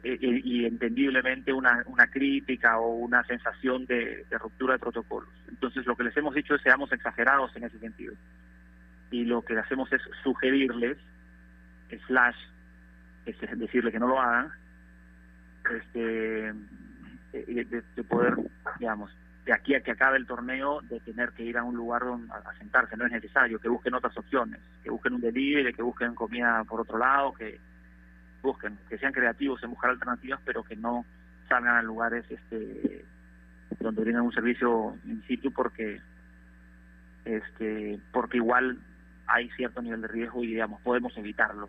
eh, 0.03 0.19
eh, 0.21 0.41
y 0.45 0.67
entendiblemente 0.67 1.53
una, 1.53 1.83
una 1.87 2.09
crítica 2.09 2.79
o 2.79 2.97
una 2.97 3.25
sensación 3.25 3.87
de, 3.87 4.27
ruptura 4.33 4.75
de 4.75 4.81
protocolos. 4.81 5.31
Entonces 5.49 5.87
lo 5.87 5.97
que 5.97 6.05
les 6.05 6.17
hemos 6.17 6.35
dicho 6.35 6.57
es 6.57 6.63
seamos 6.63 6.93
exagerados 6.93 7.55
en 7.57 7.65
ese 7.65 7.79
sentido. 7.79 8.15
Y 9.13 9.25
lo 9.25 9.43
que 9.43 9.57
hacemos 9.57 9.91
es 9.93 10.03
sugerirles, 10.25 10.99
slash, 12.09 12.37
es 13.27 13.37
decirle 13.59 13.93
que 13.93 14.01
no 14.01 14.09
lo 14.09 14.21
hagan, 14.21 14.51
este, 15.77 16.53
de, 17.33 17.83
de 17.95 18.05
poder, 18.05 18.35
digamos, 18.81 19.13
de 19.47 19.53
aquí 19.53 19.77
a 19.77 19.81
que 19.81 19.93
acabe 19.93 20.19
el 20.19 20.27
torneo 20.27 20.81
de 20.83 20.99
tener 21.01 21.31
que 21.31 21.45
ir 21.45 21.57
a 21.57 21.63
un 21.63 21.77
lugar 21.77 22.03
donde, 22.03 22.33
a, 22.33 22.53
sentarse, 22.59 22.97
no 22.97 23.07
es 23.07 23.13
necesario, 23.13 23.61
que 23.61 23.69
busquen 23.69 23.95
otras 23.95 24.17
opciones, 24.19 24.61
que 24.83 24.91
busquen 24.91 25.15
un 25.15 25.21
delivery, 25.21 25.73
que 25.73 25.83
busquen 25.83 26.17
comida 26.17 26.65
por 26.65 26.81
otro 26.81 26.99
lado, 26.99 27.33
que 27.33 27.61
busquen, 28.43 28.77
que 28.89 28.99
sean 28.99 29.13
creativos 29.13 29.63
en 29.63 29.71
buscar 29.71 29.91
alternativas, 29.91 30.41
pero 30.45 30.65
que 30.65 30.75
no 30.75 31.05
salgan 31.49 31.77
a 31.77 31.83
lugares 31.83 32.25
este 32.29 33.05
donde 33.79 34.03
tienen 34.03 34.23
un 34.23 34.33
servicio 34.33 34.97
in 35.05 35.23
situ 35.29 35.53
porque 35.53 36.01
este 37.25 38.01
porque 38.13 38.39
igual 38.39 38.79
hay 39.29 39.49
cierto 39.51 39.81
nivel 39.81 40.03
de 40.03 40.09
riesgo 40.09 40.43
y 40.43 40.49
digamos 40.49 40.81
podemos 40.83 41.17
evitarlo. 41.17 41.69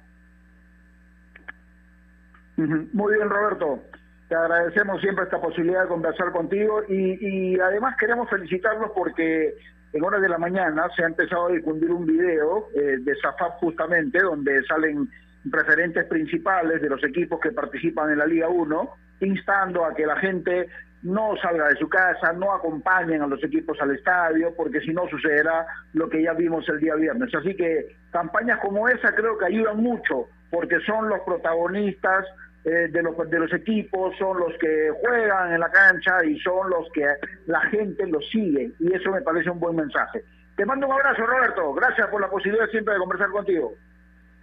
Muy 2.55 3.13
bien, 3.13 3.29
Roberto. 3.29 3.83
Te 4.27 4.35
agradecemos 4.35 4.99
siempre 5.01 5.23
esta 5.23 5.39
posibilidad 5.39 5.83
de 5.83 5.87
conversar 5.87 6.31
contigo 6.31 6.83
y, 6.87 7.53
y 7.53 7.59
además 7.59 7.95
queremos 7.97 8.29
felicitarlos 8.29 8.91
porque 8.93 9.55
en 9.93 10.03
horas 10.03 10.21
de 10.21 10.29
la 10.29 10.37
mañana 10.37 10.87
se 10.95 11.03
ha 11.03 11.07
empezado 11.07 11.47
a 11.47 11.51
difundir 11.51 11.91
un 11.91 12.05
video 12.05 12.67
eh, 12.75 12.97
de 12.99 13.15
SAFAP 13.15 13.59
justamente 13.59 14.21
donde 14.21 14.63
salen 14.65 15.09
referentes 15.45 16.05
principales 16.05 16.81
de 16.81 16.89
los 16.89 17.03
equipos 17.03 17.39
que 17.39 17.51
participan 17.51 18.11
en 18.11 18.19
la 18.19 18.25
Liga 18.25 18.49
1 18.49 18.89
instando 19.21 19.85
a 19.85 19.95
que 19.95 20.05
la 20.05 20.17
gente 20.17 20.67
no 21.03 21.35
salga 21.41 21.69
de 21.69 21.75
su 21.75 21.87
casa, 21.87 22.33
no 22.33 22.53
acompañen 22.53 23.21
a 23.21 23.27
los 23.27 23.41
equipos 23.43 23.79
al 23.79 23.95
estadio, 23.95 24.53
porque 24.55 24.81
si 24.81 24.91
no 24.91 25.07
sucederá 25.07 25.65
lo 25.93 26.09
que 26.09 26.21
ya 26.21 26.33
vimos 26.33 26.67
el 26.69 26.79
día 26.79 26.95
viernes. 26.95 27.33
Así 27.33 27.55
que 27.55 27.95
campañas 28.11 28.59
como 28.59 28.87
esa 28.89 29.13
creo 29.15 29.37
que 29.37 29.45
ayudan 29.45 29.77
mucho, 29.77 30.27
porque 30.49 30.79
son 30.81 31.07
los 31.07 31.21
protagonistas 31.21 32.25
eh, 32.67 32.89
de, 32.89 33.01
los, 33.01 33.15
de 33.29 33.39
los 33.39 33.53
equipos, 33.53 34.13
son 34.17 34.41
los 34.41 34.51
que 34.59 34.91
juegan 34.99 35.53
en 35.53 35.59
la 35.61 35.71
cancha 35.71 36.23
y 36.25 36.37
son 36.41 36.69
los 36.69 36.91
que 36.91 37.07
la 37.45 37.61
gente 37.61 38.05
los 38.07 38.29
sigue. 38.29 38.73
Y 38.77 38.93
eso 38.93 39.09
me 39.09 39.21
parece 39.21 39.49
un 39.49 39.59
buen 39.61 39.77
mensaje. 39.77 40.21
Te 40.57 40.65
mando 40.65 40.85
un 40.85 40.91
abrazo, 40.91 41.25
Roberto. 41.25 41.73
Gracias 41.73 42.07
por 42.09 42.19
la 42.19 42.29
posibilidad 42.29 42.67
siempre 42.67 42.93
de 42.93 42.99
conversar 42.99 43.29
contigo. 43.29 43.73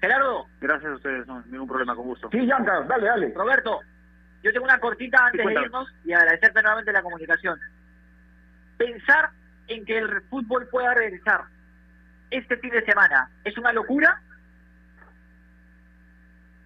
Gerardo. 0.01 0.47
Gracias 0.59 0.91
a 0.91 0.95
ustedes, 0.95 1.27
no, 1.27 1.43
ningún 1.51 1.68
problema, 1.68 1.95
con 1.95 2.07
gusto. 2.07 2.31
Sí, 2.33 2.47
Yanka, 2.47 2.81
dale, 2.89 3.07
dale. 3.07 3.35
Roberto, 3.35 3.81
yo 4.43 4.53
tengo 4.53 4.64
una 4.64 4.81
cortita 4.81 5.27
antes 5.27 5.45
de 5.45 5.53
irnos 5.53 5.89
y 6.07 6.14
agradecerte 6.14 6.62
nuevamente 6.62 6.93
la 6.93 7.03
comunicación. 7.03 7.61
Pensar 8.79 9.31
en 9.68 9.85
que 9.85 9.99
el 9.99 10.22
fútbol 10.31 10.66
pueda 10.68 10.95
regresar 10.95 11.43
este 12.31 12.57
fin 12.57 12.70
de 12.70 12.85
semana, 12.87 13.29
¿es 13.45 13.59
una 13.59 13.72
locura? 13.72 14.18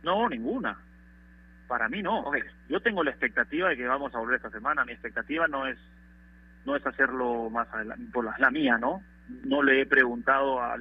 No, 0.04 0.28
ninguna. 0.28 0.78
Para 1.68 1.88
mí 1.88 2.02
no. 2.02 2.24
Yo 2.68 2.80
tengo 2.80 3.04
la 3.04 3.10
expectativa 3.10 3.68
de 3.68 3.76
que 3.76 3.86
vamos 3.86 4.14
a 4.14 4.18
volver 4.18 4.36
esta 4.36 4.50
semana. 4.50 4.84
Mi 4.84 4.92
expectativa 4.92 5.46
no 5.46 5.66
es 5.66 5.78
no 6.64 6.76
es 6.76 6.86
hacerlo 6.86 7.48
más 7.48 7.72
adelante, 7.72 8.10
por 8.12 8.24
la, 8.38 8.50
mía, 8.50 8.76
¿no? 8.78 9.02
No 9.44 9.62
le 9.62 9.80
he 9.80 9.86
preguntado 9.86 10.60
a, 10.60 10.76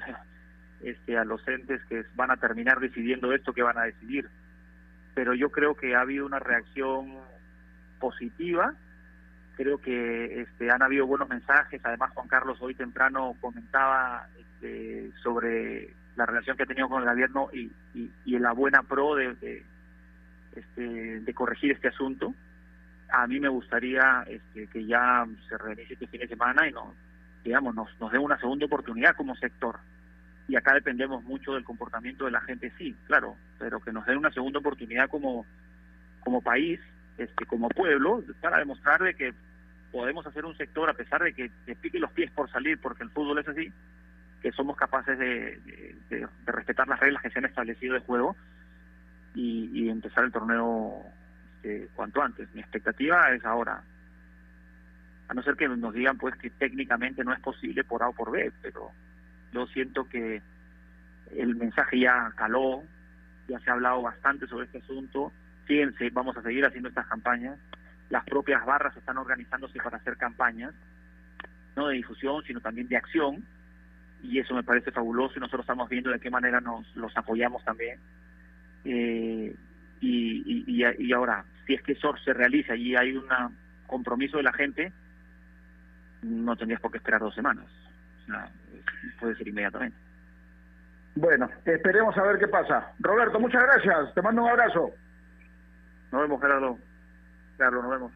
este, 0.82 1.18
a 1.18 1.24
los 1.24 1.48
entes 1.48 1.82
que 1.86 2.04
van 2.16 2.30
a 2.32 2.38
terminar 2.38 2.80
decidiendo 2.80 3.32
esto 3.32 3.54
que 3.54 3.64
van 3.64 3.78
a 3.78 3.84
decidir. 3.84 4.30
Pero 5.14 5.34
yo 5.34 5.50
creo 5.50 5.76
que 5.76 5.96
ha 5.96 6.02
habido 6.02 6.26
una 6.26 6.40
reacción 6.40 7.14
positiva, 8.00 8.74
creo 9.56 9.80
que 9.80 10.42
este, 10.42 10.70
han 10.70 10.82
habido 10.82 11.08
buenos 11.08 11.30
mensajes, 11.30 11.80
además 11.86 12.12
Juan 12.14 12.28
Carlos 12.28 12.58
hoy 12.62 12.76
temprano 12.76 13.36
comentaba 13.40 14.28
este, 14.38 15.12
sobre 15.24 15.94
la 16.18 16.26
relación 16.26 16.58
que 16.58 16.64
ha 16.64 16.68
tenido 16.68 16.90
con 16.90 17.04
el 17.04 17.10
gobierno 17.10 17.50
y, 17.54 17.72
y, 17.94 18.40
la 18.40 18.52
buena 18.52 18.84
pro 18.84 19.16
de, 19.16 19.64
este, 20.58 21.20
de 21.22 21.34
corregir 21.34 21.72
este 21.72 21.90
asunto. 21.90 22.34
A 23.10 23.28
mí 23.28 23.40
me 23.40 23.48
gustaría 23.48 24.24
este, 24.28 24.68
que 24.68 24.86
ya 24.86 25.26
se 25.48 25.58
realice 25.58 25.94
este 25.94 26.08
fin 26.08 26.22
de 26.22 26.28
semana 26.28 26.68
y 26.68 26.72
no, 26.72 26.94
digamos, 27.44 27.74
nos, 27.76 27.90
nos 28.00 28.12
dé 28.12 28.20
una 28.20 28.38
segunda 28.38 28.66
oportunidad 28.66 29.16
como 29.16 29.36
sector. 29.36 29.80
Y 30.48 30.56
acá 30.56 30.74
dependemos 30.74 31.24
mucho 31.24 31.54
del 31.54 31.64
comportamiento 31.64 32.26
de 32.26 32.32
la 32.32 32.42
gente, 32.42 32.72
sí, 32.78 32.96
claro, 33.06 33.36
pero 33.60 33.80
que 33.82 33.92
nos 33.92 34.06
dé 34.06 34.16
una 34.16 34.32
segunda 34.32 34.60
oportunidad 34.60 35.10
como, 35.10 35.46
como 36.22 36.42
país, 36.42 36.80
este, 37.18 37.46
como 37.46 37.70
pueblo, 37.70 38.24
para 38.42 38.60
demostrar 38.60 39.02
de 39.02 39.14
que 39.14 39.34
podemos 39.92 40.26
hacer 40.26 40.46
un 40.46 40.56
sector, 40.58 40.90
a 40.90 40.94
pesar 40.94 41.24
de 41.24 41.34
que 41.34 41.52
te 41.66 41.76
pique 41.76 42.00
los 42.00 42.12
pies 42.12 42.32
por 42.32 42.50
salir, 42.50 42.80
porque 42.80 43.04
el 43.04 43.10
fútbol 43.10 43.40
es 43.40 43.48
así, 43.48 43.72
que 44.42 44.52
somos 44.52 44.78
capaces 44.78 45.18
de, 45.18 45.96
de, 46.10 46.28
respetar 46.46 46.88
las 46.88 47.00
reglas 47.00 47.22
que 47.24 47.30
se 47.30 47.40
han 47.40 47.46
establecido 47.46 47.94
de 47.96 48.02
juego 48.02 48.36
y, 49.38 49.90
empezar 49.90 50.24
el 50.26 50.32
torneo 50.32 51.04
este, 51.58 51.90
cuanto 51.96 52.22
antes. 52.22 52.54
Mi 52.54 52.62
expectativa 52.62 53.32
es 53.32 53.46
ahora, 53.46 53.84
a 55.28 55.34
no 55.34 55.44
ser 55.44 55.56
que 55.56 55.68
nos 55.68 55.94
digan 55.94 56.18
pues 56.18 56.36
que 56.36 56.50
técnicamente 56.50 57.24
no 57.24 57.34
es 57.34 57.40
posible 57.40 57.84
por 57.84 58.04
A 58.04 58.10
o 58.10 58.14
por 58.14 58.32
B, 58.32 58.52
pero 58.62 58.92
yo 59.52 59.68
siento 59.68 60.08
que 60.08 60.42
el 61.36 61.56
mensaje 61.56 62.00
ya 62.00 62.32
caló, 62.36 62.84
ya 63.48 63.60
se 63.60 63.70
ha 63.70 63.74
hablado 63.74 64.02
bastante 64.02 64.48
sobre 64.48 64.66
este 64.66 64.80
asunto, 64.80 65.32
fíjense, 65.66 66.10
vamos 66.12 66.38
a 66.38 66.42
seguir 66.42 66.66
haciendo 66.66 66.90
estas 66.90 67.08
campañas, 67.08 67.60
las 68.10 68.24
propias 68.24 68.66
barras 68.66 68.96
están 68.96 69.18
organizándose 69.18 69.80
para 69.80 69.98
hacer 69.98 70.18
campañas, 70.18 70.74
no 71.76 71.88
de 71.88 71.96
difusión, 71.96 72.44
sino 72.44 72.62
también 72.62 72.88
de 72.88 72.98
acción, 72.98 73.46
y 74.24 74.40
eso 74.40 74.56
me 74.56 74.64
parece 74.64 74.92
fabuloso 74.92 75.34
y 75.36 75.40
nosotros 75.42 75.62
estamos 75.62 75.90
viendo 75.90 76.10
de 76.10 76.20
qué 76.20 76.30
manera 76.30 76.60
nos 76.62 76.96
los 76.96 77.16
apoyamos 77.16 77.64
también. 77.64 78.00
Eh, 78.86 79.56
y, 80.00 80.66
y, 80.68 80.84
y, 81.00 81.14
ahora, 81.14 81.44
si 81.66 81.74
es 81.74 81.82
que 81.82 81.94
eso 81.94 82.16
se 82.24 82.34
realiza 82.34 82.76
y 82.76 82.96
hay 82.96 83.16
un 83.16 83.28
compromiso 83.88 84.38
de 84.38 84.44
la 84.44 84.54
gente, 84.54 84.92
no 86.22 86.56
tendrías 86.56 86.82
por 86.82 86.92
qué 86.92 86.98
esperar 86.98 87.22
dos 87.22 87.36
semanas. 87.36 87.66
puede 89.20 89.36
ser 89.36 89.48
inmediatamente. 89.48 89.98
Bueno, 91.16 91.50
esperemos 91.66 92.16
a 92.18 92.24
ver 92.24 92.38
qué 92.38 92.48
pasa. 92.48 92.94
Roberto, 93.00 93.40
muchas 93.40 93.64
gracias. 93.64 94.14
Te 94.14 94.22
mando 94.22 94.44
un 94.44 94.50
abrazo. 94.50 94.92
Nos 96.12 96.22
vemos, 96.22 96.40
Gerardo. 96.40 96.78
Carlos, 97.58 97.84
nos 97.84 97.92
vemos. 97.92 98.12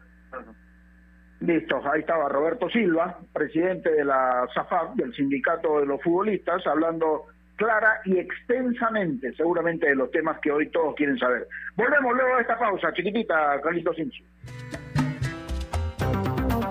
Listo, 1.40 1.82
ahí 1.92 2.00
estaba 2.00 2.28
Roberto 2.28 2.68
Silva, 2.68 3.18
presidente 3.32 3.90
de 3.90 4.04
la 4.04 4.46
SAFAP, 4.54 4.94
del 4.94 5.12
Sindicato 5.12 5.80
de 5.80 5.86
los 5.86 6.00
Futbolistas, 6.00 6.64
hablando 6.68 7.26
clara 7.62 8.00
y 8.04 8.18
extensamente, 8.18 9.32
seguramente, 9.34 9.86
de 9.88 9.94
los 9.94 10.10
temas 10.10 10.38
que 10.40 10.50
hoy 10.50 10.68
todos 10.70 10.94
quieren 10.96 11.16
saber. 11.18 11.46
Volvemos 11.76 12.12
luego 12.14 12.36
de 12.36 12.42
esta 12.42 12.58
pausa, 12.58 12.92
chiquitita, 12.92 13.60
Carlitos 13.62 13.94
Sinchi. 13.94 14.24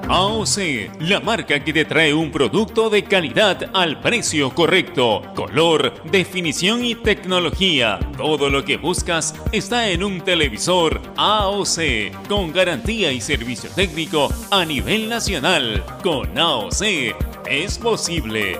AOC, 0.09 0.99
la 0.99 1.21
marca 1.21 1.63
que 1.63 1.71
te 1.71 1.85
trae 1.85 2.13
un 2.13 2.31
producto 2.31 2.89
de 2.89 3.05
calidad 3.05 3.69
al 3.73 4.01
precio 4.01 4.53
correcto, 4.53 5.21
color, 5.33 6.03
definición 6.11 6.83
y 6.83 6.95
tecnología. 6.95 7.97
Todo 8.17 8.49
lo 8.49 8.65
que 8.65 8.75
buscas 8.75 9.33
está 9.53 9.87
en 9.87 10.03
un 10.03 10.19
televisor 10.19 10.99
AOC, 11.15 12.27
con 12.27 12.51
garantía 12.51 13.13
y 13.13 13.21
servicio 13.21 13.69
técnico 13.73 14.27
a 14.51 14.65
nivel 14.65 15.07
nacional. 15.07 15.81
Con 16.03 16.37
AOC 16.37 16.81
es 17.49 17.79
posible. 17.79 18.59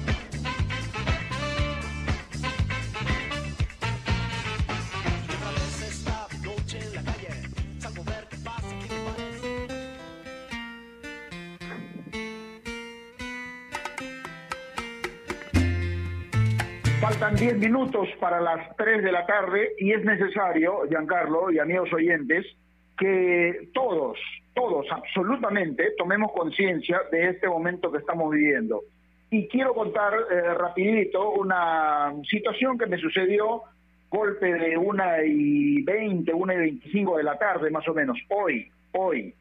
Faltan 17.21 17.39
10 17.39 17.59
minutos 17.59 18.09
para 18.19 18.41
las 18.41 18.75
3 18.77 19.03
de 19.03 19.11
la 19.11 19.27
tarde 19.27 19.73
y 19.77 19.91
es 19.91 20.03
necesario, 20.03 20.87
Giancarlo 20.89 21.51
y 21.51 21.59
amigos 21.59 21.93
oyentes, 21.93 22.47
que 22.97 23.69
todos, 23.75 24.17
todos, 24.55 24.87
absolutamente, 24.89 25.91
tomemos 25.99 26.31
conciencia 26.31 26.99
de 27.11 27.29
este 27.29 27.47
momento 27.47 27.91
que 27.91 27.99
estamos 27.99 28.31
viviendo. 28.31 28.81
Y 29.29 29.47
quiero 29.49 29.75
contar 29.75 30.13
eh, 30.31 30.55
rapidito 30.55 31.29
una 31.33 32.11
situación 32.27 32.75
que 32.79 32.87
me 32.87 32.97
sucedió 32.97 33.65
golpe 34.09 34.51
de 34.55 34.75
una 34.75 35.23
y 35.23 35.83
20, 35.83 36.33
una 36.33 36.55
y 36.55 36.57
25 36.57 37.17
de 37.17 37.23
la 37.23 37.37
tarde 37.37 37.69
más 37.69 37.87
o 37.87 37.93
menos, 37.93 38.17
hoy, 38.29 38.67
hoy. 38.93 39.31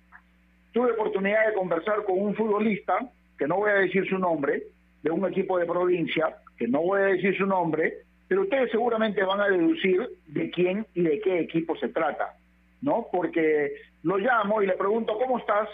Tuve 0.73 0.93
oportunidad 0.93 1.47
de 1.47 1.55
conversar 1.55 2.05
con 2.05 2.21
un 2.21 2.35
futbolista, 2.35 2.99
que 3.39 3.49
no 3.49 3.57
voy 3.57 3.71
a 3.71 3.75
decir 3.77 4.07
su 4.07 4.19
nombre, 4.19 4.65
de 5.03 5.11
un 5.11 5.25
equipo 5.25 5.59
de 5.59 5.65
provincia, 5.65 6.37
que 6.61 6.69
no 6.69 6.83
voy 6.83 7.01
a 7.01 7.05
decir 7.07 7.37
su 7.39 7.47
nombre, 7.47 7.95
pero 8.29 8.43
ustedes 8.43 8.71
seguramente 8.71 9.25
van 9.25 9.41
a 9.41 9.49
deducir 9.49 10.07
de 10.27 10.51
quién 10.51 10.87
y 10.95 11.01
de 11.01 11.19
qué 11.21 11.41
equipo 11.41 11.75
se 11.77 11.89
trata, 11.89 12.35
¿no? 12.83 13.07
Porque 13.11 13.73
lo 14.03 14.19
llamo 14.19 14.63
y 14.63 14.67
le 14.67 14.75
pregunto, 14.75 15.17
¿cómo 15.19 15.39
estás? 15.39 15.71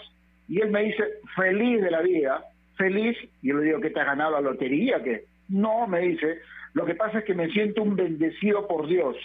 Y 0.47 0.61
él 0.61 0.71
me 0.71 0.83
dice, 0.83 1.03
feliz 1.35 1.81
de 1.81 1.91
la 1.91 2.01
vida, 2.01 2.41
feliz, 2.77 3.17
y 3.41 3.49
yo 3.49 3.57
le 3.57 3.65
digo, 3.65 3.81
¿que 3.81 3.89
te 3.89 3.99
has 3.99 4.05
ganado 4.05 4.31
la 4.31 4.41
lotería? 4.41 5.03
que 5.03 5.25
No, 5.49 5.87
me 5.87 5.99
dice, 5.99 6.39
lo 6.73 6.85
que 6.85 6.95
pasa 6.95 7.19
es 7.19 7.25
que 7.25 7.35
me 7.35 7.49
siento 7.49 7.83
un 7.83 7.97
bendecido 7.97 8.65
por 8.65 8.87
Dios. 8.87 9.17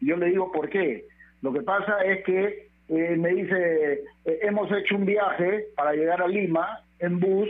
Y 0.00 0.06
yo 0.06 0.16
le 0.16 0.26
digo, 0.26 0.52
¿por 0.52 0.68
qué? 0.68 1.06
Lo 1.42 1.52
que 1.52 1.62
pasa 1.62 2.04
es 2.04 2.24
que 2.24 2.68
eh, 2.88 3.16
me 3.16 3.30
dice, 3.30 4.04
eh, 4.26 4.38
hemos 4.42 4.70
hecho 4.70 4.94
un 4.94 5.06
viaje 5.06 5.66
para 5.74 5.92
llegar 5.94 6.22
a 6.22 6.28
Lima 6.28 6.84
en 7.00 7.18
bus 7.18 7.48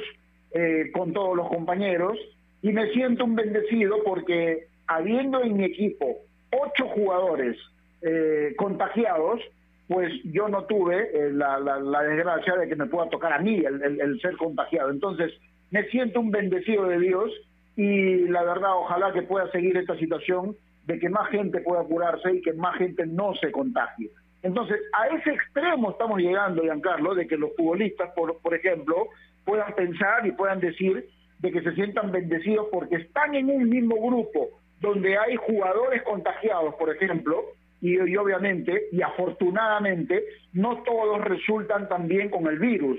eh, 0.55 0.91
con 0.95 1.13
todos 1.13 1.37
los 1.37 1.49
compañeros 1.49 2.19
y 2.65 2.73
me 2.73 2.91
siento 2.93 3.27
un 3.27 3.35
bendecido 3.35 4.03
porque 4.03 4.69
habiendo 4.87 5.43
en 5.43 5.55
mi 5.55 5.65
equipo 5.65 6.17
ocho 6.51 6.89
jugadores 6.95 7.59
eh, 8.01 8.55
contagiados, 8.57 9.39
pues 9.87 10.11
yo 10.25 10.49
no 10.49 10.65
tuve 10.65 11.11
eh, 11.13 11.31
la, 11.31 11.59
desgracia 12.03 12.57
de 12.57 12.67
que 12.67 12.75
me 12.75 12.87
pueda 12.87 13.11
tocar 13.11 13.35
a 13.35 13.39
mí 13.39 13.63
el, 13.63 14.19
ser 14.23 14.39
contagiado. 14.39 14.91
Entonces, 14.91 15.31
me 15.71 15.85
siento 15.89 16.21
un 16.21 16.31
bendecido 16.31 16.87
de 16.87 17.01
Dios 17.01 17.31
y 17.77 18.29
la 18.29 18.43
verdad, 18.45 18.79
ojalá 18.79 19.13
que 19.13 19.21
pueda 19.21 19.51
seguir 19.51 19.77
esta 19.77 19.99
situación 19.99 20.57
de 20.87 20.99
que 20.99 21.11
más 21.11 21.29
gente 21.29 21.61
pueda 21.61 21.85
curarse 21.85 22.33
y 22.33 22.41
que 22.41 22.55
más 22.55 22.79
gente 22.79 23.05
no 23.05 23.35
se 23.35 23.53
contagie. 23.53 24.11
Entonces, 24.43 24.81
a 24.95 25.15
ese 25.15 25.33
extremo 25.33 25.91
estamos 25.91 26.19
llegando, 26.19 26.63
Giancarlo, 26.63 27.15
de 27.15 27.27
que 27.27 27.37
los 27.37 27.55
futbolistas, 27.59 28.11
por, 28.17 28.39
por 28.39 28.55
ejemplo, 28.55 29.09
puedan 29.45 29.75
pensar 29.75 30.27
y 30.27 30.33
puedan 30.33 30.61
decir 30.61 31.11
de 31.39 31.53
que 31.53 31.63
se 31.63 31.75
sientan 31.75 32.13
bendecidos 32.13 32.69
porque 32.71 32.97
están 32.97 33.35
en 33.35 33.51
un 33.51 33.69
mismo 33.69 33.97
grupo 33.97 34.49
donde 34.81 35.17
hay 35.19 35.37
jugadores 35.37 36.03
contagiados, 36.03 36.75
por 36.75 36.95
ejemplo, 36.95 37.45
y, 37.81 38.17
obviamente 38.17 38.85
y 38.93 39.03
afortunadamente 39.03 40.25
no 40.55 40.83
todos 40.85 41.21
resultan 41.23 41.89
también 41.89 42.31
con 42.31 42.47
el 42.47 42.59
virus. 42.59 42.99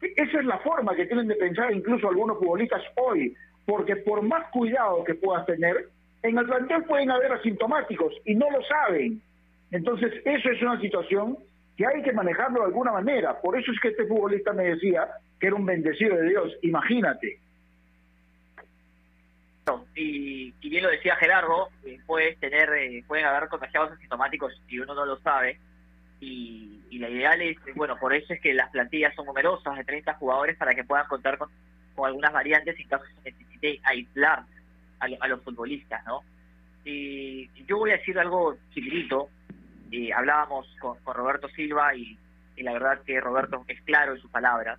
Esa 0.00 0.40
es 0.40 0.44
la 0.44 0.58
forma 0.58 0.94
que 0.94 1.06
tienen 1.06 1.28
de 1.28 1.36
pensar 1.36 1.72
incluso 1.72 2.08
algunos 2.08 2.38
futbolistas 2.38 2.82
hoy, 2.96 3.34
porque 3.66 3.96
por 3.96 4.22
más 4.22 4.50
cuidado 4.50 5.04
que 5.04 5.14
puedas 5.14 5.46
tener, 5.46 5.88
en 6.22 6.38
el 6.38 6.44
plantel 6.44 6.84
pueden 6.84 7.10
haber 7.10 7.32
asintomáticos 7.32 8.12
y 8.24 8.34
no 8.34 8.50
lo 8.50 8.62
saben. 8.64 9.22
Entonces, 9.70 10.12
eso 10.24 10.50
es 10.50 10.62
una 10.62 10.80
situación 10.80 11.38
que 11.76 11.86
hay 11.86 12.02
que 12.02 12.12
manejarlo 12.12 12.60
de 12.60 12.66
alguna 12.66 12.92
manera. 12.92 13.40
Por 13.40 13.58
eso 13.58 13.72
es 13.72 13.80
que 13.80 13.88
este 13.88 14.06
futbolista 14.06 14.52
me 14.52 14.64
decía 14.64 15.08
que 15.38 15.46
era 15.46 15.56
un 15.56 15.64
bendecido 15.64 16.16
de 16.16 16.28
Dios. 16.28 16.52
Imagínate. 16.62 17.38
Y, 19.94 20.52
bien 20.68 20.82
lo 20.82 20.90
decía 20.90 21.16
Gerardo, 21.16 21.68
eh, 21.84 21.98
puedes 22.06 22.38
tener, 22.38 22.70
eh, 22.70 23.04
pueden 23.06 23.26
haber 23.26 23.48
contagiados 23.48 23.92
asintomáticos 23.92 24.60
y 24.68 24.78
uno 24.78 24.94
no 24.94 25.04
lo 25.04 25.18
sabe. 25.20 25.58
Y, 26.20 26.76
la 26.92 27.08
ideal 27.08 27.40
es, 27.40 27.56
bueno, 27.74 27.96
por 27.98 28.12
eso 28.12 28.34
es 28.34 28.40
que 28.42 28.52
las 28.52 28.68
plantillas 28.70 29.14
son 29.14 29.24
numerosas, 29.24 29.74
de 29.74 29.84
30 29.84 30.14
jugadores, 30.14 30.56
para 30.58 30.74
que 30.74 30.84
puedan 30.84 31.06
contar 31.06 31.38
con, 31.38 31.48
algunas 32.04 32.32
variantes 32.32 32.78
en 32.78 32.88
caso 32.88 33.04
se 33.22 33.30
necesite 33.30 33.80
aislar 33.84 34.44
a, 34.98 35.28
los 35.28 35.42
futbolistas, 35.42 36.04
¿no? 36.06 36.22
Y 36.84 37.48
yo 37.64 37.78
voy 37.78 37.90
a 37.90 37.98
decir 37.98 38.18
algo 38.18 38.56
chiquitito. 38.72 39.28
y 39.90 40.10
hablábamos 40.10 40.66
con, 40.78 40.96
Roberto 41.04 41.48
Silva 41.48 41.94
y, 41.94 42.18
la 42.56 42.72
verdad 42.72 43.02
que 43.04 43.20
Roberto 43.20 43.64
es 43.68 43.80
claro 43.82 44.14
en 44.14 44.20
sus 44.20 44.30
palabras. 44.30 44.78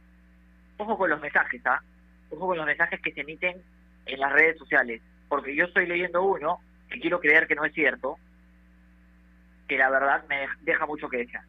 Ojo 0.77 0.97
con 0.97 1.09
los 1.09 1.21
mensajes, 1.21 1.61
¿ah? 1.65 1.81
Ojo 2.29 2.47
con 2.47 2.57
los 2.57 2.65
mensajes 2.65 3.01
que 3.01 3.11
se 3.11 3.21
emiten 3.21 3.61
en 4.05 4.19
las 4.19 4.31
redes 4.31 4.57
sociales. 4.57 5.01
Porque 5.29 5.55
yo 5.55 5.65
estoy 5.65 5.87
leyendo 5.87 6.23
uno 6.23 6.59
que 6.89 6.99
quiero 6.99 7.19
creer 7.19 7.47
que 7.47 7.55
no 7.55 7.65
es 7.65 7.73
cierto, 7.73 8.17
que 9.67 9.77
la 9.77 9.89
verdad 9.89 10.23
me 10.27 10.47
deja 10.61 10.85
mucho 10.85 11.07
que 11.09 11.17
desear. 11.17 11.43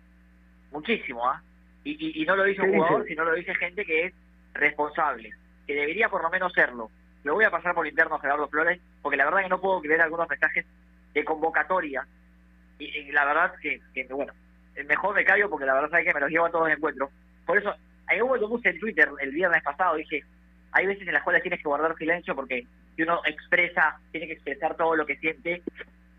Muchísimo, 0.70 1.28
¿ah? 1.28 1.42
Y, 1.84 2.22
y, 2.22 2.24
no 2.24 2.36
lo 2.36 2.44
dice 2.44 2.62
un 2.62 2.74
jugador, 2.74 3.04
sino 3.06 3.24
lo 3.24 3.34
dice 3.34 3.54
gente 3.56 3.84
que 3.84 4.06
es 4.06 4.14
responsable, 4.54 5.32
que 5.66 5.74
debería 5.74 6.08
por 6.08 6.22
lo 6.22 6.30
menos 6.30 6.52
serlo. 6.52 6.90
Lo 7.24 7.34
voy 7.34 7.44
a 7.44 7.50
pasar 7.50 7.74
por 7.74 7.86
interno 7.86 8.14
a 8.14 8.20
Gerardo 8.20 8.48
Flores, 8.48 8.80
porque 9.02 9.16
la 9.16 9.24
verdad 9.24 9.42
que 9.42 9.48
no 9.48 9.60
puedo 9.60 9.80
creer 9.80 10.00
algunos 10.00 10.28
mensajes 10.28 10.64
de 11.12 11.24
convocatoria. 11.24 12.06
Y, 12.78 13.10
la 13.10 13.24
verdad 13.24 13.54
que, 13.60 13.80
que, 13.92 14.04
bueno, 14.04 14.32
mejor 14.86 15.14
me 15.14 15.24
callo 15.24 15.50
porque 15.50 15.66
la 15.66 15.74
verdad 15.74 16.00
es 16.00 16.06
que 16.06 16.14
me 16.14 16.20
los 16.20 16.30
llevo 16.30 16.46
a 16.46 16.50
todos 16.50 16.66
de 16.66 16.74
encuentro. 16.74 17.10
Por 17.46 17.58
eso, 17.58 17.74
ahí 18.06 18.22
hubo 18.22 18.36
lo 18.36 18.48
puse 18.48 18.70
en 18.70 18.78
Twitter 18.78 19.08
el 19.20 19.30
viernes 19.30 19.62
pasado, 19.62 19.96
dije, 19.96 20.24
hay 20.72 20.86
veces 20.86 21.06
en 21.06 21.14
las 21.14 21.22
cuales 21.22 21.42
tienes 21.42 21.60
que 21.60 21.68
guardar 21.68 21.96
silencio 21.96 22.34
porque 22.34 22.66
si 22.96 23.02
uno 23.02 23.20
expresa, 23.24 23.98
tiene 24.10 24.26
que 24.26 24.34
expresar 24.34 24.76
todo 24.76 24.96
lo 24.96 25.06
que 25.06 25.16
siente, 25.16 25.62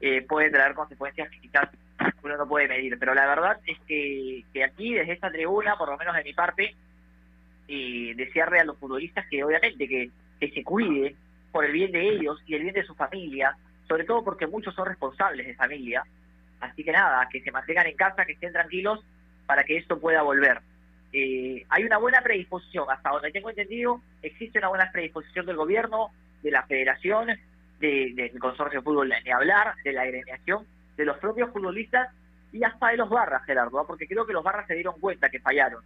eh, 0.01 0.21
puede 0.21 0.51
traer 0.51 0.73
consecuencias 0.73 1.29
que 1.29 1.39
quizás 1.39 1.69
uno 2.23 2.37
no 2.37 2.47
puede 2.47 2.67
medir. 2.67 2.97
Pero 2.99 3.13
la 3.13 3.25
verdad 3.25 3.59
es 3.65 3.77
que, 3.87 4.43
que 4.53 4.63
aquí, 4.63 4.93
desde 4.93 5.13
esta 5.13 5.31
tribuna, 5.31 5.75
por 5.77 5.89
lo 5.89 5.97
menos 5.97 6.15
de 6.15 6.23
mi 6.23 6.33
parte, 6.33 6.75
y 7.67 8.13
desearle 8.13 8.59
a 8.59 8.65
los 8.65 8.77
futbolistas 8.77 9.25
que 9.27 9.43
obviamente 9.43 9.87
que, 9.87 10.11
se 10.53 10.63
cuiden 10.63 11.15
por 11.53 11.63
el 11.63 11.71
bien 11.71 11.93
de 11.93 12.05
ellos 12.05 12.37
y 12.45 12.55
el 12.55 12.63
bien 12.63 12.73
de 12.73 12.83
su 12.83 12.93
familia, 12.95 13.55
sobre 13.87 14.03
todo 14.03 14.25
porque 14.25 14.45
muchos 14.45 14.75
son 14.75 14.87
responsables 14.87 15.47
de 15.47 15.55
familia. 15.55 16.03
Así 16.59 16.83
que 16.83 16.91
nada, 16.91 17.29
que 17.31 17.41
se 17.41 17.51
mantengan 17.51 17.87
en 17.87 17.95
casa, 17.95 18.25
que 18.25 18.33
estén 18.33 18.51
tranquilos 18.51 18.99
para 19.45 19.63
que 19.63 19.77
esto 19.77 20.01
pueda 20.01 20.21
volver. 20.21 20.59
Eh, 21.13 21.63
hay 21.69 21.83
una 21.83 21.99
buena 21.99 22.21
predisposición, 22.21 22.85
hasta 22.89 23.11
donde 23.11 23.31
tengo 23.31 23.51
entendido, 23.51 24.01
existe 24.23 24.57
una 24.57 24.69
buena 24.69 24.91
predisposición 24.91 25.45
del 25.45 25.55
gobierno, 25.55 26.09
de 26.41 26.51
la 26.51 26.63
federación, 26.63 27.27
del 27.79 28.39
consorcio 28.39 28.79
de 28.79 28.83
fútbol, 28.83 29.13
ni 29.23 29.31
hablar, 29.31 29.75
de 29.83 29.93
la 29.93 30.01
agremiación, 30.03 30.65
de 30.97 31.05
los 31.05 31.17
propios 31.17 31.51
futbolistas 31.51 32.09
y 32.51 32.63
hasta 32.63 32.89
de 32.89 32.97
los 32.97 33.09
barras, 33.09 33.43
Gerardo, 33.45 33.79
¿ah? 33.79 33.87
porque 33.87 34.07
creo 34.07 34.25
que 34.25 34.33
los 34.33 34.43
barras 34.43 34.65
se 34.67 34.75
dieron 34.75 34.99
cuenta 34.99 35.29
que 35.29 35.39
fallaron. 35.39 35.83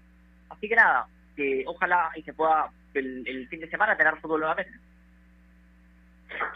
Así 0.50 0.70
que 0.70 0.76
nada, 0.76 1.08
que 1.36 1.64
ojalá 1.66 2.12
y 2.16 2.22
se 2.22 2.34
pueda 2.34 2.70
el, 2.94 3.48
fin 3.50 3.60
de 3.60 3.70
semana 3.70 3.98
tener 3.98 4.16
fútbol 4.18 4.42
nuevamente. 4.42 4.72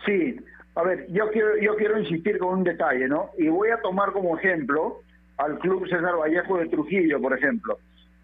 Sí, 0.06 0.38
a 0.76 0.84
ver, 0.84 1.08
yo 1.10 1.30
quiero, 1.32 1.58
yo 1.58 1.76
quiero 1.76 2.00
insistir 2.00 2.38
con 2.38 2.60
un 2.60 2.64
detalle, 2.64 3.08
¿no? 3.08 3.32
Y 3.38 3.48
voy 3.48 3.70
a 3.70 3.82
tomar 3.82 4.12
como 4.12 4.38
ejemplo 4.38 5.02
al 5.38 5.60
Club 5.60 5.88
César 5.88 6.16
Vallejo 6.18 6.58
de 6.58 6.70
Trujillo, 6.70 7.22
por 7.22 7.38
ejemplo, 7.38 7.80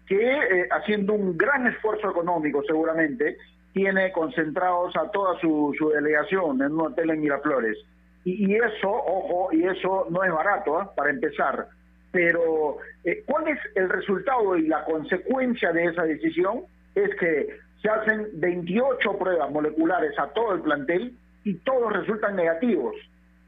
que 0.08 0.16
eh, 0.16 0.68
haciendo 0.70 1.12
un 1.12 1.36
gran 1.36 1.66
esfuerzo 1.66 2.10
económico 2.10 2.62
seguramente, 2.66 3.36
tiene 3.72 4.10
concentrados 4.12 4.96
a 4.96 5.10
toda 5.10 5.38
su, 5.40 5.74
delegación 5.94 6.62
en 6.62 6.72
un 6.72 6.80
hotel 6.80 7.10
en 7.10 7.20
Miraflores. 7.20 7.78
Y, 8.24 8.50
y 8.50 8.56
eso, 8.56 8.90
ojo, 8.90 9.50
y 9.52 9.64
eso 9.64 10.06
no 10.10 10.24
es 10.24 10.32
barato, 10.32 10.82
¿eh? 10.82 10.86
para 10.96 11.10
empezar 11.10 11.68
pero, 12.10 12.78
eh, 13.04 13.22
¿cuál 13.26 13.48
es 13.48 13.58
el 13.74 13.88
resultado 13.88 14.56
y 14.56 14.66
la 14.66 14.84
consecuencia 14.84 15.72
de 15.72 15.84
esa 15.84 16.04
decisión? 16.04 16.62
Es 16.94 17.14
que 17.16 17.48
se 17.82 17.88
hacen 17.88 18.28
28 18.34 19.18
pruebas 19.18 19.50
moleculares 19.50 20.18
a 20.18 20.28
todo 20.28 20.54
el 20.54 20.62
plantel 20.62 21.14
y 21.44 21.54
todos 21.54 21.92
resultan 21.92 22.36
negativos. 22.36 22.94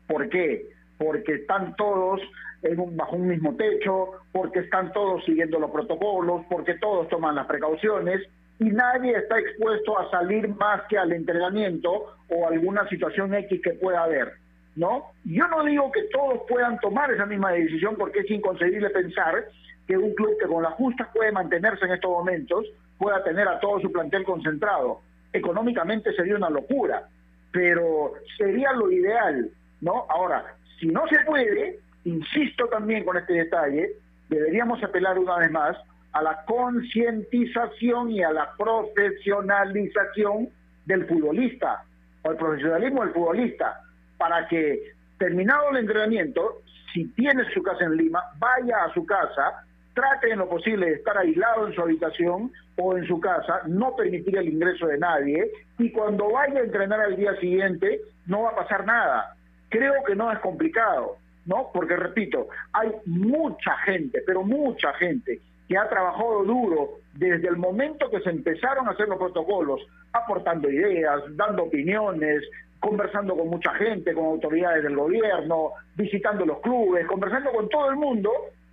¿Por 0.07 0.29
qué? 0.29 0.67
Porque 0.99 1.35
están 1.35 1.75
todos 1.77 2.21
en 2.63 2.81
un, 2.81 2.97
bajo 2.97 3.17
un 3.17 3.29
mismo 3.29 3.55
techo, 3.57 4.13
porque 4.33 4.61
están 4.61 4.93
todos 4.93 5.25
siguiendo 5.25 5.59
los 5.59 5.71
protocolos, 5.71 6.43
porque 6.49 6.75
todos 6.75 7.09
toman 7.09 7.35
las 7.35 7.47
precauciones 7.47 8.21
y 8.59 8.65
nadie 8.65 9.17
está 9.17 9.39
expuesto 9.39 9.99
a 9.99 10.11
salir 10.11 10.49
más 10.49 10.83
que 10.89 10.99
al 10.99 11.13
entrenamiento 11.13 12.15
o 12.29 12.47
alguna 12.47 12.87
situación 12.89 13.35
X 13.35 13.61
que 13.63 13.73
pueda 13.73 14.05
haber. 14.05 14.35
¿no? 14.77 15.13
Yo 15.25 15.47
no 15.49 15.65
digo 15.65 15.91
que 15.91 16.05
todos 16.05 16.43
puedan 16.49 16.79
tomar 16.79 17.11
esa 17.13 17.27
misma 17.27 17.53
decisión 17.53 17.97
porque 17.97 18.21
es 18.21 18.31
inconcebible 18.31 18.91
pensar 18.91 19.47
que 19.87 19.97
un 19.97 20.15
club 20.15 20.37
que 20.41 20.47
con 20.47 20.63
las 20.63 20.75
justas 20.75 21.09
puede 21.13 21.33
mantenerse 21.33 21.85
en 21.85 21.93
estos 21.93 22.11
momentos 22.11 22.67
pueda 22.99 23.23
tener 23.25 23.49
a 23.49 23.59
todo 23.61 23.81
su 23.81 23.91
plantel 23.91 24.25
concentrado. 24.25 25.01
Económicamente 25.33 26.13
sería 26.15 26.37
una 26.37 26.51
locura, 26.51 27.09
pero 27.51 28.13
sería 28.37 28.73
lo 28.73 28.91
ideal, 28.91 29.51
¿no? 29.81 30.07
Ahora, 30.09 30.55
si 30.79 30.87
no 30.87 31.07
se 31.09 31.19
puede, 31.21 31.79
insisto 32.05 32.67
también 32.67 33.05
con 33.05 33.17
este 33.17 33.35
detalle, 33.35 33.91
deberíamos 34.29 34.83
apelar 34.83 35.19
una 35.19 35.39
vez 35.39 35.51
más 35.51 35.77
a 36.13 36.23
la 36.23 36.45
concientización 36.45 38.11
y 38.11 38.23
a 38.23 38.33
la 38.33 38.53
profesionalización 38.57 40.49
del 40.87 41.07
futbolista, 41.07 41.85
o 42.23 42.31
al 42.31 42.37
profesionalismo 42.37 43.03
del 43.03 43.15
futbolista 43.15 43.81
para 44.19 44.47
que 44.49 44.93
terminado 45.19 45.71
el 45.71 45.79
entrenamiento, 45.79 46.63
si 46.93 47.07
tiene 47.13 47.45
su 47.53 47.63
casa 47.63 47.85
en 47.85 47.97
Lima, 47.97 48.23
vaya 48.39 48.85
a 48.85 48.93
su 48.93 49.07
casa, 49.07 49.65
trate 49.95 50.31
en 50.31 50.39
lo 50.39 50.49
posible 50.49 50.87
de 50.87 50.93
estar 50.95 51.17
aislado 51.17 51.67
en 51.67 51.75
su 51.75 51.83
habitación 51.83 52.53
o 52.77 52.97
en 52.97 53.07
su 53.07 53.21
casa, 53.21 53.61
no 53.67 53.95
permitir 53.97 54.37
el 54.37 54.49
ingreso 54.49 54.87
de 54.87 54.99
nadie 54.99 55.51
y 55.79 55.91
cuando 55.93 56.31
vaya 56.31 56.61
a 56.61 56.65
entrenar 56.65 57.01
al 57.01 57.17
día 57.17 57.35
siguiente 57.37 58.01
no 58.27 58.43
va 58.43 58.51
a 58.51 58.57
pasar 58.57 58.85
nada. 58.85 59.37
Creo 59.69 60.03
que 60.07 60.17
no 60.17 60.33
es 60.33 60.39
complicado, 60.41 61.17
¿no? 61.47 61.71
Porque 61.73 61.97
repito, 61.97 62.49
hay 62.73 62.91
mucha 63.07 63.77
gente, 63.79 64.23
pero 64.27 64.43
mucha 64.43 64.93
gente 64.95 65.41
que 65.69 65.79
ha 65.79 65.89
trabajado 65.89 66.45
duro 66.45 66.99
desde 67.15 67.49
el 67.49 67.57
momento 67.57 68.11
que 68.11 68.21
se 68.21 68.31
empezaron 68.31 68.89
a 68.89 68.91
hacer 68.91 69.09
los 69.09 69.19
protocolos, 69.19 69.81
aportando 70.13 70.69
ideas, 70.69 71.23
dando 71.37 71.65
opiniones, 71.65 72.43
conversando 72.81 73.37
con 73.37 73.49
mucha 73.49 73.73
gente, 73.75 74.15
con 74.15 74.25
autoridades 74.25 74.83
del 74.83 74.97
gobierno, 74.97 75.73
visitando 75.95 76.45
los 76.45 76.61
clubes, 76.61 77.07
conversando 77.07 77.53
con 77.53 77.69
todo 77.69 77.91
el 77.91 77.97
mundo 77.97 78.31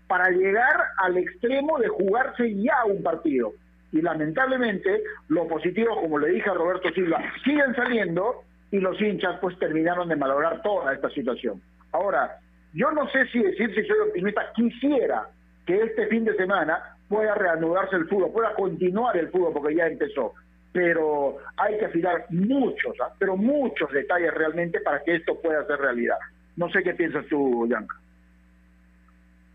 para 0.07 0.29
llegar 0.29 0.75
al 0.97 1.17
extremo 1.17 1.77
de 1.77 1.89
jugarse 1.89 2.55
ya 2.55 2.85
un 2.85 3.03
partido. 3.03 3.53
Y 3.91 4.01
lamentablemente 4.01 5.03
los 5.27 5.47
positivos, 5.47 5.99
como 5.99 6.17
le 6.17 6.29
dije 6.29 6.49
a 6.49 6.53
Roberto 6.53 6.89
Silva, 6.91 7.21
siguen 7.43 7.75
saliendo 7.75 8.43
y 8.71 8.79
los 8.79 8.99
hinchas 9.01 9.37
pues 9.39 9.57
terminaron 9.59 10.09
de 10.09 10.15
malograr 10.15 10.61
toda 10.61 10.93
esta 10.93 11.09
situación. 11.09 11.61
Ahora, 11.91 12.39
yo 12.77 12.91
no 12.91 13.09
sé 13.09 13.25
si 13.27 13.39
decir 13.39 13.73
si 13.73 13.83
soy 13.85 13.97
optimista, 14.07 14.51
quisiera 14.55 15.27
que 15.65 15.81
este 15.81 16.07
fin 16.07 16.23
de 16.25 16.35
semana 16.35 16.95
pueda 17.09 17.35
reanudarse 17.35 17.95
el 17.95 18.07
fútbol, 18.07 18.31
pueda 18.31 18.53
continuar 18.53 19.17
el 19.17 19.29
fútbol 19.29 19.53
porque 19.53 19.75
ya 19.75 19.87
empezó 19.87 20.33
pero 20.77 21.37
hay 21.57 21.75
que 21.79 21.85
afinar 21.85 22.27
muchos, 22.29 22.95
¿ah? 23.01 23.11
pero 23.17 23.35
muchos 23.35 23.91
detalles 23.91 24.31
realmente 24.31 24.79
para 24.81 25.03
que 25.03 25.15
esto 25.15 25.41
pueda 25.41 25.65
ser 25.65 25.79
realidad. 25.79 26.17
No 26.55 26.69
sé 26.69 26.83
qué 26.83 26.93
piensas 26.93 27.25
tú, 27.25 27.67
Yanka. 27.67 27.95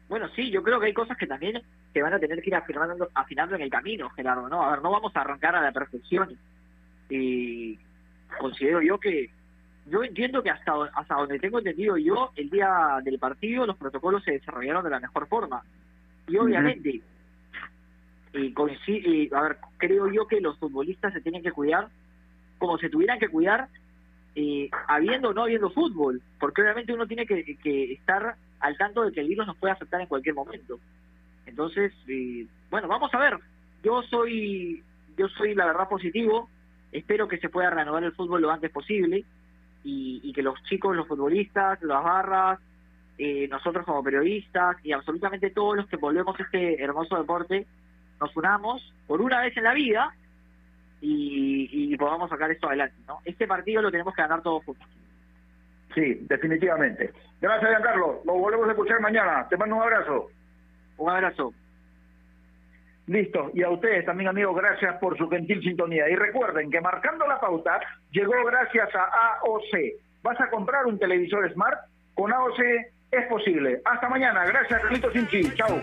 Bueno, 0.08 0.28
sí, 0.34 0.50
yo 0.50 0.64
creo 0.64 0.80
que 0.80 0.86
hay 0.86 0.92
cosas 0.92 1.16
que 1.16 1.28
también 1.28 1.62
se 1.92 2.02
van 2.02 2.12
a 2.12 2.18
tener 2.18 2.42
que 2.42 2.50
ir 2.50 2.56
afinando, 2.56 3.08
afinando 3.14 3.54
en 3.54 3.62
el 3.62 3.70
camino, 3.70 4.10
Gerardo, 4.10 4.48
¿no? 4.48 4.64
A 4.64 4.72
ver, 4.72 4.82
no 4.82 4.90
vamos 4.90 5.14
a 5.14 5.20
arrancar 5.20 5.54
a 5.54 5.62
la 5.62 5.70
perfección. 5.70 6.36
Y 7.08 7.78
considero 8.40 8.82
yo 8.82 8.98
que, 8.98 9.30
yo 9.86 10.04
entiendo 10.04 10.42
que 10.42 10.50
hasta, 10.50 10.72
hasta 10.94 11.14
donde 11.14 11.38
tengo 11.38 11.58
entendido 11.58 11.96
yo, 11.96 12.30
el 12.36 12.50
día 12.50 13.00
del 13.02 13.18
partido 13.18 13.66
los 13.66 13.76
protocolos 13.76 14.22
se 14.24 14.32
desarrollaron 14.32 14.84
de 14.84 14.90
la 14.90 15.00
mejor 15.00 15.26
forma. 15.26 15.62
Y 16.28 16.36
obviamente, 16.36 17.00
y, 18.32 18.52
coincide, 18.52 19.28
a 19.34 19.42
ver, 19.42 19.56
creo 19.78 20.10
yo 20.10 20.26
que 20.26 20.40
los 20.40 20.58
futbolistas 20.58 21.12
se 21.12 21.20
tienen 21.20 21.42
que 21.42 21.52
cuidar 21.52 21.88
como 22.58 22.78
se 22.78 22.88
tuvieran 22.88 23.18
que 23.18 23.28
cuidar 23.28 23.68
eh, 24.36 24.70
habiendo 24.86 25.30
o 25.30 25.34
no 25.34 25.42
habiendo 25.42 25.70
fútbol, 25.70 26.22
porque 26.38 26.62
obviamente 26.62 26.92
uno 26.92 27.08
tiene 27.08 27.26
que, 27.26 27.56
que, 27.56 27.92
estar 27.92 28.36
al 28.60 28.76
tanto 28.78 29.02
de 29.02 29.12
que 29.12 29.20
el 29.20 29.28
virus 29.28 29.48
nos 29.48 29.56
puede 29.56 29.72
afectar 29.72 30.00
en 30.00 30.06
cualquier 30.06 30.36
momento. 30.36 30.78
Entonces, 31.44 31.92
eh, 32.06 32.46
bueno, 32.70 32.86
vamos 32.86 33.12
a 33.12 33.18
ver. 33.18 33.38
Yo 33.82 34.00
soy 34.04 34.82
yo 35.16 35.28
soy 35.28 35.54
la 35.54 35.66
verdad 35.66 35.88
positivo, 35.88 36.48
espero 36.92 37.26
que 37.28 37.38
se 37.38 37.48
pueda 37.48 37.70
reanudar 37.70 38.04
el 38.04 38.12
fútbol 38.12 38.40
lo 38.40 38.50
antes 38.50 38.70
posible 38.70 39.24
y, 39.84 40.32
que 40.32 40.42
los 40.42 40.62
chicos, 40.64 40.96
los 40.96 41.08
futbolistas, 41.08 41.82
las 41.82 42.02
barras, 42.02 42.60
eh, 43.18 43.48
nosotros 43.48 43.84
como 43.84 44.02
periodistas 44.02 44.76
y 44.82 44.92
absolutamente 44.92 45.50
todos 45.50 45.76
los 45.76 45.86
que 45.86 45.96
volvemos 45.96 46.38
a 46.38 46.42
este 46.42 46.82
hermoso 46.82 47.16
deporte, 47.16 47.66
nos 48.20 48.34
unamos 48.36 48.92
por 49.06 49.20
una 49.20 49.40
vez 49.40 49.56
en 49.56 49.64
la 49.64 49.74
vida 49.74 50.14
y, 51.00 51.96
podamos 51.96 52.30
sacar 52.30 52.50
esto 52.50 52.68
adelante. 52.68 52.96
¿no? 53.06 53.18
Este 53.24 53.46
partido 53.46 53.82
lo 53.82 53.90
tenemos 53.90 54.14
que 54.14 54.22
ganar 54.22 54.42
todos 54.42 54.64
juntos. 54.64 54.88
Sí, 55.94 56.18
definitivamente. 56.22 57.12
Gracias, 57.40 57.70
Giancarlo. 57.70 58.22
Nos 58.24 58.36
volvemos 58.38 58.66
a 58.68 58.72
escuchar 58.72 59.00
mañana. 59.00 59.46
Te 59.48 59.56
mando 59.56 59.76
un 59.76 59.82
abrazo. 59.82 60.30
Un 60.96 61.10
abrazo. 61.10 61.52
Listo. 63.06 63.50
Y 63.54 63.62
a 63.62 63.70
ustedes 63.70 64.04
también, 64.04 64.28
amigos, 64.28 64.56
gracias 64.56 64.96
por 64.98 65.16
su 65.18 65.28
gentil 65.28 65.60
sintonía. 65.62 66.08
Y 66.08 66.14
recuerden 66.14 66.70
que 66.70 66.80
marcando 66.80 67.26
la 67.26 67.40
pauta 67.40 67.80
llegó 68.10 68.32
gracias 68.44 68.88
a 68.94 69.38
AOC. 69.40 70.22
¿Vas 70.22 70.40
a 70.40 70.48
comprar 70.50 70.86
un 70.86 70.98
televisor 70.98 71.52
Smart? 71.52 71.80
Con 72.14 72.32
AOC 72.32 72.60
es 73.10 73.26
posible. 73.28 73.80
Hasta 73.84 74.08
mañana. 74.08 74.44
Gracias, 74.46 74.80
Carlitos 74.80 75.12
Sinchi. 75.12 75.42
Chao. 75.54 75.82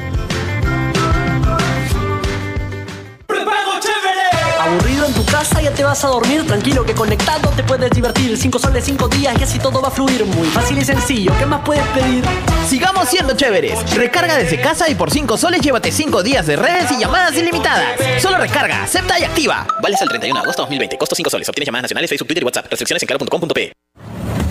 Te 5.81 5.85
vas 5.85 6.05
a 6.05 6.09
dormir. 6.09 6.45
Tranquilo 6.45 6.85
que 6.85 6.93
conectado 6.93 7.49
te 7.55 7.63
puedes 7.63 7.89
divertir. 7.89 8.37
Cinco 8.37 8.59
soles, 8.59 8.85
cinco 8.85 9.07
días 9.07 9.35
y 9.39 9.43
así 9.43 9.57
todo 9.57 9.81
va 9.81 9.87
a 9.87 9.91
fluir. 9.91 10.23
Muy 10.25 10.47
fácil 10.49 10.77
y 10.77 10.85
sencillo. 10.85 11.33
¿Qué 11.39 11.45
más 11.47 11.61
puedes 11.65 11.83
pedir? 11.87 12.23
Sigamos 12.67 13.09
siendo 13.09 13.35
chéveres. 13.35 13.79
Recarga 13.95 14.37
desde 14.37 14.61
casa 14.61 14.87
y 14.89 14.93
por 14.93 15.09
5 15.09 15.37
soles 15.37 15.59
llévate 15.61 15.91
5 15.91 16.21
días 16.21 16.45
de 16.45 16.55
redes 16.55 16.91
y 16.91 16.99
llamadas 16.99 17.35
ilimitadas. 17.35 17.99
Solo 18.21 18.37
recarga, 18.37 18.83
acepta 18.83 19.19
y 19.19 19.23
activa. 19.23 19.65
Vale 19.81 19.95
hasta 19.95 20.03
el 20.03 20.09
31 20.09 20.39
de 20.39 20.43
agosto 20.43 20.61
2020. 20.61 20.99
Costo 20.99 21.15
5 21.15 21.29
soles. 21.31 21.49
Obtienes 21.49 21.65
llamadas 21.65 21.83
nacionales, 21.85 22.09
Facebook, 22.11 22.27
Twitter 22.27 22.43
y 22.43 22.45
WhatsApp. 22.45 22.67
Restricciones 22.69 23.01
en 23.01 23.07
claro.com.pe. 23.07 23.80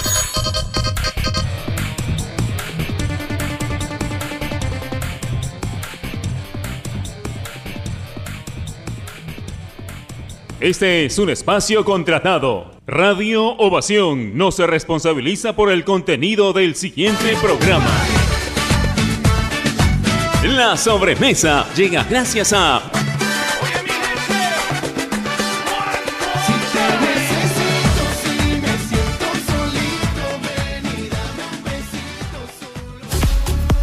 Este 10.64 11.06
es 11.06 11.20
un 11.20 11.30
espacio 11.30 11.84
contratado. 11.84 12.72
Radio 12.88 13.58
Ovación 13.58 14.38
no 14.38 14.54
se 14.54 14.66
responsabiliza 14.66 15.58
por 15.58 15.70
el 15.70 15.84
contenido 15.84 16.54
del 16.54 16.76
siguiente 16.76 17.36
programa. 17.42 18.23
La 20.56 20.78
sobremesa 20.78 21.66
llega 21.76 22.04
gracias 22.04 22.54
a 22.54 22.80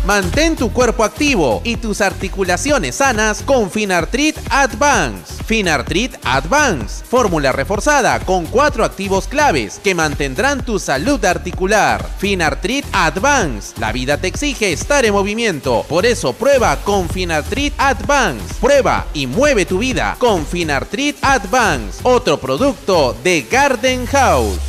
Mantén 0.07 0.55
tu 0.55 0.73
cuerpo 0.73 1.03
activo 1.03 1.61
y 1.65 1.75
tus 1.77 2.01
articulaciones 2.01 2.95
sanas 2.95 3.43
con 3.43 3.69
Finartrit 3.69 4.37
Advance. 4.49 5.40
Finartrit 5.51 6.15
Advance, 6.23 7.05
fórmula 7.05 7.51
reforzada 7.51 8.21
con 8.21 8.47
cuatro 8.47 8.85
activos 8.85 9.27
claves 9.27 9.81
que 9.83 9.97
mantendrán 9.97 10.65
tu 10.65 10.79
salud 10.79 11.25
articular. 11.25 12.09
Finartrit 12.19 12.87
Advance, 12.93 13.75
la 13.81 13.91
vida 13.91 14.17
te 14.17 14.29
exige 14.29 14.73
estar 14.73 15.05
en 15.05 15.13
movimiento, 15.13 15.85
por 15.89 16.07
eso 16.07 16.35
prueba 16.35 16.77
con 16.85 17.09
Finartrit 17.09 17.75
Advance. 17.79 18.55
Prueba 18.61 19.09
y 19.13 19.27
mueve 19.27 19.67
tu 19.67 19.79
vida 19.79 20.15
con 20.21 20.47
Finartrit 20.47 21.17
Advance, 21.21 21.99
otro 22.05 22.39
producto 22.39 23.17
de 23.25 23.43
Garden 23.51 24.07
House. 24.07 24.61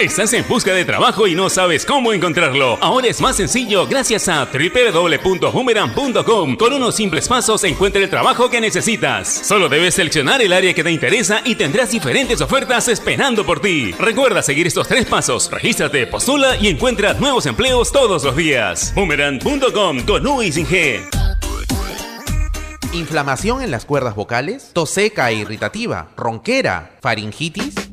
Estás 0.00 0.32
en 0.32 0.48
busca 0.48 0.72
de 0.72 0.86
trabajo 0.86 1.26
y 1.26 1.34
no 1.34 1.50
sabes 1.50 1.84
cómo 1.84 2.14
encontrarlo. 2.14 2.78
Ahora 2.80 3.08
es 3.08 3.20
más 3.20 3.36
sencillo 3.36 3.86
gracias 3.86 4.30
a 4.30 4.46
www.boomerang.com. 4.46 6.56
Con 6.56 6.72
unos 6.72 6.94
simples 6.94 7.28
pasos 7.28 7.62
encuentra 7.64 8.02
el 8.02 8.08
trabajo 8.08 8.48
que 8.48 8.62
necesitas. 8.62 9.28
Solo 9.28 9.68
debes 9.68 9.96
seleccionar 9.96 10.40
el 10.40 10.54
área 10.54 10.72
que 10.72 10.82
te 10.82 10.90
interesa 10.90 11.42
y 11.44 11.54
tendrás 11.54 11.90
diferentes 11.90 12.40
ofertas 12.40 12.88
esperando 12.88 13.44
por 13.44 13.60
ti. 13.60 13.92
Recuerda 13.98 14.42
seguir 14.42 14.66
estos 14.66 14.88
tres 14.88 15.04
pasos. 15.04 15.50
Regístrate, 15.50 16.06
postula 16.06 16.56
y 16.56 16.68
encuentra 16.68 17.12
nuevos 17.12 17.44
empleos 17.44 17.92
todos 17.92 18.24
los 18.24 18.34
días. 18.34 18.94
Boomerang.com 18.94 20.00
con 20.06 20.26
U 20.26 20.42
y 20.42 20.50
sin 20.50 20.66
G. 20.66 21.06
¿Inflamación 22.94 23.60
en 23.60 23.70
las 23.70 23.84
cuerdas 23.84 24.14
vocales? 24.14 24.70
¿Tos 24.72 24.88
seca 24.88 25.30
e 25.30 25.34
irritativa? 25.34 26.08
¿Ronquera? 26.16 26.92
¿Faringitis? 27.02 27.89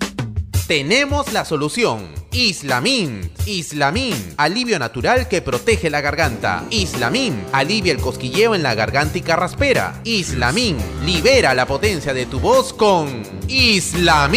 Tenemos 0.68 1.32
la 1.32 1.45
solución. 1.45 2.09
Islamin. 2.34 3.32
Islamin, 3.45 4.13
alivio 4.36 4.78
natural 4.78 5.30
que 5.30 5.41
protege 5.41 5.89
la 5.89 6.01
garganta. 6.01 6.65
Islamin, 6.70 7.41
alivia 7.53 7.93
el 7.93 8.01
cosquilleo 8.01 8.53
en 8.53 8.63
la 8.63 8.76
garganta 8.76 9.18
y 9.18 9.22
carraspera. 9.22 10.01
Islamin, 10.03 10.76
libera 11.05 11.53
la 11.53 11.65
potencia 11.65 12.13
de 12.13 12.26
tu 12.26 12.41
voz 12.41 12.74
con 12.74 13.24
Islamin. 13.47 14.36